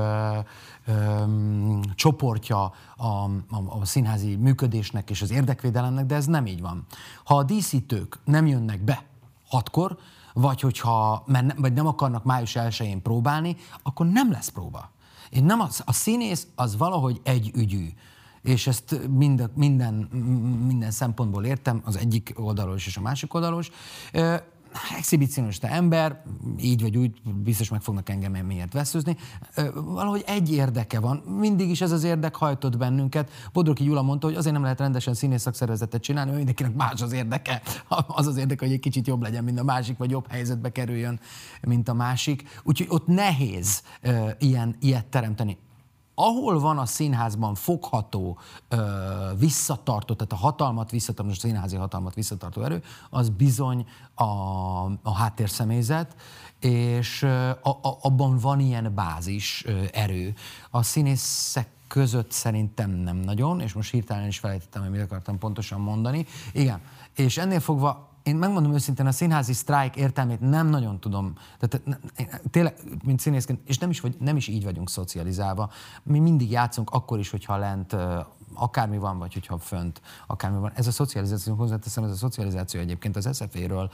csoportja 1.96 2.64
a, 2.96 3.06
a, 3.06 3.30
a 3.80 3.86
színházi 3.86 4.36
működésnek 4.36 5.10
és 5.10 5.22
az 5.22 5.32
érdekvédelemnek, 5.32 6.06
de 6.06 6.16
ez 6.16 6.26
nem 6.26 6.46
így 6.46 6.62
van. 6.62 6.86
Ha 7.24 7.36
a 7.36 7.44
díszítők 7.44 8.20
nem 8.26 8.48
jönnek 8.48 8.84
be 8.84 9.04
hatkor, 9.48 9.98
vagy 10.34 10.62
hogyha 10.62 11.24
mert 11.26 11.46
ne, 11.46 11.54
vagy 11.54 11.74
nem 11.74 11.88
akarnak 11.88 12.24
május 12.24 12.52
1-én 12.56 13.02
próbálni, 13.02 13.56
akkor 13.84 14.06
nem 14.06 14.32
lesz 14.32 14.50
próba. 14.50 14.90
Én 15.32 15.44
nem 15.44 15.60
az, 15.60 15.82
a 15.86 15.94
színész 15.94 16.48
az 16.56 16.78
valahogy 16.78 17.22
egy 17.24 17.52
ügyű. 17.56 17.88
És 18.42 18.68
ezt 18.68 19.08
minden, 19.10 19.52
minden, 19.56 19.94
minden 20.66 20.92
szempontból 20.92 21.46
értem, 21.46 21.82
az 21.86 21.98
egyik 21.98 22.34
oldalról 22.36 22.76
és 22.76 22.98
a 22.98 23.02
másik 23.02 23.34
oldalról 23.34 23.60
is 23.60 23.72
exhibicionista 24.98 25.68
ember, 25.68 26.22
így 26.60 26.82
vagy 26.82 26.98
úgy, 26.98 27.22
biztos 27.44 27.70
meg 27.70 27.82
fognak 27.82 28.10
engem 28.10 28.32
miért 28.32 28.74
veszőzni. 28.74 29.18
Valahogy 29.74 30.24
egy 30.26 30.52
érdeke 30.52 31.00
van, 31.00 31.18
mindig 31.18 31.70
is 31.70 31.82
ez 31.82 31.92
az 31.92 32.04
érdek 32.04 32.36
hajtott 32.36 32.78
bennünket. 32.78 33.32
Bodroki 33.54 33.84
Gyula 33.84 34.02
mondta, 34.02 34.28
hogy 34.28 34.36
azért 34.36 34.54
nem 34.54 34.64
lehet 34.64 34.80
rendesen 34.80 35.14
színész 35.14 35.42
szakszervezetet 35.42 36.02
csinálni, 36.02 36.32
mert 36.32 36.44
mindenkinek 36.44 36.76
más 36.76 37.02
az 37.02 37.12
érdeke. 37.12 37.62
Az 38.08 38.28
az 38.28 38.38
érdeke, 38.38 38.66
hogy 38.66 38.74
egy 38.74 38.80
kicsit 38.80 39.08
jobb 39.08 39.22
legyen, 39.22 39.44
mint 39.44 39.60
a 39.60 39.64
másik, 39.64 39.98
vagy 39.98 40.10
jobb 40.10 40.32
helyzetbe 40.32 40.72
kerüljön, 40.72 41.20
mint 41.62 41.90
a 41.90 41.94
másik. 41.94 42.44
Úgyhogy 42.64 42.88
ott 42.90 43.08
nehéz 43.08 43.84
ilyen, 44.40 44.76
ilyet 44.80 45.06
teremteni 45.06 45.58
ahol 46.22 46.60
van 46.60 46.78
a 46.78 46.86
színházban 46.86 47.56
fogható, 47.56 48.40
ö, 48.68 48.78
visszatartó, 49.38 50.14
tehát 50.14 50.32
a 50.32 50.36
hatalmat 50.36 50.92
visszatartó, 50.92 51.32
a 51.32 51.36
színházi 51.36 51.76
hatalmat 51.76 52.14
visszatartó 52.14 52.62
erő, 52.62 52.84
az 53.10 53.30
bizony 53.30 53.86
a, 54.14 54.24
a 55.04 55.14
háttérszemélyzet, 55.16 56.16
és 56.60 57.24
a, 57.24 57.70
a, 57.70 57.98
abban 58.02 58.38
van 58.38 58.60
ilyen 58.60 58.92
bázis 58.96 59.64
ö, 59.66 59.84
erő. 59.92 60.34
A 60.70 60.84
színészek 60.84 61.68
között 61.88 62.32
szerintem 62.32 62.90
nem 62.90 63.18
nagyon, 63.18 63.62
és 63.62 63.74
most 63.74 63.92
hirtelen 63.92 64.28
is 64.28 64.40
felejtettem, 64.40 64.82
hogy 64.82 64.92
mit 64.92 65.02
akartam 65.02 65.38
pontosan 65.38 65.82
mondani. 65.82 66.26
Igen, 66.54 66.82
és 67.16 67.38
ennél 67.38 67.60
fogva 67.60 68.11
én 68.24 68.36
megmondom 68.36 68.74
őszintén, 68.74 69.06
a 69.06 69.12
színházi 69.12 69.54
sztrájk 69.54 69.96
értelmét 69.96 70.40
nem 70.40 70.68
nagyon 70.68 71.00
tudom. 71.00 71.34
Tehát 71.60 72.02
tényleg, 72.52 72.76
mint 73.04 73.20
színészként, 73.20 73.60
és 73.66 73.78
nem 73.78 73.90
is, 73.90 74.00
vagy, 74.00 74.16
nem 74.20 74.36
is 74.36 74.48
így 74.48 74.64
vagyunk 74.64 74.90
szocializálva. 74.90 75.70
Mi 76.04 76.20
mindig 76.20 76.52
játszunk 76.52 76.90
akkor 76.90 77.20
is, 77.20 77.30
hogyha 77.30 77.58
lent 77.58 77.96
akármi 78.54 78.98
van, 78.98 79.18
vagy 79.18 79.34
hogyha 79.34 79.58
fönt 79.58 80.02
akármi 80.28 80.60
van. 80.60 80.72
Ez 80.76 80.88
a 80.88 80.92
szocializáció, 80.92 81.56
hozzáteszem, 81.56 82.04
ez 82.04 82.10
a 82.10 82.16
szocializáció 82.16 82.80
egyébként 82.80 83.16
az 83.16 83.30
SZF-ről 83.32 83.92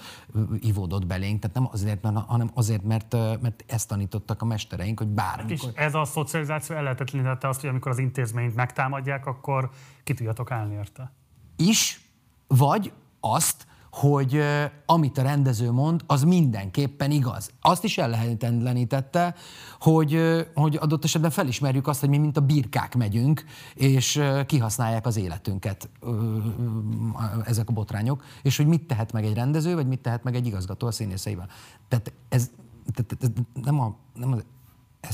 ivódott 0.59 1.05
belénk, 1.05 1.39
tehát 1.39 1.55
nem 1.55 1.67
azért, 1.71 2.01
mert, 2.01 2.17
hanem 2.17 2.49
azért, 2.53 2.83
mert, 2.83 3.13
mert 3.41 3.63
ezt 3.67 3.87
tanítottak 3.87 4.41
a 4.41 4.45
mestereink, 4.45 4.99
hogy 4.99 5.07
bármikor. 5.07 5.69
És 5.69 5.75
ez 5.75 5.95
a 5.95 6.05
szocializáció 6.05 6.75
ellehetetlenítette 6.75 7.47
azt, 7.47 7.59
hogy 7.61 7.69
amikor 7.69 7.91
az 7.91 7.97
intézményt 7.97 8.55
megtámadják, 8.55 9.25
akkor 9.25 9.69
ki 10.03 10.13
tudjatok 10.13 10.51
állni 10.51 10.73
érte? 10.73 11.11
Is, 11.55 12.01
vagy 12.47 12.93
azt, 13.19 13.67
hogy 13.99 14.41
amit 14.85 15.17
a 15.17 15.21
rendező 15.21 15.71
mond, 15.71 16.03
az 16.07 16.23
mindenképpen 16.23 17.11
igaz. 17.11 17.51
Azt 17.61 17.83
is 17.83 17.97
ellehetetlenítette, 17.97 19.35
hogy, 19.79 20.21
hogy 20.53 20.75
adott 20.75 21.03
esetben 21.03 21.31
felismerjük 21.31 21.87
azt, 21.87 21.99
hogy 21.99 22.09
mi 22.09 22.17
mint 22.17 22.37
a 22.37 22.41
birkák 22.41 22.95
megyünk, 22.95 23.43
és 23.73 24.21
kihasználják 24.45 25.05
az 25.05 25.17
életünket 25.17 25.89
ezek 27.45 27.69
a 27.69 27.73
botrányok, 27.73 28.23
és 28.41 28.57
hogy 28.57 28.67
mit 28.67 28.87
tehet 28.87 29.11
meg 29.11 29.25
egy 29.25 29.33
rendező, 29.33 29.75
vagy 29.75 29.87
mit 29.87 29.99
tehet 29.99 30.23
meg 30.23 30.35
egy 30.35 30.45
igazgató 30.47 30.87
a 30.87 30.91
színészeivel. 30.91 31.47
Tehát 31.87 32.13
ez, 32.29 32.49
tehát 32.93 33.23
ez 33.23 33.29
nem, 33.63 33.79
a, 33.79 33.95
nem 34.13 34.31
az 34.31 34.43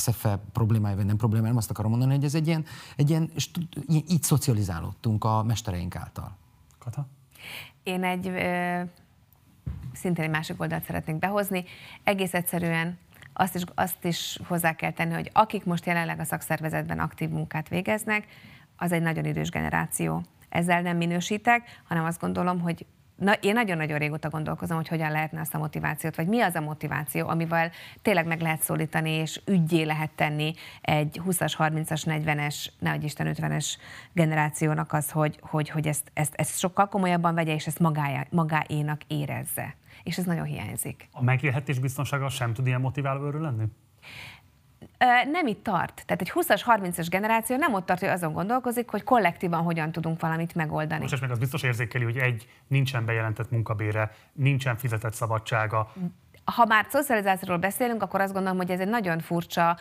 SFE 0.01 0.39
problémája, 0.51 0.95
vagy 0.95 1.05
nem 1.05 1.17
problémája, 1.17 1.49
nem 1.49 1.57
azt 1.57 1.69
akarom 1.69 1.91
mondani, 1.91 2.15
hogy 2.15 2.23
ez 2.23 2.35
egy 2.35 2.47
ilyen, 2.47 2.65
egy 2.95 3.09
ilyen 3.09 3.31
így 3.87 4.23
szocializálódtunk 4.23 5.23
a 5.23 5.43
mestereink 5.43 5.95
által. 5.95 6.37
Kata? 6.79 7.07
Én 7.83 8.03
egy 8.03 8.31
szintén 9.93 10.23
egy 10.23 10.29
másik 10.29 10.61
oldalt 10.61 10.83
szeretnék 10.83 11.15
behozni. 11.15 11.63
Egész 12.03 12.33
egyszerűen 12.33 12.97
azt 13.33 13.55
is, 13.55 13.63
azt 13.75 14.05
is 14.05 14.39
hozzá 14.47 14.73
kell 14.73 14.91
tenni, 14.91 15.13
hogy 15.13 15.29
akik 15.33 15.65
most 15.65 15.85
jelenleg 15.85 16.19
a 16.19 16.23
szakszervezetben 16.23 16.99
aktív 16.99 17.29
munkát 17.29 17.69
végeznek, 17.69 18.27
az 18.77 18.91
egy 18.91 19.01
nagyon 19.01 19.25
idős 19.25 19.49
generáció. 19.49 20.23
Ezzel 20.49 20.81
nem 20.81 20.97
minősítek, 20.97 21.81
hanem 21.87 22.05
azt 22.05 22.19
gondolom, 22.19 22.59
hogy 22.59 22.85
na, 23.23 23.33
én 23.33 23.53
nagyon-nagyon 23.53 23.97
régóta 23.97 24.29
gondolkozom, 24.29 24.77
hogy 24.77 24.87
hogyan 24.87 25.11
lehetne 25.11 25.39
azt 25.39 25.53
a 25.53 25.57
motivációt, 25.57 26.15
vagy 26.15 26.27
mi 26.27 26.41
az 26.41 26.55
a 26.55 26.61
motiváció, 26.61 27.27
amivel 27.27 27.71
tényleg 28.01 28.25
meg 28.25 28.41
lehet 28.41 28.61
szólítani, 28.61 29.09
és 29.09 29.41
ügyé 29.45 29.83
lehet 29.83 30.11
tenni 30.11 30.53
egy 30.81 31.21
20-as, 31.25 31.53
30-as, 31.57 32.03
40-es, 32.05 32.65
nehogy 32.79 33.03
Isten 33.03 33.35
50-es 33.35 33.67
generációnak 34.13 34.93
az, 34.93 35.11
hogy, 35.11 35.39
hogy, 35.41 35.69
hogy 35.69 35.87
ezt, 35.87 36.11
ezt, 36.13 36.33
ezt 36.35 36.59
sokkal 36.59 36.87
komolyabban 36.87 37.35
vegye, 37.35 37.53
és 37.53 37.67
ezt 37.67 37.79
magája, 37.79 38.25
magáénak 38.29 39.01
érezze. 39.07 39.75
És 40.03 40.17
ez 40.17 40.25
nagyon 40.25 40.45
hiányzik. 40.45 41.07
A 41.11 41.23
megélhetés 41.23 41.79
biztonsága 41.79 42.29
sem 42.29 42.53
tud 42.53 42.67
ilyen 42.67 42.81
motiváló 42.81 43.29
lenni? 43.29 43.65
Nem 45.31 45.47
itt 45.47 45.63
tart. 45.63 46.03
Tehát 46.05 46.21
egy 46.21 46.31
20-as, 46.33 46.61
30-as 46.65 47.07
generáció 47.09 47.57
nem 47.57 47.73
ott 47.73 47.85
tart, 47.85 47.99
hogy 47.99 48.09
azon 48.09 48.33
gondolkozik, 48.33 48.89
hogy 48.89 49.03
kollektívan 49.03 49.63
hogyan 49.63 49.91
tudunk 49.91 50.21
valamit 50.21 50.55
megoldani. 50.55 51.01
Most 51.01 51.21
meg 51.21 51.31
az 51.31 51.39
biztos 51.39 51.63
érzékeli, 51.63 52.03
hogy 52.03 52.17
egy, 52.17 52.47
nincsen 52.67 53.05
bejelentett 53.05 53.51
munkabére, 53.51 54.11
nincsen 54.33 54.77
fizetett 54.77 55.13
szabadsága. 55.13 55.93
Ha 56.43 56.65
már 56.65 56.85
szocializációról 56.89 57.57
beszélünk, 57.57 58.01
akkor 58.01 58.21
azt 58.21 58.33
gondolom, 58.33 58.57
hogy 58.57 58.71
ez 58.71 58.79
egy 58.79 58.87
nagyon 58.87 59.19
furcsa 59.19 59.77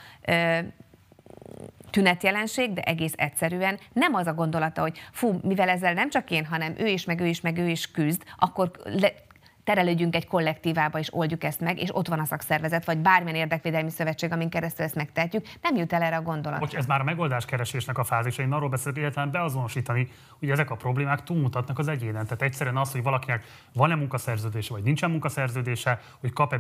tünetjelenség, 1.91 2.73
de 2.73 2.81
egész 2.81 3.13
egyszerűen 3.17 3.79
nem 3.93 4.15
az 4.15 4.27
a 4.27 4.35
gondolata, 4.35 4.81
hogy 4.81 5.01
fú, 5.13 5.41
mivel 5.43 5.69
ezzel 5.69 5.93
nem 5.93 6.11
csak 6.11 6.31
én, 6.31 6.47
hanem 6.47 6.75
ő 6.79 6.87
is, 6.87 7.05
meg 7.05 7.21
ő 7.21 7.27
is, 7.27 7.41
meg 7.41 7.59
ő 7.59 7.69
is 7.69 7.91
küzd, 7.91 8.23
akkor 8.39 8.71
le, 8.85 9.13
terelődjünk 9.65 10.15
egy 10.15 10.27
kollektívába 10.27 10.99
és 10.99 11.15
oldjuk 11.15 11.45
ezt 11.45 11.61
meg, 11.61 11.79
és 11.79 11.97
ott 11.97 12.09
van 12.09 12.19
a 12.19 12.25
szakszervezet, 12.25 12.85
vagy 12.85 12.99
bármilyen 12.99 13.39
érdekvédelmi 13.39 13.91
szövetség, 13.91 14.33
amin 14.33 14.49
keresztül 14.49 14.85
ezt 14.85 14.95
megtehetjük, 14.95 15.47
nem 15.63 15.77
jut 15.77 15.93
el 15.93 16.03
erre 16.03 16.17
a 16.17 16.23
gondolat. 16.23 16.59
Bocs, 16.59 16.75
ez 16.75 16.87
már 16.87 17.01
a 17.01 17.05
megoldás 17.05 17.45
keresésnek 17.45 17.99
a 17.99 18.05
fázis, 18.05 18.39
én 18.39 18.53
arról 18.53 18.69
beszélek, 18.69 18.99
egyáltalán 18.99 19.31
beazonosítani, 19.31 20.09
hogy 20.39 20.51
ezek 20.51 20.71
a 20.71 20.77
problémák 20.77 21.23
túlmutatnak 21.23 21.79
az 21.79 21.89
egyénen. 21.89 22.25
Tehát 22.25 22.43
egyszerűen 22.43 22.77
az, 22.77 22.93
hogy 22.93 23.03
valakinek 23.03 23.45
van-e 23.73 23.95
munkaszerződése, 23.95 24.73
vagy 24.73 24.83
nincsen 24.83 25.11
munkaszerződése, 25.11 26.01
hogy 26.21 26.33
kap-e 26.33 26.59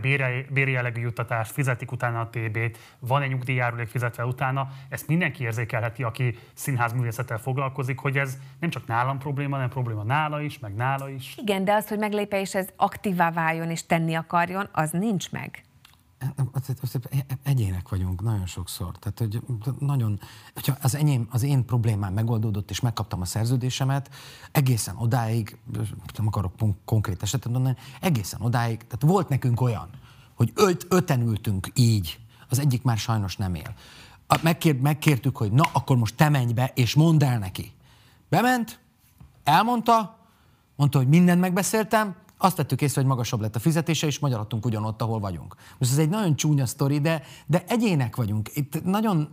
bérjellegű 0.52 1.00
juttatást, 1.00 1.52
fizetik 1.52 1.92
utána 1.92 2.20
a 2.20 2.28
TB-t, 2.28 2.78
van-e 2.98 3.26
nyugdíjjárulék 3.26 3.88
fizetve 3.88 4.24
utána, 4.24 4.68
ezt 4.88 5.08
mindenki 5.08 5.42
érzékelheti, 5.42 6.02
aki 6.02 6.38
színházművészettel 6.54 7.38
foglalkozik, 7.38 7.98
hogy 7.98 8.18
ez 8.18 8.38
nem 8.60 8.70
csak 8.70 8.86
nálam 8.86 9.18
probléma, 9.18 9.54
hanem 9.54 9.68
probléma 9.68 10.02
nála 10.02 10.40
is, 10.40 10.58
meg 10.58 10.74
nála 10.74 11.08
is. 11.08 11.36
Igen, 11.36 11.64
de 11.64 11.72
az, 11.72 11.88
hogy 11.88 11.98
meglépe 11.98 12.40
és 12.40 12.54
ez 12.54 12.68
aktívá 12.92 13.30
váljon 13.30 13.70
és 13.70 13.86
tenni 13.86 14.14
akarjon, 14.14 14.68
az 14.72 14.90
nincs 14.90 15.30
meg. 15.30 15.64
Egyének 17.42 17.88
vagyunk 17.88 18.22
nagyon 18.22 18.46
sokszor. 18.46 18.98
Tehát, 18.98 19.18
hogy 19.18 19.40
nagyon, 19.78 20.20
hogyha 20.54 20.76
az, 20.82 20.94
enyém, 20.94 21.26
az 21.30 21.42
én 21.42 21.64
problémám 21.64 22.12
megoldódott, 22.12 22.70
és 22.70 22.80
megkaptam 22.80 23.20
a 23.20 23.24
szerződésemet, 23.24 24.10
egészen 24.52 24.96
odáig, 24.96 25.56
nem 26.16 26.26
akarok 26.26 26.52
konkrét 26.84 27.22
esetet 27.22 27.52
mondani, 27.52 27.76
egészen 28.00 28.40
odáig, 28.40 28.76
tehát 28.76 29.02
volt 29.02 29.28
nekünk 29.28 29.60
olyan, 29.60 29.88
hogy 30.34 30.52
öt, 30.54 30.86
öten 30.88 31.20
ültünk 31.20 31.68
így, 31.74 32.20
az 32.48 32.58
egyik 32.58 32.82
már 32.82 32.98
sajnos 32.98 33.36
nem 33.36 33.54
él. 33.54 33.74
Megkér, 34.42 34.80
megkértük, 34.80 35.36
hogy 35.36 35.52
na, 35.52 35.64
akkor 35.72 35.96
most 35.96 36.16
te 36.16 36.28
menj 36.28 36.52
be, 36.52 36.70
és 36.74 36.94
mondd 36.94 37.24
el 37.24 37.38
neki. 37.38 37.72
Bement, 38.28 38.78
elmondta, 39.44 40.18
mondta, 40.76 40.98
hogy 40.98 41.08
mindent 41.08 41.40
megbeszéltem, 41.40 42.14
azt 42.44 42.56
tettük 42.56 42.80
észre, 42.82 43.00
hogy 43.00 43.10
magasabb 43.10 43.40
lett 43.40 43.56
a 43.56 43.58
fizetése, 43.58 44.06
és 44.06 44.18
magyarodtunk 44.18 44.66
ugyanott, 44.66 45.02
ahol 45.02 45.20
vagyunk. 45.20 45.54
Most 45.78 45.92
ez 45.92 45.98
egy 45.98 46.08
nagyon 46.08 46.36
csúnya 46.36 46.66
sztori, 46.66 47.00
de, 47.00 47.22
de 47.46 47.64
egyének 47.66 48.16
vagyunk. 48.16 48.56
Itt 48.56 48.84
nagyon, 48.84 49.28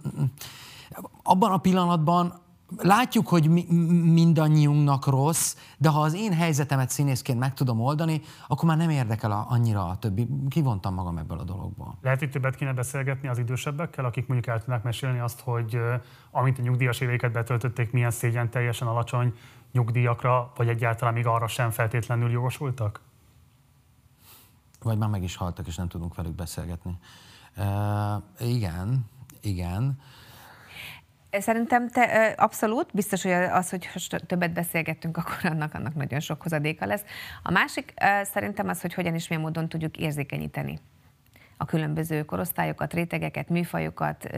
abban 1.24 1.52
a 1.52 1.58
pillanatban 1.58 2.48
látjuk, 2.78 3.28
hogy 3.28 3.50
mi, 3.50 3.66
mindannyiunknak 4.14 5.06
rossz, 5.06 5.56
de 5.78 5.90
ha 5.90 6.02
az 6.02 6.14
én 6.14 6.34
helyzetemet 6.34 6.90
színészként 6.90 7.40
meg 7.40 7.54
tudom 7.54 7.80
oldani, 7.80 8.22
akkor 8.48 8.68
már 8.68 8.78
nem 8.78 8.90
érdekel 8.90 9.32
a, 9.32 9.46
annyira 9.50 9.88
a 9.88 9.98
többi. 9.98 10.28
Kivontam 10.50 10.94
magam 10.94 11.18
ebből 11.18 11.40
a 11.40 11.44
dologból. 11.44 11.98
Lehet, 12.02 12.20
hogy 12.20 12.30
többet 12.30 12.56
kéne 12.56 12.74
beszélgetni 12.74 13.28
az 13.28 13.38
idősebbekkel, 13.38 14.06
akik 14.06 14.28
mondjuk 14.28 14.56
el 14.56 14.60
tudnak 14.60 14.84
mesélni 14.84 15.20
azt, 15.20 15.40
hogy 15.40 15.78
amint 16.32 16.60
a 16.60 16.62
nyugdíjas 16.62 17.00
éveiket 17.00 17.32
betöltötték, 17.32 17.92
milyen 17.92 18.12
szégyen 18.12 18.50
teljesen 18.50 18.88
alacsony 18.88 19.34
nyugdíjakra, 19.72 20.52
vagy 20.56 20.68
egyáltalán 20.68 21.14
még 21.14 21.26
arra 21.26 21.48
sem 21.48 21.72
feltétlenül 21.72 22.32
jogosultak? 22.32 23.02
Vagy 24.80 24.98
már 24.98 25.10
meg 25.10 25.24
is 25.24 25.36
haltak, 25.36 25.68
és 25.68 25.76
nem 25.76 25.88
tudunk 25.88 26.16
velük 26.16 26.36
beszélgetni. 26.36 26.98
Uh, 27.58 28.48
igen, 28.50 29.06
igen. 29.42 30.00
Szerintem 31.32 31.90
te 31.90 32.34
abszolút, 32.38 32.94
biztos, 32.94 33.24
hogy 33.24 33.32
az, 33.32 33.70
hogy 33.70 33.90
többet 34.26 34.54
beszélgettünk, 34.54 35.18
akkor 35.18 35.38
annak, 35.44 35.74
annak 35.74 35.94
nagyon 35.94 36.20
sok 36.20 36.42
hozadéka 36.42 36.86
lesz. 36.86 37.04
A 37.44 37.52
másik 37.52 37.94
szerintem 38.24 38.68
az, 38.68 38.82
hogy 38.82 38.94
hogyan 38.94 39.14
és 39.14 39.28
milyen 39.28 39.44
módon 39.44 39.70
tudjuk 39.70 39.98
érzékenyíteni 39.98 40.80
a 41.62 41.66
különböző 41.66 42.24
korosztályokat, 42.24 42.94
rétegeket, 42.94 43.50
műfajokat, 43.50 44.30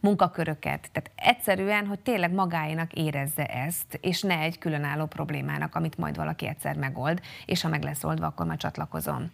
munkaköröket. 0.00 0.90
Tehát 0.92 1.10
egyszerűen, 1.14 1.86
hogy 1.86 2.00
tényleg 2.00 2.32
magáénak 2.32 2.92
érezze 2.92 3.46
ezt, 3.46 3.98
és 4.00 4.22
ne 4.22 4.38
egy 4.38 4.58
különálló 4.58 5.06
problémának, 5.06 5.74
amit 5.74 5.98
majd 5.98 6.16
valaki 6.16 6.46
egyszer 6.46 6.76
megold, 6.76 7.20
és 7.46 7.62
ha 7.62 7.68
meg 7.68 7.82
lesz 7.82 8.04
oldva, 8.04 8.26
akkor 8.26 8.46
már 8.46 8.56
csatlakozom. 8.56 9.30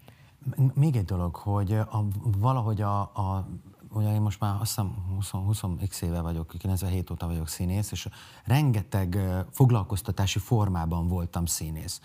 Még 0.74 0.96
egy 0.96 1.04
dolog, 1.04 1.34
hogy 1.34 1.72
a, 1.72 2.04
valahogy 2.22 2.80
a, 2.80 3.00
a 3.00 3.48
ugye 3.92 4.12
én 4.12 4.20
most 4.20 4.40
már 4.40 4.54
azt 4.60 4.60
hiszem 4.60 4.94
20, 5.14 5.30
20 5.30 5.62
x 5.88 6.02
éve 6.02 6.20
vagyok, 6.20 6.54
97 6.58 7.10
óta 7.10 7.26
vagyok 7.26 7.48
színész, 7.48 7.92
és 7.92 8.08
rengeteg 8.44 9.18
foglalkoztatási 9.50 10.38
formában 10.38 11.08
voltam 11.08 11.46
színész 11.46 12.00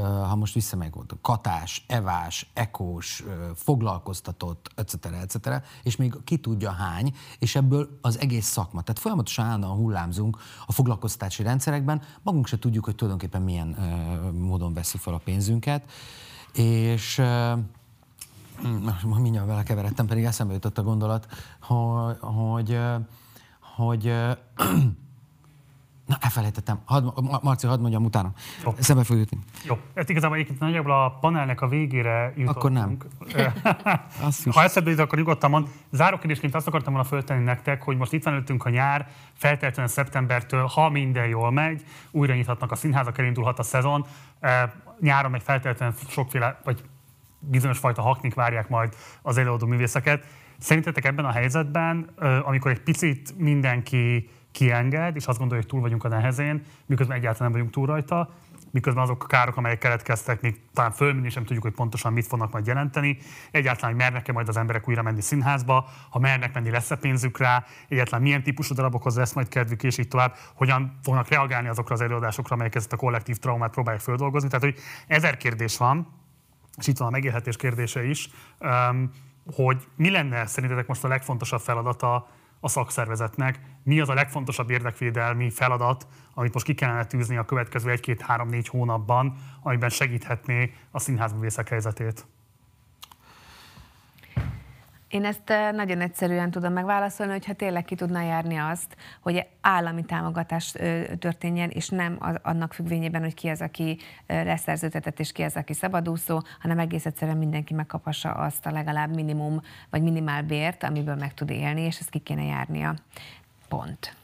ha 0.00 0.34
most 0.34 0.54
visszamegy, 0.54 0.92
volt 0.92 1.14
katás, 1.20 1.84
evás, 1.88 2.50
ekós, 2.54 3.24
foglalkoztatott, 3.54 4.70
etc., 4.74 5.04
etc., 5.04 5.48
és 5.82 5.96
még 5.96 6.14
ki 6.24 6.36
tudja 6.36 6.70
hány, 6.70 7.14
és 7.38 7.54
ebből 7.54 7.98
az 8.00 8.18
egész 8.18 8.46
szakma. 8.46 8.80
Tehát 8.82 9.00
folyamatosan 9.00 9.44
állandóan 9.44 9.76
hullámzunk 9.76 10.38
a 10.66 10.72
foglalkoztatási 10.72 11.42
rendszerekben, 11.42 12.02
magunk 12.22 12.46
se 12.46 12.58
tudjuk, 12.58 12.84
hogy 12.84 12.94
tulajdonképpen 12.94 13.42
milyen 13.42 13.76
módon 14.38 14.74
veszi 14.74 14.98
fel 14.98 15.14
a 15.14 15.20
pénzünket, 15.24 15.90
és 16.52 17.22
most 19.04 19.22
mindjárt 19.22 19.46
vele 19.46 19.62
keveredtem, 19.62 20.06
pedig 20.06 20.24
eszembe 20.24 20.52
jutott 20.52 20.78
a 20.78 20.82
gondolat, 20.82 21.26
hogy, 21.60 22.16
hogy, 22.20 22.80
hogy 23.76 24.12
Na, 26.12 26.18
elfelejtettem. 26.20 26.80
Hadd, 26.84 27.04
Marci, 27.42 27.66
hadd 27.66 27.80
mondjam 27.80 28.04
utána. 28.04 28.32
Jó. 28.64 28.74
Szembe 28.78 29.04
fog 29.04 29.16
jutni. 29.16 29.38
Jó. 29.64 29.78
Hát 29.94 30.08
igazából 30.08 30.36
egyébként 30.36 30.60
nagyjából 30.60 30.92
a 30.92 31.18
panelnek 31.20 31.60
a 31.60 31.68
végére 31.68 32.32
jutottunk. 32.36 32.56
Akkor 32.56 32.70
nem. 32.70 32.96
ha 34.54 34.62
eszedbe 34.62 34.90
jut, 34.90 34.98
akkor 34.98 35.18
nyugodtan 35.18 35.50
mond. 35.50 35.68
Záró 35.90 36.16
kérdésként 36.16 36.54
azt 36.54 36.66
akartam 36.66 36.92
volna 36.92 37.08
föltenni 37.08 37.44
nektek, 37.44 37.82
hogy 37.82 37.96
most 37.96 38.12
itt 38.12 38.24
van 38.24 38.32
előttünk 38.32 38.64
a 38.64 38.70
nyár, 38.70 39.08
feltétlenül 39.32 39.90
szeptembertől, 39.90 40.66
ha 40.66 40.88
minden 40.88 41.26
jól 41.26 41.50
megy, 41.50 41.84
újra 42.10 42.34
nyithatnak 42.34 42.70
a 42.70 42.76
színházak, 42.76 43.18
elindulhat 43.18 43.58
a 43.58 43.62
szezon. 43.62 44.06
Nyáron 45.00 45.30
meg 45.30 45.40
feltétlenül 45.40 45.94
sokféle, 46.08 46.60
vagy 46.64 46.84
bizonyos 47.38 47.78
fajta 47.78 48.02
haknik 48.02 48.34
várják 48.34 48.68
majd 48.68 48.96
az 49.22 49.36
előadó 49.36 49.66
művészeket. 49.66 50.24
Szerintetek 50.58 51.04
ebben 51.04 51.24
a 51.24 51.30
helyzetben, 51.30 52.10
amikor 52.44 52.70
egy 52.70 52.82
picit 52.82 53.34
mindenki 53.38 54.30
kienged, 54.52 55.16
és 55.16 55.26
azt 55.26 55.38
gondolja, 55.38 55.62
hogy 55.62 55.72
túl 55.72 55.80
vagyunk 55.80 56.04
a 56.04 56.08
nehezén, 56.08 56.62
miközben 56.86 57.16
egyáltalán 57.16 57.50
nem 57.50 57.52
vagyunk 57.52 57.70
túl 57.70 57.86
rajta, 57.86 58.34
miközben 58.70 59.02
azok 59.02 59.24
a 59.24 59.26
károk, 59.26 59.56
amelyek 59.56 59.78
keletkeztek, 59.78 60.40
még 60.40 60.60
talán 60.74 60.90
fölmenni 60.90 61.30
sem 61.30 61.44
tudjuk, 61.44 61.62
hogy 61.62 61.72
pontosan 61.72 62.12
mit 62.12 62.26
fognak 62.26 62.52
majd 62.52 62.66
jelenteni. 62.66 63.18
Egyáltalán, 63.50 63.90
hogy 63.90 64.00
mernek-e 64.00 64.32
majd 64.32 64.48
az 64.48 64.56
emberek 64.56 64.88
újra 64.88 65.02
menni 65.02 65.20
színházba, 65.20 65.88
ha 66.10 66.18
mernek 66.18 66.54
menni, 66.54 66.70
lesz-e 66.70 66.96
pénzük 66.96 67.38
rá, 67.38 67.64
egyáltalán 67.88 68.22
milyen 68.22 68.42
típusú 68.42 68.74
darabokhoz 68.74 69.16
lesz 69.16 69.32
majd 69.32 69.48
kedvük, 69.48 69.82
és 69.82 69.98
így 69.98 70.08
tovább, 70.08 70.34
hogyan 70.54 70.98
fognak 71.02 71.28
reagálni 71.28 71.68
azokra 71.68 71.94
az 71.94 72.00
előadásokra, 72.00 72.54
amelyek 72.54 72.74
ezt 72.74 72.92
a 72.92 72.96
kollektív 72.96 73.36
traumát 73.36 73.70
próbálják 73.70 74.02
földolgozni. 74.02 74.48
Tehát, 74.48 74.64
hogy 74.64 74.78
ezer 75.06 75.36
kérdés 75.36 75.76
van, 75.76 76.06
és 76.78 76.86
itt 76.86 76.98
van 76.98 77.08
a 77.08 77.10
megélhetés 77.10 77.56
kérdése 77.56 78.04
is, 78.04 78.28
hogy 79.54 79.86
mi 79.96 80.10
lenne 80.10 80.46
szerintetek 80.46 80.86
most 80.86 81.04
a 81.04 81.08
legfontosabb 81.08 81.60
feladata 81.60 82.28
a 82.64 82.68
szakszervezetnek, 82.68 83.60
mi 83.82 84.00
az 84.00 84.08
a 84.08 84.14
legfontosabb 84.14 84.70
érdekvédelmi 84.70 85.50
feladat, 85.50 86.06
amit 86.34 86.52
most 86.52 86.66
ki 86.66 86.74
kellene 86.74 87.04
tűzni 87.04 87.36
a 87.36 87.44
következő 87.44 87.90
egy-két-három-négy 87.90 88.68
hónapban, 88.68 89.36
amiben 89.62 89.88
segíthetné 89.88 90.72
a 90.90 90.98
színházművészek 90.98 91.68
helyzetét. 91.68 92.26
Én 95.12 95.24
ezt 95.24 95.52
nagyon 95.72 96.00
egyszerűen 96.00 96.50
tudom 96.50 96.72
megválaszolni, 96.72 97.32
hogyha 97.32 97.52
tényleg 97.52 97.84
ki 97.84 97.94
tudna 97.94 98.20
járni 98.20 98.56
azt, 98.56 98.96
hogy 99.20 99.46
állami 99.60 100.04
támogatás 100.04 100.74
történjen, 101.18 101.70
és 101.70 101.88
nem 101.88 102.18
annak 102.42 102.72
függvényében, 102.72 103.20
hogy 103.22 103.34
ki 103.34 103.48
az, 103.48 103.60
aki 103.60 103.98
leszerződtetett, 104.26 105.20
és 105.20 105.32
ki 105.32 105.42
az, 105.42 105.56
aki 105.56 105.72
szabadúszó, 105.72 106.42
hanem 106.60 106.78
egész 106.78 107.06
egyszerűen 107.06 107.36
mindenki 107.36 107.74
megkapassa 107.74 108.32
azt 108.32 108.66
a 108.66 108.70
legalább 108.70 109.14
minimum, 109.14 109.60
vagy 109.90 110.02
minimál 110.02 110.42
bért, 110.42 110.82
amiből 110.82 111.16
meg 111.16 111.34
tud 111.34 111.50
élni, 111.50 111.80
és 111.80 111.98
ezt 111.98 112.10
ki 112.10 112.18
kéne 112.18 112.42
járnia. 112.42 112.94
Pont. 113.68 114.16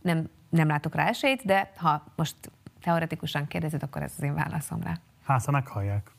Nem, 0.00 0.28
nem 0.48 0.68
látok 0.68 0.94
rá 0.94 1.08
esélyt, 1.08 1.44
de 1.44 1.70
ha 1.76 2.04
most 2.16 2.36
teoretikusan 2.82 3.46
kérdezed, 3.46 3.82
akkor 3.82 4.02
ez 4.02 4.12
az 4.16 4.22
én 4.22 4.34
válaszom 4.34 4.82
rá. 4.82 4.98
Hát, 5.24 5.44
ha 5.44 5.50
meghallják. 5.50 6.10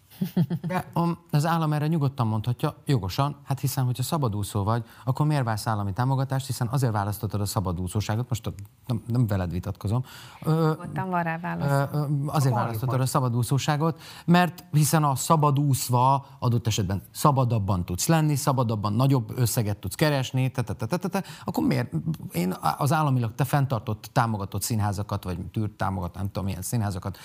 De 0.68 0.86
az 1.32 1.46
állam 1.46 1.74
erre 1.74 1.88
nyugodtan 1.88 2.28
mondhatja, 2.28 2.76
jogosan, 2.86 3.36
hát 3.44 3.60
hiszen, 3.60 3.86
hogyha 3.86 4.04
szabadúszó 4.04 4.64
vagy, 4.64 4.84
akkor 5.04 5.26
miért 5.26 5.44
válsz 5.44 5.68
állami 5.68 5.94
támogatást, 5.94 6.46
hiszen 6.46 6.68
azért 6.68 6.92
választottad 6.92 7.42
a 7.42 7.46
szabadúszóságot, 7.46 8.30
most 8.30 8.54
nem, 8.86 9.04
nem 9.08 9.28
veled 9.28 9.52
vitatkozom. 9.52 10.04
Nyugodtan 10.46 11.10
van 11.10 11.24
rá 11.24 11.38
válasz. 11.38 11.90
Azért 12.26 12.56
választottad 12.56 13.02
a 13.02 13.06
szabadúszóságot, 13.06 14.02
mert 14.26 14.64
hiszen 14.72 15.04
a 15.04 15.16
szabadúszva 15.16 16.26
adott 16.40 16.68
esetben 16.68 17.02
szabadabban 17.12 17.86
tudsz 17.86 18.08
lenni, 18.08 18.36
szabadabban 18.36 18.94
nagyobb 18.94 19.38
összeget 19.38 19.78
tudsz 19.78 19.96
keresni, 19.96 20.52
te, 20.52 21.24
akkor 21.44 21.64
miért? 21.66 21.92
Én 22.32 22.56
az 22.78 22.92
államilag 22.92 23.36
te 23.36 23.44
fenntartott, 23.44 24.10
támogatott 24.12 24.62
színházakat, 24.62 25.24
vagy 25.24 25.40
tűrt 25.40 25.72
támogat, 25.72 26.16
nem 26.16 26.26
tudom, 26.26 26.46
milyen 26.46 26.62
színházakat 26.62 27.18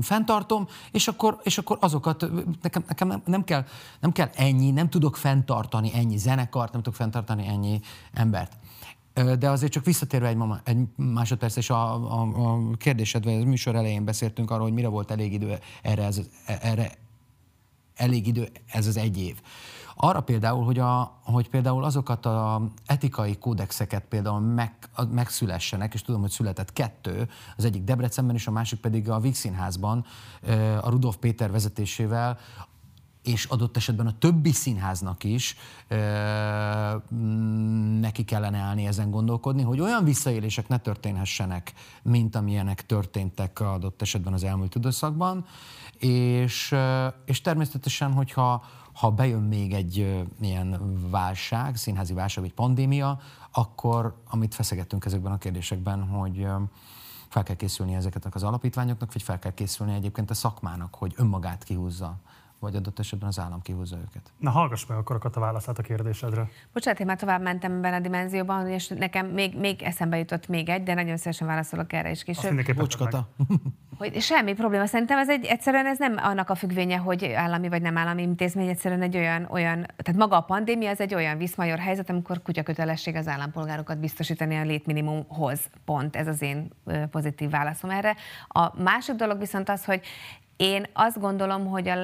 fenntartom, 0.00 0.66
és 0.90 1.08
akkor, 1.08 1.38
és 1.42 1.58
akkor 1.58 1.78
azok 1.80 2.01
azokat, 2.06 2.62
nekem, 2.62 2.84
nekem 2.88 3.08
nem, 3.08 3.22
nem, 3.24 3.44
kell, 3.44 3.64
nem 4.00 4.12
kell 4.12 4.30
ennyi, 4.34 4.70
nem 4.70 4.88
tudok 4.88 5.16
fenntartani 5.16 5.90
ennyi 5.94 6.16
zenekart, 6.16 6.72
nem 6.72 6.82
tudok 6.82 6.98
fenntartani 6.98 7.46
ennyi 7.46 7.80
embert. 8.12 8.52
De 9.38 9.50
azért 9.50 9.72
csak 9.72 9.84
visszatérve 9.84 10.28
egy, 10.28 10.36
mama, 10.36 10.60
egy 10.64 10.78
másodperc, 10.96 11.56
és 11.56 11.70
a, 11.70 11.94
a, 11.94 12.22
a 12.22 12.76
kérdésedve, 12.76 13.32
a 13.32 13.44
műsor 13.44 13.74
elején 13.74 14.04
beszéltünk 14.04 14.50
arról, 14.50 14.64
hogy 14.64 14.72
mire 14.72 14.88
volt 14.88 15.10
elég 15.10 15.32
idő 15.32 15.58
erre, 15.82 16.04
ez, 16.04 16.20
erre 16.46 16.92
elég 17.94 18.26
idő 18.26 18.48
ez 18.66 18.86
az 18.86 18.96
egy 18.96 19.18
év. 19.18 19.40
Arra 19.94 20.20
például, 20.20 20.64
hogy, 20.64 20.78
a, 20.78 21.20
hogy 21.24 21.48
például 21.48 21.84
azokat 21.84 22.26
az 22.26 22.60
etikai 22.86 23.38
kódexeket 23.38 24.04
például 24.04 24.40
meg, 24.40 24.74
megszülessenek, 25.10 25.94
és 25.94 26.02
tudom, 26.02 26.20
hogy 26.20 26.30
született 26.30 26.72
kettő, 26.72 27.28
az 27.56 27.64
egyik 27.64 27.84
Debrecenben, 27.84 28.34
és 28.34 28.46
a 28.46 28.50
másik 28.50 28.80
pedig 28.80 29.10
a 29.10 29.20
Víg 29.20 29.34
Színházban, 29.34 30.04
a 30.80 30.88
Rudolf 30.88 31.16
Péter 31.16 31.50
vezetésével, 31.50 32.38
és 33.22 33.44
adott 33.44 33.76
esetben 33.76 34.06
a 34.06 34.18
többi 34.18 34.52
színháznak 34.52 35.24
is 35.24 35.56
ö, 35.88 35.96
neki 38.00 38.24
kellene 38.24 38.58
állni 38.58 38.86
ezen 38.86 39.10
gondolkodni, 39.10 39.62
hogy 39.62 39.80
olyan 39.80 40.04
visszaélések 40.04 40.68
ne 40.68 40.78
történhessenek, 40.78 41.72
mint 42.02 42.36
amilyenek 42.36 42.86
történtek 42.86 43.60
adott 43.60 44.02
esetben 44.02 44.32
az 44.32 44.44
elmúlt 44.44 44.74
időszakban, 44.74 45.44
és, 45.98 46.74
és 47.24 47.40
természetesen, 47.40 48.12
hogyha 48.12 48.64
ha 48.92 49.10
bejön 49.10 49.42
még 49.42 49.72
egy 49.72 50.24
ilyen 50.40 50.98
válság, 51.10 51.76
színházi 51.76 52.14
válság 52.14 52.44
vagy 52.44 52.52
pandémia, 52.54 53.18
akkor 53.50 54.22
amit 54.28 54.54
feszegettünk 54.54 55.04
ezekben 55.04 55.32
a 55.32 55.38
kérdésekben, 55.38 56.02
hogy 56.02 56.46
fel 57.28 57.42
kell 57.42 57.56
készülni 57.56 57.94
ezeknek 57.94 58.34
az 58.34 58.42
alapítványoknak, 58.42 59.12
vagy 59.12 59.22
fel 59.22 59.38
kell 59.38 59.54
készülni 59.54 59.94
egyébként 59.94 60.30
a 60.30 60.34
szakmának, 60.34 60.94
hogy 60.94 61.12
önmagát 61.16 61.64
kihúzza 61.64 62.20
vagy 62.62 62.76
adott 62.76 62.98
esetben 62.98 63.28
az 63.28 63.38
állam 63.38 63.62
kihúzza 63.62 63.96
őket. 63.96 64.32
Na 64.38 64.50
hallgass 64.50 64.86
meg 64.86 64.98
akkor 64.98 65.30
a 65.32 65.40
válaszát 65.40 65.78
a 65.78 65.82
kérdésedre. 65.82 66.48
Bocsánat, 66.72 67.00
én 67.00 67.06
már 67.06 67.16
tovább 67.16 67.42
mentem 67.42 67.72
ebben 67.72 67.92
a 67.92 68.00
dimenzióban, 68.00 68.68
és 68.68 68.88
nekem 68.88 69.26
még, 69.26 69.58
még 69.58 69.82
eszembe 69.82 70.18
jutott 70.18 70.48
még 70.48 70.68
egy, 70.68 70.82
de 70.82 70.94
nagyon 70.94 71.16
szívesen 71.16 71.46
válaszolok 71.46 71.92
erre 71.92 72.10
is 72.10 72.22
később. 72.22 72.74
Bocskata. 72.74 73.28
Hogy 74.02 74.20
semmi 74.20 74.52
probléma. 74.52 74.86
Szerintem 74.86 75.18
ez 75.18 75.28
egy, 75.28 75.44
egyszerűen 75.44 75.86
ez 75.86 75.98
nem 75.98 76.16
annak 76.16 76.50
a 76.50 76.54
függvénye, 76.54 76.96
hogy 76.96 77.24
állami 77.24 77.68
vagy 77.68 77.82
nem 77.82 77.96
állami 77.96 78.22
intézmény, 78.22 78.68
egyszerűen 78.68 79.02
egy 79.02 79.16
olyan, 79.16 79.48
olyan 79.50 79.86
tehát 79.96 80.20
maga 80.20 80.36
a 80.36 80.40
pandémia 80.40 80.90
az 80.90 81.00
egy 81.00 81.14
olyan 81.14 81.38
viszmajor 81.38 81.78
helyzet, 81.78 82.10
amikor 82.10 82.42
kutya 82.42 82.62
kötelesség 82.62 83.16
az 83.16 83.28
állampolgárokat 83.28 83.98
biztosítani 83.98 84.56
a 84.56 84.62
létminimumhoz. 84.62 85.60
Pont 85.84 86.16
ez 86.16 86.26
az 86.26 86.42
én 86.42 86.70
pozitív 87.10 87.50
válaszom 87.50 87.90
erre. 87.90 88.16
A 88.48 88.82
másik 88.82 89.14
dolog 89.14 89.38
viszont 89.38 89.68
az, 89.68 89.84
hogy 89.84 90.00
én 90.62 90.86
azt 90.92 91.20
gondolom, 91.20 91.66
hogy 91.66 91.88
a, 91.88 91.96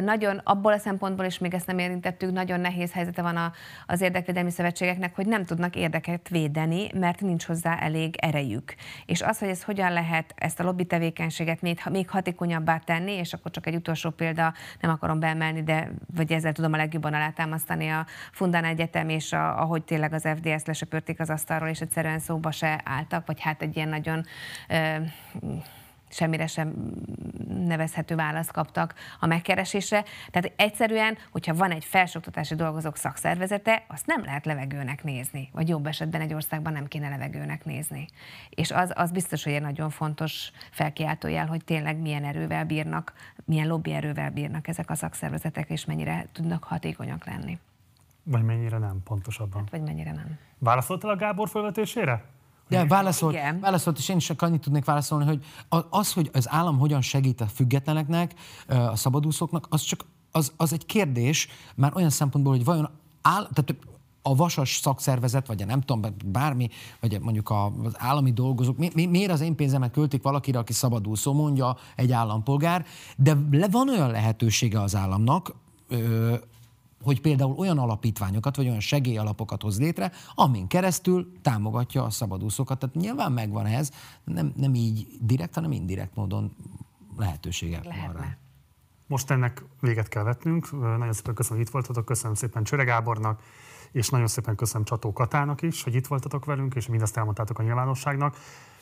nagyon 0.00 0.40
abból 0.44 0.72
a 0.72 0.78
szempontból 0.78 1.24
is 1.24 1.38
még 1.38 1.54
ezt 1.54 1.66
nem 1.66 1.78
érintettük, 1.78 2.32
nagyon 2.32 2.60
nehéz 2.60 2.92
helyzete 2.92 3.22
van 3.22 3.36
a, 3.36 3.52
az 3.86 4.00
érdekvédelmi 4.00 4.50
szövetségeknek, 4.50 5.14
hogy 5.14 5.26
nem 5.26 5.44
tudnak 5.44 5.76
érdeket 5.76 6.28
védeni, 6.28 6.86
mert 6.94 7.20
nincs 7.20 7.44
hozzá 7.44 7.78
elég 7.78 8.16
erejük. 8.16 8.74
És 9.06 9.22
az, 9.22 9.38
hogy 9.38 9.48
ez 9.48 9.62
hogyan 9.62 9.92
lehet 9.92 10.34
ezt 10.36 10.60
a 10.60 10.64
lobby 10.64 10.84
tevékenységet 10.84 11.60
még, 11.60 11.80
még 11.90 12.10
hatékonyabbá 12.10 12.78
tenni, 12.78 13.12
és 13.12 13.32
akkor 13.32 13.50
csak 13.50 13.66
egy 13.66 13.74
utolsó 13.74 14.10
példa, 14.10 14.54
nem 14.80 14.90
akarom 14.90 15.20
beemelni, 15.20 15.62
de 15.62 15.90
vagy 16.14 16.32
ezzel 16.32 16.52
tudom 16.52 16.72
a 16.72 16.76
legjobban 16.76 17.14
alátámasztani 17.14 17.88
a 17.88 18.06
Fundán 18.32 18.64
Egyetem, 18.64 19.08
és 19.08 19.32
a, 19.32 19.60
ahogy 19.60 19.82
tényleg 19.82 20.12
az 20.12 20.28
FDS 20.36 20.64
lesöpörték 20.64 21.20
az 21.20 21.30
asztalról, 21.30 21.68
és 21.68 21.80
egyszerűen 21.80 22.18
szóba 22.18 22.50
se 22.50 22.80
álltak, 22.84 23.26
vagy 23.26 23.40
hát 23.40 23.62
egy 23.62 23.76
ilyen 23.76 23.88
nagyon 23.88 24.24
ö, 24.68 24.96
semmire 26.14 26.46
sem 26.46 26.74
nevezhető 27.48 28.14
választ 28.14 28.52
kaptak 28.52 28.94
a 29.20 29.26
megkeresésre. 29.26 30.04
Tehát 30.30 30.52
egyszerűen, 30.56 31.16
hogyha 31.30 31.54
van 31.54 31.70
egy 31.70 31.84
felsőoktatási 31.84 32.54
dolgozók 32.54 32.96
szakszervezete, 32.96 33.84
azt 33.88 34.06
nem 34.06 34.24
lehet 34.24 34.44
levegőnek 34.44 35.04
nézni, 35.04 35.48
vagy 35.52 35.68
jobb 35.68 35.86
esetben 35.86 36.20
egy 36.20 36.34
országban 36.34 36.72
nem 36.72 36.86
kéne 36.86 37.08
levegőnek 37.08 37.64
nézni. 37.64 38.06
És 38.50 38.70
az, 38.70 38.92
az 38.94 39.10
biztos, 39.10 39.44
hogy 39.44 39.52
egy 39.52 39.62
nagyon 39.62 39.90
fontos 39.90 40.50
felkiáltójel, 40.70 41.46
hogy 41.46 41.64
tényleg 41.64 41.96
milyen 41.96 42.24
erővel 42.24 42.64
bírnak, 42.64 43.12
milyen 43.44 43.66
lobby 43.66 43.92
erővel 43.92 44.30
bírnak 44.30 44.68
ezek 44.68 44.90
a 44.90 44.94
szakszervezetek, 44.94 45.70
és 45.70 45.84
mennyire 45.84 46.26
tudnak 46.32 46.64
hatékonyak 46.64 47.24
lenni. 47.24 47.58
Vagy 48.22 48.42
mennyire 48.42 48.78
nem, 48.78 49.02
pontosabban. 49.04 49.60
Hát, 49.60 49.70
vagy 49.70 49.82
mennyire 49.82 50.12
nem. 50.12 50.38
Válaszoltál 50.58 51.10
a 51.10 51.16
Gábor 51.16 51.48
felvetésére? 51.48 52.24
De 52.68 52.84
válaszolt, 52.84 53.36
válaszolt, 53.60 53.98
és 53.98 54.08
én 54.08 54.16
is 54.16 54.24
csak 54.24 54.42
annyit 54.42 54.60
tudnék 54.60 54.84
válaszolni, 54.84 55.24
hogy 55.24 55.44
az, 55.90 56.12
hogy 56.12 56.30
az 56.32 56.50
állam 56.50 56.78
hogyan 56.78 57.00
segít 57.00 57.40
a 57.40 57.46
függetleneknek, 57.46 58.34
a 58.66 58.96
szabadúszóknak, 58.96 59.66
az 59.70 59.82
csak 59.82 60.04
az, 60.30 60.52
az 60.56 60.72
egy 60.72 60.86
kérdés, 60.86 61.48
már 61.74 61.92
olyan 61.96 62.10
szempontból, 62.10 62.52
hogy 62.52 62.64
vajon 62.64 62.90
áll, 63.22 63.48
tehát 63.52 63.74
a 64.22 64.34
vasas 64.34 64.76
szakszervezet, 64.76 65.46
vagy 65.46 65.62
a 65.62 65.64
nem 65.64 65.80
tudom, 65.80 66.14
bármi, 66.24 66.68
vagy 67.00 67.20
mondjuk 67.20 67.50
az 67.50 67.92
állami 67.92 68.32
dolgozók, 68.32 68.78
mi, 68.78 68.90
mi, 68.94 69.06
miért 69.06 69.30
az 69.30 69.40
én 69.40 69.54
pénzemet 69.54 69.92
költik 69.92 70.22
valakire, 70.22 70.58
aki 70.58 70.72
szabadúszó, 70.72 71.32
mondja 71.32 71.76
egy 71.96 72.12
állampolgár, 72.12 72.84
de 73.16 73.36
le, 73.50 73.68
van 73.68 73.88
olyan 73.88 74.10
lehetősége 74.10 74.80
az 74.80 74.94
államnak, 74.94 75.54
hogy 77.04 77.20
például 77.20 77.54
olyan 77.58 77.78
alapítványokat, 77.78 78.56
vagy 78.56 78.66
olyan 78.66 78.80
segélyalapokat 78.80 79.62
hoz 79.62 79.78
létre, 79.78 80.12
amin 80.34 80.66
keresztül 80.66 81.32
támogatja 81.42 82.04
a 82.04 82.10
szabadúszókat. 82.10 82.78
Tehát 82.78 82.94
nyilván 82.94 83.32
megvan 83.32 83.66
ez, 83.66 83.90
nem, 84.24 84.52
nem 84.56 84.74
így 84.74 85.06
direkt, 85.20 85.54
hanem 85.54 85.72
indirekt 85.72 86.14
módon 86.14 86.56
lehetősége 87.16 87.80
van 87.82 88.12
rá. 88.12 88.36
Most 89.06 89.30
ennek 89.30 89.64
véget 89.80 90.08
kell 90.08 90.22
vetnünk. 90.22 90.80
Nagyon 90.80 91.12
szépen 91.12 91.34
köszönöm, 91.34 91.58
hogy 91.58 91.66
itt 91.66 91.72
voltatok, 91.72 92.04
köszönöm 92.04 92.34
szépen 92.34 92.64
Csöre 92.64 92.84
Gábornak, 92.84 93.42
és 93.92 94.08
nagyon 94.08 94.26
szépen 94.26 94.56
köszönöm 94.56 94.84
Csató 94.84 95.12
Katának 95.12 95.62
is, 95.62 95.82
hogy 95.82 95.94
itt 95.94 96.06
voltatok 96.06 96.44
velünk, 96.44 96.74
és 96.74 96.86
mindezt 96.86 97.16
elmondtátok 97.16 97.58
a 97.58 97.62
nyilvánosságnak. 97.62 98.36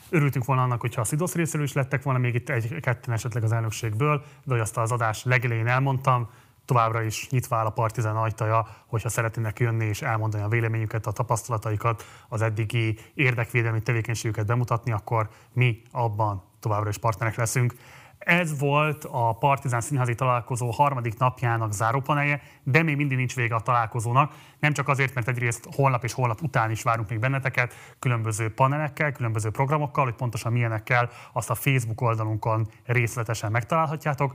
Örültünk 0.09 0.45
volna 0.45 0.63
annak, 0.63 0.81
hogyha 0.81 1.01
a 1.01 1.03
Szidosz 1.03 1.33
részéről 1.33 1.65
is 1.65 1.73
lettek 1.73 2.03
volna 2.03 2.19
még 2.19 2.35
itt 2.35 2.49
egy-ketten 2.49 3.13
esetleg 3.13 3.43
az 3.43 3.51
elnökségből, 3.51 4.23
de 4.43 4.53
hogy 4.53 4.59
azt 4.59 4.77
az 4.77 4.91
adás 4.91 5.23
legelején 5.23 5.67
elmondtam, 5.67 6.29
továbbra 6.65 7.01
is 7.01 7.29
nyitva 7.29 7.55
áll 7.55 7.65
a 7.65 7.69
Partizán 7.69 8.15
ajtaja, 8.15 8.67
hogyha 8.85 9.09
szeretnének 9.09 9.59
jönni 9.59 9.85
és 9.85 10.01
elmondani 10.01 10.43
a 10.43 10.47
véleményüket, 10.47 11.07
a 11.07 11.11
tapasztalataikat, 11.11 12.05
az 12.29 12.41
eddigi 12.41 12.99
érdekvédelmi 13.13 13.81
tevékenységüket 13.81 14.45
bemutatni, 14.45 14.91
akkor 14.91 15.29
mi 15.53 15.81
abban 15.91 16.43
továbbra 16.59 16.89
is 16.89 16.97
partnerek 16.97 17.35
leszünk. 17.35 17.73
Ez 18.17 18.59
volt 18.59 19.07
a 19.11 19.33
Partizán 19.33 19.81
Színházi 19.81 20.15
találkozó 20.15 20.69
harmadik 20.69 21.17
napjának 21.17 21.71
zárópanelje, 21.71 22.41
de 22.63 22.83
még 22.83 22.95
mindig 22.95 23.17
nincs 23.17 23.35
vége 23.35 23.55
a 23.55 23.59
találkozónak. 23.59 24.33
Nem 24.59 24.73
csak 24.73 24.87
azért, 24.87 25.13
mert 25.13 25.27
egyrészt 25.27 25.67
holnap 25.75 26.03
és 26.03 26.13
holnap 26.13 26.41
után 26.41 26.71
is 26.71 26.83
várunk 26.83 27.09
még 27.09 27.19
benneteket, 27.19 27.73
különböző 27.99 28.53
panelekkel, 28.53 29.11
különböző 29.11 29.49
programokkal, 29.49 30.03
hogy 30.03 30.13
pontosan 30.13 30.51
milyenekkel 30.51 31.09
azt 31.33 31.49
a 31.49 31.55
Facebook 31.55 32.01
oldalunkon 32.01 32.67
részletesen 32.85 33.51
megtalálhatjátok, 33.51 34.33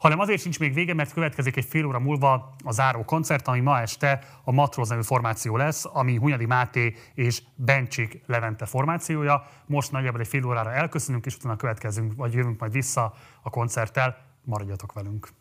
hanem 0.00 0.18
azért 0.18 0.40
sincs 0.40 0.58
még 0.58 0.74
vége, 0.74 0.94
mert 0.94 1.12
következik 1.12 1.56
egy 1.56 1.64
fél 1.64 1.86
óra 1.86 1.98
múlva 1.98 2.54
a 2.64 2.72
záró 2.72 3.04
koncert, 3.04 3.48
ami 3.48 3.60
ma 3.60 3.80
este 3.80 4.18
a 4.44 4.52
Matróz 4.52 4.88
nevű 4.88 5.02
formáció 5.02 5.56
lesz, 5.56 5.84
ami 5.92 6.16
Hunyadi 6.16 6.46
Máté 6.46 6.94
és 7.14 7.42
Bencsik 7.54 8.22
Levente 8.26 8.66
formációja. 8.66 9.46
Most 9.66 9.92
nagyjából 9.92 10.20
egy 10.20 10.28
fél 10.28 10.46
órára 10.46 10.72
elköszönünk, 10.72 11.26
és 11.26 11.36
utána 11.36 11.56
következünk, 11.56 12.12
vagy 12.16 12.32
jövünk 12.32 12.60
majd 12.60 12.72
vissza 12.72 13.14
a 13.42 13.50
koncerttel. 13.50 14.16
Maradjatok 14.44 14.92
velünk! 14.92 15.39